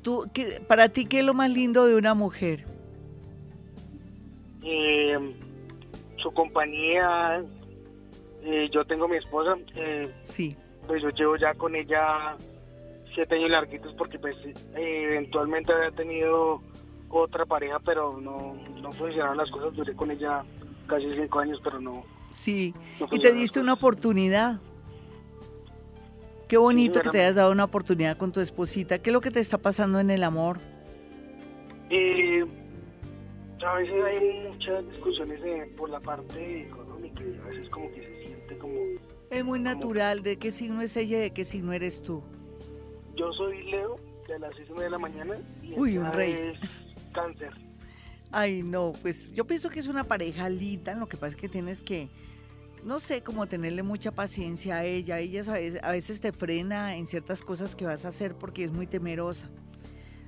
¿Tú, 0.02 0.30
qué, 0.34 0.62
¿Para 0.68 0.90
ti 0.90 1.06
qué 1.06 1.20
es 1.20 1.26
lo 1.26 1.34
más 1.34 1.50
lindo 1.50 1.86
de 1.86 1.96
una 1.96 2.14
mujer? 2.14 2.66
Eh, 4.64 5.18
su 6.18 6.32
compañía. 6.32 7.44
Eh, 8.44 8.70
yo 8.72 8.86
tengo 8.86 9.08
mi 9.08 9.18
esposa. 9.18 9.58
Eh, 9.76 10.12
sí. 10.26 10.56
Pues 10.88 11.02
yo 11.02 11.10
llevo 11.10 11.38
ya 11.38 11.54
con 11.54 11.76
ella 11.76 12.36
siete 13.14 13.36
años 13.36 13.52
larguitos 13.52 13.94
porque 13.94 14.20
pues 14.20 14.36
eventualmente 14.76 15.72
había 15.72 15.92
tenido 15.92 16.62
otra 17.10 17.46
pareja, 17.46 17.80
pero 17.80 18.20
no, 18.20 18.56
no 18.82 18.92
funcionaron 18.92 19.38
las 19.38 19.52
cosas. 19.52 19.74
Duré 19.74 19.94
con 19.94 20.12
ella 20.12 20.44
casi 20.88 21.14
cinco 21.14 21.40
años, 21.40 21.62
pero 21.64 21.80
no. 21.80 22.04
Sí. 22.34 22.74
¿Y 23.12 23.20
te 23.20 23.32
diste 23.32 23.60
una 23.60 23.74
oportunidad? 23.74 24.60
Qué 26.54 26.58
bonito 26.60 27.02
que 27.02 27.10
te 27.10 27.20
hayas 27.20 27.34
dado 27.34 27.52
una 27.52 27.64
oportunidad 27.64 28.16
con 28.16 28.32
tu 28.32 28.40
esposita. 28.40 29.00
¿Qué 29.00 29.10
es 29.10 29.14
lo 29.16 29.22
que 29.22 29.32
te 29.32 29.40
está 29.40 29.58
pasando 29.58 30.00
en 30.00 30.12
el 30.12 30.24
amor? 30.24 30.60
Eh, 31.90 32.46
a 33.66 33.74
veces 33.74 34.04
hay 34.04 34.50
muchas 34.52 34.88
discusiones 34.88 35.42
por 35.76 35.90
la 35.90 36.00
parte 36.00 36.68
económica 36.68 37.24
y 37.24 37.40
a 37.40 37.50
veces 37.50 37.68
como 37.70 37.90
que 37.90 38.04
se 38.04 38.28
siente 38.28 38.56
como... 38.60 38.76
Es 39.32 39.44
muy 39.44 39.60
natural. 39.60 40.22
¿De 40.22 40.38
qué 40.38 40.52
signo 40.52 40.84
es 40.84 40.96
ella 40.96 41.18
y 41.18 41.22
de 41.22 41.32
qué 41.32 41.44
signo 41.44 41.74
eres 41.74 42.04
tú? 42.04 42.22
Yo 43.16 43.34
soy 43.34 43.64
Leo, 43.64 43.96
de 44.28 44.38
las 44.38 44.56
6 44.56 44.76
de 44.78 44.90
la 44.92 45.00
mañana. 45.00 45.36
Y 45.64 45.74
Uy, 45.76 45.98
un 45.98 46.14
rey. 46.14 46.34
Es 46.34 46.60
cáncer. 47.14 47.50
Ay, 48.32 48.62
no, 48.62 48.94
pues 49.02 49.34
yo 49.34 49.48
pienso 49.48 49.72
que 49.72 49.80
es 49.80 49.88
una 49.88 50.04
pareja 50.04 50.50
linda. 50.50 50.94
Lo 50.94 51.08
que 51.08 51.18
pasa 51.18 51.30
es 51.30 51.36
que 51.36 51.50
tienes 51.50 51.82
que 51.82 52.10
no 52.84 53.00
sé, 53.00 53.22
cómo 53.22 53.48
tenerle 53.48 53.84
mucha 53.84 54.12
paciencia 54.12 54.78
a 54.78 54.84
ella. 54.84 55.20
Ella 55.20 55.42
a 55.82 55.92
veces, 55.92 56.20
te 56.20 56.32
frena 56.32 56.96
en 56.96 57.08
ciertas 57.08 57.42
cosas 57.42 57.76
que 57.76 57.86
vas 57.86 58.06
a 58.06 58.10
hacer 58.10 58.36
porque 58.36 58.64
es 58.64 58.72
muy 58.72 58.88
temerosa. 58.88 59.50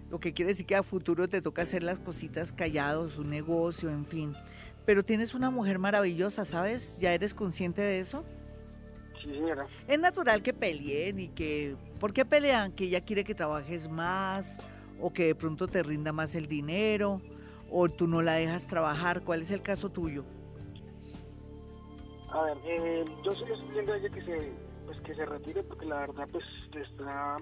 Lo 0.09 0.19
que 0.19 0.33
quiere 0.33 0.51
decir 0.51 0.65
que 0.65 0.75
a 0.75 0.83
futuro 0.83 1.27
te 1.27 1.41
toca 1.41 1.63
hacer 1.63 1.83
las 1.83 1.99
cositas 1.99 2.53
callados, 2.53 3.17
un 3.17 3.29
negocio, 3.29 3.89
en 3.89 4.05
fin. 4.05 4.33
Pero 4.85 5.03
tienes 5.03 5.33
una 5.33 5.49
mujer 5.49 5.79
maravillosa, 5.79 6.45
¿sabes? 6.45 6.99
¿Ya 6.99 7.13
eres 7.13 7.33
consciente 7.33 7.81
de 7.81 7.99
eso? 7.99 8.23
Sí, 9.21 9.31
señora. 9.31 9.67
Es 9.87 9.99
natural 9.99 10.41
que 10.41 10.53
peleen 10.53 11.19
y 11.19 11.27
que... 11.29 11.75
¿Por 11.99 12.13
qué 12.13 12.23
pelean? 12.23 12.71
Que 12.71 12.85
ella 12.85 13.01
quiere 13.01 13.23
que 13.23 13.33
trabajes 13.33 13.89
más 13.89 14.55
o 15.01 15.11
que 15.11 15.25
de 15.25 15.35
pronto 15.35 15.67
te 15.67 15.81
rinda 15.83 16.13
más 16.13 16.35
el 16.35 16.47
dinero 16.47 17.21
o 17.69 17.89
tú 17.89 18.07
no 18.07 18.21
la 18.21 18.33
dejas 18.33 18.67
trabajar. 18.67 19.23
¿Cuál 19.23 19.41
es 19.41 19.51
el 19.51 19.61
caso 19.61 19.89
tuyo? 19.89 20.23
A 22.35 22.41
ver, 22.41 22.57
eh, 22.65 23.05
yo 23.23 23.31
estoy 23.31 23.47
pidiendo 23.69 23.93
a 23.93 23.97
ella 23.97 24.09
que 24.09 24.21
se, 24.21 24.51
pues, 24.85 24.99
que 25.01 25.15
se 25.15 25.25
retire 25.25 25.63
porque 25.63 25.85
la 25.85 26.01
verdad 26.01 26.27
pues 26.29 26.43
está 26.75 27.37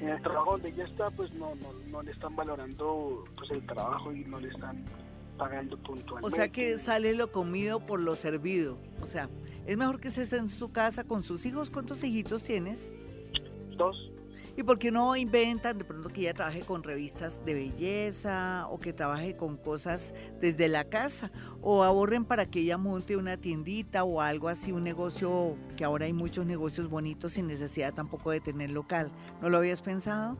en 0.00 0.08
el 0.08 0.22
trabajo 0.22 0.52
donde 0.52 0.68
ella 0.68 0.84
está 0.84 1.10
pues 1.10 1.32
no, 1.34 1.54
no, 1.56 1.72
no 1.88 2.02
le 2.02 2.12
están 2.12 2.36
valorando 2.36 3.24
pues 3.36 3.50
el 3.50 3.66
trabajo 3.66 4.12
y 4.12 4.24
no 4.24 4.38
le 4.38 4.50
están 4.50 4.84
pagando 5.36 5.76
puntualmente. 5.78 6.26
O 6.26 6.30
sea 6.30 6.48
que 6.48 6.78
sale 6.78 7.12
lo 7.14 7.32
comido 7.32 7.80
por 7.80 7.98
lo 7.98 8.14
servido. 8.14 8.78
O 9.02 9.06
sea, 9.06 9.28
es 9.66 9.76
mejor 9.76 9.98
que 9.98 10.10
se 10.10 10.22
esté 10.22 10.36
en 10.36 10.48
su 10.48 10.70
casa 10.70 11.02
con 11.02 11.24
sus 11.24 11.44
hijos. 11.44 11.70
¿Cuántos 11.70 12.04
hijitos 12.04 12.44
tienes? 12.44 12.92
Dos. 13.76 14.12
¿Y 14.56 14.62
por 14.62 14.78
qué 14.78 14.92
no 14.92 15.16
inventan 15.16 15.78
de 15.78 15.84
pronto 15.84 16.08
que 16.10 16.20
ella 16.20 16.34
trabaje 16.34 16.60
con 16.60 16.84
revistas 16.84 17.44
de 17.44 17.54
belleza 17.54 18.68
o 18.68 18.78
que 18.78 18.92
trabaje 18.92 19.34
con 19.36 19.56
cosas 19.56 20.14
desde 20.40 20.68
la 20.68 20.84
casa? 20.84 21.32
O 21.60 21.82
ahorren 21.82 22.24
para 22.24 22.46
que 22.46 22.60
ella 22.60 22.78
monte 22.78 23.16
una 23.16 23.36
tiendita 23.36 24.04
o 24.04 24.20
algo 24.20 24.48
así, 24.48 24.70
un 24.70 24.84
negocio, 24.84 25.56
que 25.76 25.84
ahora 25.84 26.06
hay 26.06 26.12
muchos 26.12 26.46
negocios 26.46 26.88
bonitos 26.88 27.32
sin 27.32 27.48
necesidad 27.48 27.94
tampoco 27.94 28.30
de 28.30 28.40
tener 28.40 28.70
local. 28.70 29.10
¿No 29.42 29.48
lo 29.48 29.56
habías 29.56 29.82
pensado? 29.82 30.36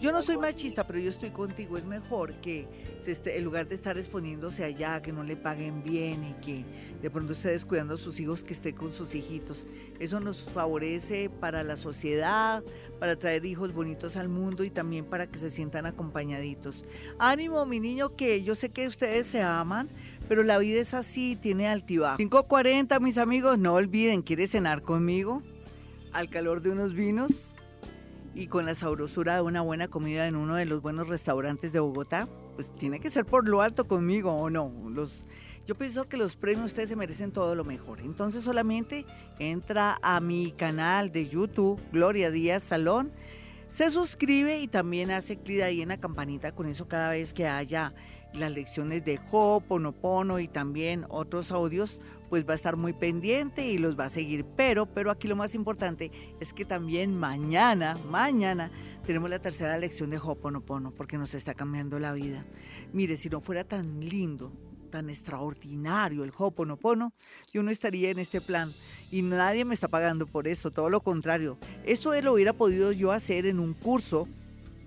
Yo 0.00 0.12
no 0.12 0.22
soy 0.22 0.36
machista, 0.36 0.86
pero 0.86 0.98
yo 0.98 1.10
estoy 1.10 1.30
contigo. 1.30 1.76
Es 1.76 1.84
mejor 1.84 2.34
que 2.40 2.68
se 2.98 3.10
esté, 3.10 3.38
en 3.38 3.44
lugar 3.44 3.66
de 3.66 3.74
estar 3.74 3.98
exponiéndose 3.98 4.64
allá, 4.64 5.02
que 5.02 5.12
no 5.12 5.24
le 5.24 5.36
paguen 5.36 5.82
bien 5.82 6.24
y 6.24 6.32
que 6.44 6.64
de 7.02 7.10
pronto 7.10 7.32
esté 7.32 7.50
descuidando 7.50 7.94
a 7.94 7.98
sus 7.98 8.20
hijos, 8.20 8.42
que 8.42 8.52
esté 8.52 8.74
con 8.74 8.92
sus 8.92 9.14
hijitos. 9.14 9.66
Eso 9.98 10.20
nos 10.20 10.42
favorece 10.42 11.28
para 11.28 11.62
la 11.64 11.76
sociedad, 11.76 12.62
para 13.00 13.16
traer 13.16 13.44
hijos 13.44 13.72
bonitos 13.72 14.16
al 14.16 14.28
mundo 14.28 14.64
y 14.64 14.70
también 14.70 15.04
para 15.04 15.26
que 15.26 15.38
se 15.38 15.50
sientan 15.50 15.86
acompañaditos. 15.86 16.84
Ánimo, 17.18 17.64
mi 17.66 17.80
niño, 17.80 18.14
que 18.16 18.42
yo 18.42 18.54
sé 18.54 18.70
que 18.70 18.86
ustedes 18.86 19.26
se 19.26 19.42
aman, 19.42 19.88
pero 20.28 20.42
la 20.42 20.58
vida 20.58 20.80
es 20.80 20.94
así, 20.94 21.36
tiene 21.36 21.68
altibajo. 21.68 22.18
5.40, 22.18 23.00
mis 23.00 23.18
amigos, 23.18 23.58
no 23.58 23.74
olviden, 23.74 24.22
¿quiere 24.22 24.46
cenar 24.46 24.82
conmigo? 24.82 25.42
Al 26.12 26.28
calor 26.28 26.62
de 26.62 26.70
unos 26.70 26.94
vinos 26.94 27.53
y 28.34 28.48
con 28.48 28.66
la 28.66 28.74
sabrosura 28.74 29.36
de 29.36 29.42
una 29.42 29.60
buena 29.60 29.88
comida 29.88 30.26
en 30.26 30.36
uno 30.36 30.56
de 30.56 30.64
los 30.64 30.82
buenos 30.82 31.08
restaurantes 31.08 31.72
de 31.72 31.80
Bogotá, 31.80 32.28
pues 32.56 32.68
tiene 32.76 33.00
que 33.00 33.10
ser 33.10 33.24
por 33.24 33.48
lo 33.48 33.62
alto 33.62 33.86
conmigo 33.86 34.32
o 34.32 34.50
no. 34.50 34.72
Los, 34.90 35.26
yo 35.66 35.76
pienso 35.76 36.08
que 36.08 36.16
los 36.16 36.36
premios 36.36 36.66
ustedes 36.66 36.88
se 36.88 36.96
merecen 36.96 37.30
todo 37.30 37.54
lo 37.54 37.64
mejor. 37.64 38.00
Entonces 38.00 38.42
solamente 38.42 39.06
entra 39.38 39.98
a 40.02 40.20
mi 40.20 40.52
canal 40.52 41.12
de 41.12 41.26
YouTube, 41.26 41.80
Gloria 41.92 42.30
Díaz 42.30 42.64
Salón, 42.64 43.12
se 43.68 43.90
suscribe 43.90 44.58
y 44.58 44.68
también 44.68 45.10
hace 45.10 45.36
clic 45.36 45.62
ahí 45.62 45.80
en 45.80 45.88
la 45.88 45.98
campanita. 45.98 46.52
Con 46.52 46.66
eso 46.66 46.88
cada 46.88 47.10
vez 47.10 47.32
que 47.32 47.46
haya 47.46 47.94
las 48.32 48.50
lecciones 48.52 49.04
de 49.04 49.20
Ho'oponopono 49.30 50.40
y 50.40 50.48
también 50.48 51.06
otros 51.08 51.52
audios, 51.52 52.00
pues 52.34 52.48
va 52.48 52.50
a 52.50 52.56
estar 52.56 52.76
muy 52.76 52.92
pendiente 52.92 53.64
y 53.64 53.78
los 53.78 53.96
va 53.96 54.06
a 54.06 54.08
seguir. 54.08 54.44
Pero, 54.56 54.86
pero 54.86 55.12
aquí 55.12 55.28
lo 55.28 55.36
más 55.36 55.54
importante 55.54 56.10
es 56.40 56.52
que 56.52 56.64
también 56.64 57.16
mañana, 57.16 57.96
mañana 58.10 58.72
tenemos 59.06 59.30
la 59.30 59.38
tercera 59.38 59.78
lección 59.78 60.10
de 60.10 60.18
Ho'oponopono 60.18 60.90
porque 60.90 61.16
nos 61.16 61.32
está 61.34 61.54
cambiando 61.54 62.00
la 62.00 62.12
vida. 62.12 62.44
Mire, 62.92 63.16
si 63.18 63.30
no 63.30 63.40
fuera 63.40 63.62
tan 63.62 64.00
lindo, 64.00 64.50
tan 64.90 65.10
extraordinario 65.10 66.24
el 66.24 66.32
Ho'oponopono, 66.36 67.12
yo 67.52 67.62
no 67.62 67.70
estaría 67.70 68.10
en 68.10 68.18
este 68.18 68.40
plan 68.40 68.72
y 69.12 69.22
nadie 69.22 69.64
me 69.64 69.74
está 69.74 69.86
pagando 69.86 70.26
por 70.26 70.48
eso, 70.48 70.72
todo 70.72 70.90
lo 70.90 71.02
contrario. 71.02 71.56
Eso 71.84 72.20
lo 72.20 72.32
hubiera 72.32 72.52
podido 72.52 72.90
yo 72.90 73.12
hacer 73.12 73.46
en 73.46 73.60
un 73.60 73.74
curso, 73.74 74.26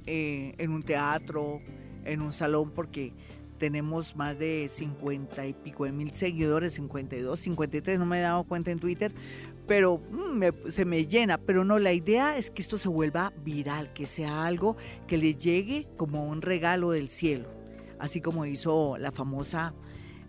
eh, 0.06 0.54
en 0.58 0.72
un 0.72 0.84
teatro, 0.84 1.62
en 2.04 2.22
un 2.22 2.34
salón, 2.34 2.72
porque 2.72 3.14
tenemos 3.58 4.16
más 4.16 4.38
de 4.40 4.70
50 4.70 5.46
y 5.48 5.54
pico 5.54 5.86
de 5.86 5.92
mil 5.92 6.12
seguidores, 6.12 6.74
52, 6.74 7.40
53, 7.40 8.00
no 8.00 8.06
me 8.06 8.20
he 8.20 8.22
dado 8.22 8.44
cuenta 8.44 8.72
en 8.72 8.80
Twitter, 8.80 9.12
pero 9.68 10.02
mm, 10.12 10.70
se 10.70 10.86
me 10.86 11.06
llena. 11.06 11.38
Pero 11.38 11.66
no, 11.66 11.80
la 11.80 11.94
idea 11.94 12.38
es 12.38 12.52
que 12.52 12.62
esto 12.62 12.78
se 12.78 12.90
vuelva 12.90 13.34
viral, 13.44 13.94
que 13.94 14.06
sea 14.06 14.46
algo 14.46 14.78
que 15.08 15.18
le 15.18 15.36
llegue 15.36 15.88
como 15.98 16.28
un 16.28 16.42
regalo 16.42 16.92
del 16.92 17.10
cielo, 17.10 17.50
así 18.00 18.22
como 18.22 18.46
hizo 18.46 18.98
la 18.98 19.12
famosa, 19.12 19.74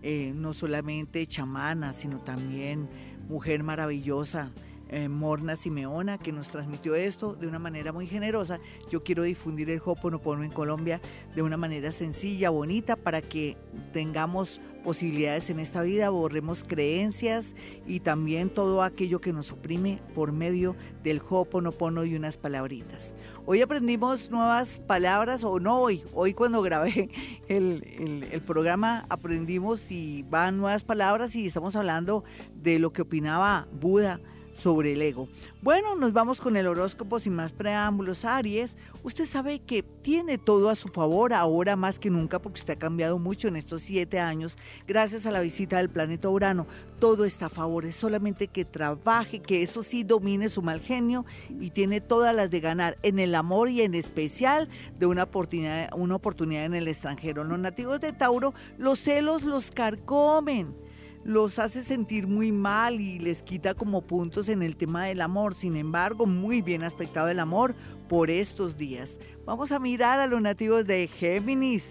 eh, 0.02 0.32
no 0.34 0.52
solamente 0.52 1.26
chamana, 1.26 1.92
sino 1.92 2.20
también 2.20 2.88
mujer 3.28 3.62
maravillosa 3.62 4.52
eh, 4.88 5.08
Morna 5.08 5.56
Simeona, 5.56 6.18
que 6.18 6.32
nos 6.32 6.48
transmitió 6.48 6.94
esto 6.94 7.34
de 7.34 7.46
una 7.46 7.58
manera 7.58 7.92
muy 7.92 8.06
generosa. 8.06 8.58
Yo 8.90 9.02
quiero 9.02 9.22
difundir 9.22 9.70
el 9.70 9.82
Hoponopono 9.84 10.44
en 10.44 10.50
Colombia 10.50 11.00
de 11.34 11.42
una 11.42 11.56
manera 11.56 11.90
sencilla, 11.90 12.50
bonita, 12.50 12.96
para 12.96 13.20
que 13.20 13.56
tengamos 13.92 14.60
posibilidades 14.84 15.50
en 15.50 15.60
esta 15.60 15.82
vida, 15.82 16.08
borremos 16.08 16.64
creencias 16.64 17.54
y 17.86 18.00
también 18.00 18.48
todo 18.48 18.82
aquello 18.82 19.20
que 19.20 19.32
nos 19.32 19.52
oprime 19.52 20.00
por 20.14 20.32
medio 20.32 20.76
del 21.02 21.20
Hoponopono 21.28 22.04
y 22.04 22.14
unas 22.14 22.38
palabritas. 22.38 23.14
Hoy 23.44 23.60
aprendimos 23.60 24.30
nuevas 24.30 24.78
palabras, 24.86 25.44
o 25.44 25.60
no 25.60 25.80
hoy, 25.80 26.02
hoy 26.14 26.32
cuando 26.32 26.62
grabé 26.62 27.10
el, 27.48 28.26
el 28.30 28.40
programa 28.42 29.04
aprendimos 29.10 29.90
y 29.90 30.22
van 30.30 30.56
nuevas 30.56 30.84
palabras 30.84 31.34
y 31.34 31.46
estamos 31.46 31.76
hablando 31.76 32.24
de 32.54 32.78
lo 32.78 32.90
que 32.90 33.02
opinaba 33.02 33.68
Buda 33.72 34.20
sobre 34.58 34.92
el 34.92 35.02
ego. 35.02 35.28
Bueno, 35.62 35.94
nos 35.94 36.12
vamos 36.12 36.40
con 36.40 36.56
el 36.56 36.66
horóscopo 36.66 37.20
sin 37.20 37.34
más 37.34 37.52
preámbulos. 37.52 38.24
Aries, 38.24 38.76
usted 39.02 39.24
sabe 39.24 39.60
que 39.60 39.82
tiene 39.82 40.38
todo 40.38 40.68
a 40.68 40.74
su 40.74 40.88
favor 40.88 41.32
ahora 41.32 41.76
más 41.76 41.98
que 41.98 42.10
nunca 42.10 42.40
porque 42.40 42.60
usted 42.60 42.74
ha 42.74 42.78
cambiado 42.78 43.18
mucho 43.18 43.48
en 43.48 43.56
estos 43.56 43.82
siete 43.82 44.18
años 44.18 44.56
gracias 44.86 45.26
a 45.26 45.30
la 45.30 45.40
visita 45.40 45.78
del 45.78 45.88
planeta 45.88 46.28
Urano. 46.28 46.66
Todo 46.98 47.24
está 47.24 47.46
a 47.46 47.50
favor, 47.50 47.84
es 47.84 47.94
solamente 47.94 48.48
que 48.48 48.64
trabaje, 48.64 49.40
que 49.40 49.62
eso 49.62 49.82
sí 49.82 50.02
domine 50.02 50.48
su 50.48 50.62
mal 50.62 50.80
genio 50.80 51.24
y 51.48 51.70
tiene 51.70 52.00
todas 52.00 52.34
las 52.34 52.50
de 52.50 52.60
ganar 52.60 52.98
en 53.02 53.20
el 53.20 53.34
amor 53.36 53.70
y 53.70 53.82
en 53.82 53.94
especial 53.94 54.68
de 54.98 55.06
una 55.06 55.24
oportunidad, 55.24 55.90
una 55.96 56.16
oportunidad 56.16 56.64
en 56.64 56.74
el 56.74 56.88
extranjero. 56.88 57.44
Los 57.44 57.58
nativos 57.58 58.00
de 58.00 58.12
Tauro, 58.12 58.54
los 58.78 58.98
celos 58.98 59.44
los 59.44 59.70
carcomen 59.70 60.74
los 61.24 61.58
hace 61.58 61.82
sentir 61.82 62.26
muy 62.26 62.52
mal 62.52 63.00
y 63.00 63.18
les 63.18 63.42
quita 63.42 63.74
como 63.74 64.02
puntos 64.02 64.48
en 64.48 64.62
el 64.62 64.76
tema 64.76 65.06
del 65.06 65.20
amor. 65.20 65.54
Sin 65.54 65.76
embargo, 65.76 66.26
muy 66.26 66.62
bien 66.62 66.82
aspectado 66.82 67.28
el 67.28 67.40
amor 67.40 67.74
por 68.08 68.30
estos 68.30 68.76
días. 68.76 69.18
Vamos 69.44 69.72
a 69.72 69.78
mirar 69.78 70.20
a 70.20 70.26
los 70.26 70.40
nativos 70.40 70.86
de 70.86 71.08
Géminis. 71.08 71.84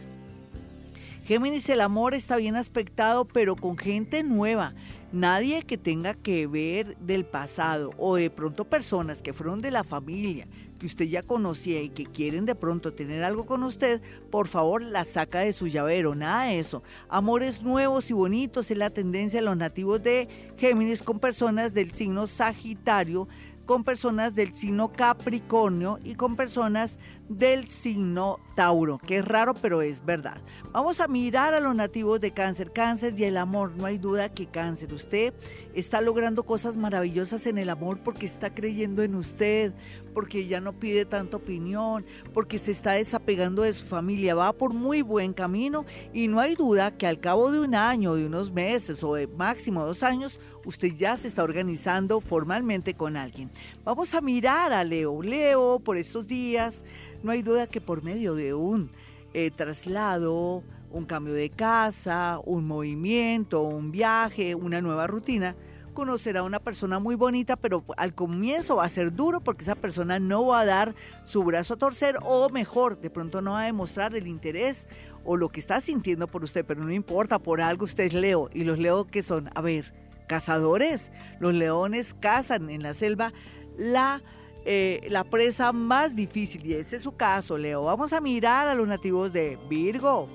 Géminis, 1.26 1.68
el 1.70 1.82
amor 1.82 2.14
está 2.14 2.38
bien 2.38 2.56
aspectado, 2.56 3.26
pero 3.26 3.56
con 3.56 3.78
gente 3.78 4.24
nueva. 4.24 4.74
Nadie 5.12 5.64
que 5.64 5.78
tenga 5.78 6.14
que 6.14 6.48
ver 6.48 6.98
del 6.98 7.26
pasado 7.26 7.92
o 7.98 8.16
de 8.16 8.30
pronto 8.30 8.66
personas 8.66 9.22
que 9.22 9.34
fueron 9.34 9.62
de 9.62 9.72
la 9.72 9.84
familia, 9.84 10.48
que 10.78 10.86
usted 10.86 11.06
ya 11.06 11.24
conocía 11.24 11.82
y 11.82 11.90
que 11.90 12.06
quieren 12.06 12.46
de 12.46 12.56
pronto 12.56 12.94
tener 12.94 13.24
algo 13.24 13.46
con 13.46 13.64
usted, 13.64 14.02
por 14.30 14.48
favor 14.48 14.82
la 14.82 15.04
saca 15.04 15.40
de 15.40 15.54
su 15.54 15.68
llavero, 15.68 16.16
nada 16.16 16.46
de 16.46 16.60
eso. 16.60 16.84
Amores 17.10 17.62
nuevos 17.62 18.10
y 18.10 18.14
bonitos 18.14 18.70
es 18.72 18.78
la 18.78 18.90
tendencia 18.90 19.40
de 19.40 19.46
los 19.46 19.58
nativos 19.58 20.02
de 20.04 20.28
Géminis 20.58 21.02
con 21.02 21.20
personas 21.20 21.74
del 21.74 21.92
signo 21.92 22.28
Sagitario, 22.28 23.28
con 23.66 23.84
personas 23.84 24.34
del 24.34 24.54
signo 24.54 24.94
Capricornio 24.94 26.00
y 26.04 26.16
con 26.16 26.36
personas 26.36 26.98
del 27.30 27.68
signo 27.68 28.40
Tauro, 28.56 28.98
que 28.98 29.18
es 29.18 29.26
raro 29.26 29.54
pero 29.54 29.82
es 29.82 30.04
verdad. 30.04 30.42
Vamos 30.72 31.00
a 31.00 31.08
mirar 31.08 31.54
a 31.54 31.60
los 31.60 31.76
nativos 31.76 32.20
de 32.22 32.32
cáncer, 32.32 32.72
cáncer 32.72 33.14
y 33.18 33.24
el 33.26 33.38
amor, 33.38 33.74
no 33.76 33.86
hay 33.86 33.98
duda 33.98 34.30
que 34.30 34.48
cáncer, 34.48 34.94
usted 34.94 35.34
está 35.74 36.02
logrando 36.02 36.44
cosas 36.44 36.78
maravillosas 36.78 37.46
en 37.48 37.58
el 37.58 37.70
amor 37.70 38.00
porque 38.04 38.26
está 38.26 38.54
creyendo 38.54 39.04
en 39.04 39.16
usted, 39.16 39.74
porque 40.14 40.48
ya 40.48 40.60
no 40.60 40.74
pide 40.74 41.06
tanta 41.06 41.38
opinión, 41.38 42.06
porque 42.34 42.58
se 42.58 42.72
está 42.72 42.94
desapegando 42.94 43.62
de 43.62 43.74
su 43.74 43.86
familia, 43.86 44.34
va 44.34 44.54
por 44.54 44.74
muy 44.74 45.02
buen 45.04 45.34
camino 45.34 45.86
y 46.14 46.28
no 46.28 46.40
hay 46.40 46.56
duda 46.56 46.98
que 46.98 47.06
al 47.06 47.20
cabo 47.20 47.52
de 47.52 47.60
un 47.60 47.76
año, 47.76 48.16
de 48.16 48.26
unos 48.26 48.52
meses 48.52 49.04
o 49.04 49.14
de 49.14 49.28
máximo 49.28 49.86
dos 49.86 50.02
años, 50.02 50.40
usted 50.66 50.96
ya 50.96 51.16
se 51.18 51.28
está 51.28 51.44
organizando 51.44 52.20
formalmente 52.22 52.96
con 52.96 53.16
alguien. 53.16 53.52
Vamos 53.84 54.14
a 54.16 54.22
mirar 54.22 54.74
a 54.74 54.84
Leo. 54.84 55.22
Leo, 55.22 55.80
por 55.80 55.98
estos 55.98 56.28
días, 56.28 56.84
no 57.24 57.32
hay 57.32 57.41
duda 57.41 57.68
que 57.68 57.82
por 57.82 58.03
medio 58.03 58.36
de 58.36 58.53
un 58.53 58.91
eh, 59.34 59.51
traslado, 59.51 60.63
un 60.91 61.05
cambio 61.05 61.34
de 61.34 61.49
casa, 61.49 62.39
un 62.45 62.65
movimiento, 62.65 63.61
un 63.61 63.91
viaje, 63.91 64.55
una 64.55 64.82
nueva 64.82 65.07
rutina, 65.07 65.55
conocerá 65.93 66.41
a 66.41 66.43
una 66.43 66.59
persona 66.59 66.99
muy 66.99 67.15
bonita, 67.15 67.55
pero 67.55 67.84
al 67.97 68.13
comienzo 68.13 68.76
va 68.76 68.86
a 68.86 68.89
ser 68.89 69.13
duro 69.13 69.41
porque 69.41 69.63
esa 69.63 69.76
persona 69.76 70.20
no 70.20 70.45
va 70.45 70.61
a 70.61 70.65
dar 70.65 70.95
su 71.26 71.43
brazo 71.43 71.74
a 71.74 71.78
torcer 71.78 72.18
o 72.24 72.49
mejor, 72.49 73.01
de 73.01 73.09
pronto 73.09 73.41
no 73.41 73.53
va 73.53 73.63
a 73.63 73.65
demostrar 73.65 74.15
el 74.15 74.28
interés 74.28 74.88
o 75.26 75.38
lo 75.38 75.49
que 75.49 75.59
está 75.59 75.82
sintiendo 75.82 76.28
por 76.28 76.43
usted, 76.43 76.63
pero 76.65 76.84
no 76.84 76.93
importa, 76.93 77.39
por 77.39 77.61
algo 77.61 77.86
usted 77.86 78.05
es 78.05 78.13
Leo 78.13 78.49
y 78.53 78.63
los 78.63 78.78
Leo 78.78 79.05
que 79.05 79.24
son, 79.24 79.49
a 79.55 79.61
ver, 79.61 79.93
cazadores, 80.28 81.11
los 81.39 81.53
leones 81.53 82.13
cazan 82.13 82.70
en 82.70 82.84
la 82.84 82.93
selva. 82.93 83.34
La 83.78 84.22
eh, 84.70 85.07
la 85.09 85.24
presa 85.24 85.72
más 85.72 86.13
difícil, 86.13 86.65
y 86.65 86.74
ese 86.74 86.97
es 86.97 87.03
su 87.03 87.15
caso, 87.15 87.57
Leo. 87.57 87.86
Vamos 87.86 88.11
a 88.11 88.20
mirar 88.20 88.68
a 88.68 88.76
los 88.76 88.86
nativos 88.86 89.32
de 89.32 89.57
Virgo. 89.70 90.28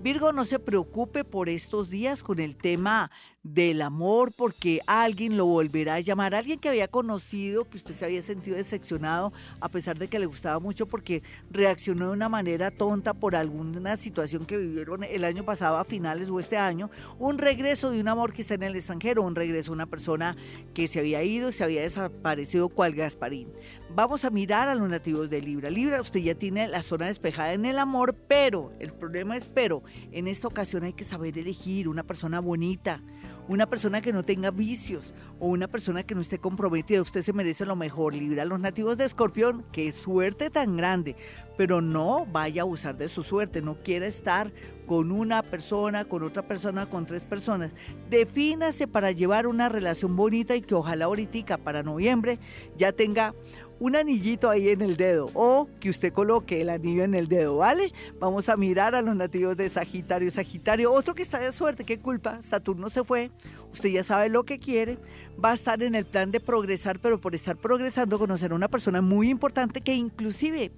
Virgo, 0.00 0.32
no 0.32 0.44
se 0.44 0.60
preocupe 0.60 1.24
por 1.24 1.48
estos 1.48 1.90
días 1.90 2.22
con 2.22 2.38
el 2.38 2.54
tema 2.54 3.10
del 3.54 3.82
amor 3.82 4.32
porque 4.36 4.80
alguien 4.86 5.36
lo 5.36 5.46
volverá 5.46 5.94
a 5.94 6.00
llamar, 6.00 6.34
alguien 6.34 6.58
que 6.58 6.68
había 6.68 6.88
conocido, 6.88 7.68
que 7.68 7.78
usted 7.78 7.94
se 7.94 8.04
había 8.04 8.22
sentido 8.22 8.56
decepcionado 8.56 9.32
a 9.60 9.68
pesar 9.68 9.98
de 9.98 10.08
que 10.08 10.18
le 10.18 10.26
gustaba 10.26 10.58
mucho 10.60 10.86
porque 10.86 11.22
reaccionó 11.50 12.08
de 12.08 12.12
una 12.12 12.28
manera 12.28 12.70
tonta 12.70 13.14
por 13.14 13.36
alguna 13.36 13.96
situación 13.96 14.44
que 14.44 14.58
vivieron 14.58 15.04
el 15.04 15.24
año 15.24 15.44
pasado 15.44 15.78
a 15.78 15.84
finales 15.84 16.28
o 16.30 16.40
este 16.40 16.58
año, 16.58 16.90
un 17.18 17.38
regreso 17.38 17.90
de 17.90 18.00
un 18.00 18.08
amor 18.08 18.32
que 18.32 18.42
está 18.42 18.54
en 18.54 18.64
el 18.64 18.76
extranjero, 18.76 19.22
un 19.22 19.34
regreso 19.34 19.70
de 19.70 19.76
una 19.76 19.86
persona 19.86 20.36
que 20.74 20.88
se 20.88 21.00
había 21.00 21.22
ido, 21.22 21.52
se 21.52 21.64
había 21.64 21.82
desaparecido 21.82 22.68
cual 22.68 22.94
Gasparín. 22.94 23.48
Vamos 23.94 24.24
a 24.24 24.30
mirar 24.30 24.68
a 24.68 24.74
los 24.74 24.88
nativos 24.88 25.30
de 25.30 25.40
Libra. 25.40 25.70
Libra, 25.70 26.00
usted 26.00 26.20
ya 26.20 26.34
tiene 26.34 26.68
la 26.68 26.82
zona 26.82 27.06
despejada 27.06 27.54
en 27.54 27.64
el 27.64 27.78
amor, 27.78 28.14
pero 28.14 28.72
el 28.78 28.92
problema 28.92 29.36
es 29.36 29.44
pero, 29.44 29.82
en 30.12 30.28
esta 30.28 30.46
ocasión 30.46 30.84
hay 30.84 30.92
que 30.92 31.04
saber 31.04 31.38
elegir 31.38 31.88
una 31.88 32.02
persona 32.02 32.40
bonita, 32.40 33.02
una 33.48 33.66
persona 33.66 34.00
que 34.00 34.12
no 34.12 34.22
tenga 34.22 34.50
vicios 34.50 35.14
o 35.40 35.48
una 35.48 35.66
persona 35.68 36.02
que 36.02 36.14
no 36.14 36.20
esté 36.20 36.38
comprometida. 36.38 37.02
Usted 37.02 37.22
se 37.22 37.32
merece 37.32 37.64
lo 37.66 37.76
mejor. 37.76 38.14
Libra 38.14 38.42
a 38.42 38.46
los 38.46 38.60
nativos 38.60 38.96
de 38.96 39.06
Escorpión, 39.06 39.64
qué 39.72 39.90
suerte 39.90 40.50
tan 40.50 40.76
grande, 40.76 41.16
pero 41.56 41.80
no 41.80 42.26
vaya 42.26 42.62
a 42.62 42.64
abusar 42.64 42.96
de 42.96 43.08
su 43.08 43.22
suerte, 43.22 43.62
no 43.62 43.82
quiera 43.82 44.06
estar 44.06 44.52
con 44.86 45.10
una 45.10 45.42
persona, 45.42 46.04
con 46.04 46.22
otra 46.22 46.46
persona, 46.46 46.86
con 46.86 47.06
tres 47.06 47.24
personas. 47.24 47.72
Defínase 48.10 48.86
para 48.86 49.12
llevar 49.12 49.46
una 49.46 49.68
relación 49.68 50.14
bonita 50.16 50.54
y 50.54 50.62
que 50.62 50.74
ojalá 50.74 51.06
ahorita 51.06 51.58
para 51.58 51.82
noviembre 51.82 52.38
ya 52.76 52.92
tenga 52.92 53.34
un 53.80 53.96
anillito 53.96 54.50
ahí 54.50 54.68
en 54.68 54.82
el 54.82 54.96
dedo 54.96 55.30
o 55.34 55.68
que 55.80 55.90
usted 55.90 56.12
coloque 56.12 56.60
el 56.60 56.68
anillo 56.68 57.04
en 57.04 57.14
el 57.14 57.28
dedo, 57.28 57.58
¿vale? 57.58 57.92
Vamos 58.18 58.48
a 58.48 58.56
mirar 58.56 58.94
a 58.94 59.02
los 59.02 59.14
nativos 59.14 59.56
de 59.56 59.68
Sagitario. 59.68 60.30
Sagitario, 60.30 60.92
otro 60.92 61.14
que 61.14 61.22
está 61.22 61.38
de 61.38 61.52
suerte, 61.52 61.84
qué 61.84 61.98
culpa, 61.98 62.42
Saturno 62.42 62.90
se 62.90 63.04
fue, 63.04 63.30
usted 63.72 63.90
ya 63.90 64.02
sabe 64.02 64.28
lo 64.28 64.44
que 64.44 64.58
quiere, 64.58 64.98
va 65.42 65.50
a 65.50 65.54
estar 65.54 65.82
en 65.82 65.94
el 65.94 66.04
plan 66.04 66.30
de 66.30 66.40
progresar, 66.40 66.98
pero 66.98 67.20
por 67.20 67.34
estar 67.34 67.56
progresando 67.56 68.18
conocer 68.18 68.52
a 68.52 68.54
una 68.54 68.68
persona 68.68 69.00
muy 69.00 69.30
importante 69.30 69.80
que 69.80 69.94
inclusive 69.94 70.72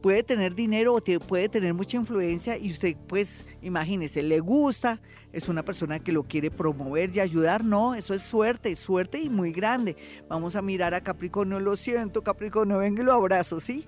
puede 0.00 0.22
tener 0.22 0.54
dinero 0.54 0.94
o 0.94 1.02
puede 1.20 1.48
tener 1.48 1.74
mucha 1.74 1.96
influencia 1.96 2.56
y 2.56 2.70
usted 2.70 2.96
pues 3.06 3.44
imagínese, 3.62 4.22
le 4.22 4.40
gusta, 4.40 5.00
es 5.32 5.48
una 5.48 5.64
persona 5.64 5.98
que 5.98 6.12
lo 6.12 6.22
quiere 6.22 6.50
promover 6.50 7.14
y 7.14 7.20
ayudar, 7.20 7.64
no, 7.64 7.94
eso 7.94 8.14
es 8.14 8.22
suerte, 8.22 8.74
suerte 8.76 9.18
y 9.18 9.28
muy 9.28 9.52
grande. 9.52 9.96
Vamos 10.28 10.56
a 10.56 10.62
mirar 10.62 10.94
a 10.94 11.02
Capricornio, 11.02 11.60
lo 11.60 11.76
siento 11.76 12.22
Capricornio, 12.22 12.78
venga 12.78 13.02
y 13.02 13.06
lo 13.06 13.12
abrazo, 13.12 13.60
¿sí? 13.60 13.84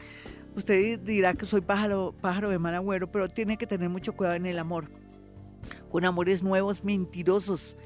Usted 0.57 0.99
dirá 0.99 1.35
que 1.35 1.47
soy 1.47 1.61
pájaro, 1.61 2.15
pájaro 2.21 2.51
de 2.51 2.59
mal 2.59 2.75
agüero, 2.75 3.11
pero 3.11 3.29
tiene 3.29 3.57
que 3.57 3.67
tener 3.67 3.89
mucho 3.89 4.15
cuidado 4.15 4.37
en 4.37 4.47
el 4.47 4.59
amor. 4.59 4.91
Con 5.91 6.05
amores 6.05 6.43
nuevos, 6.43 6.83
mentirosos, 6.83 7.77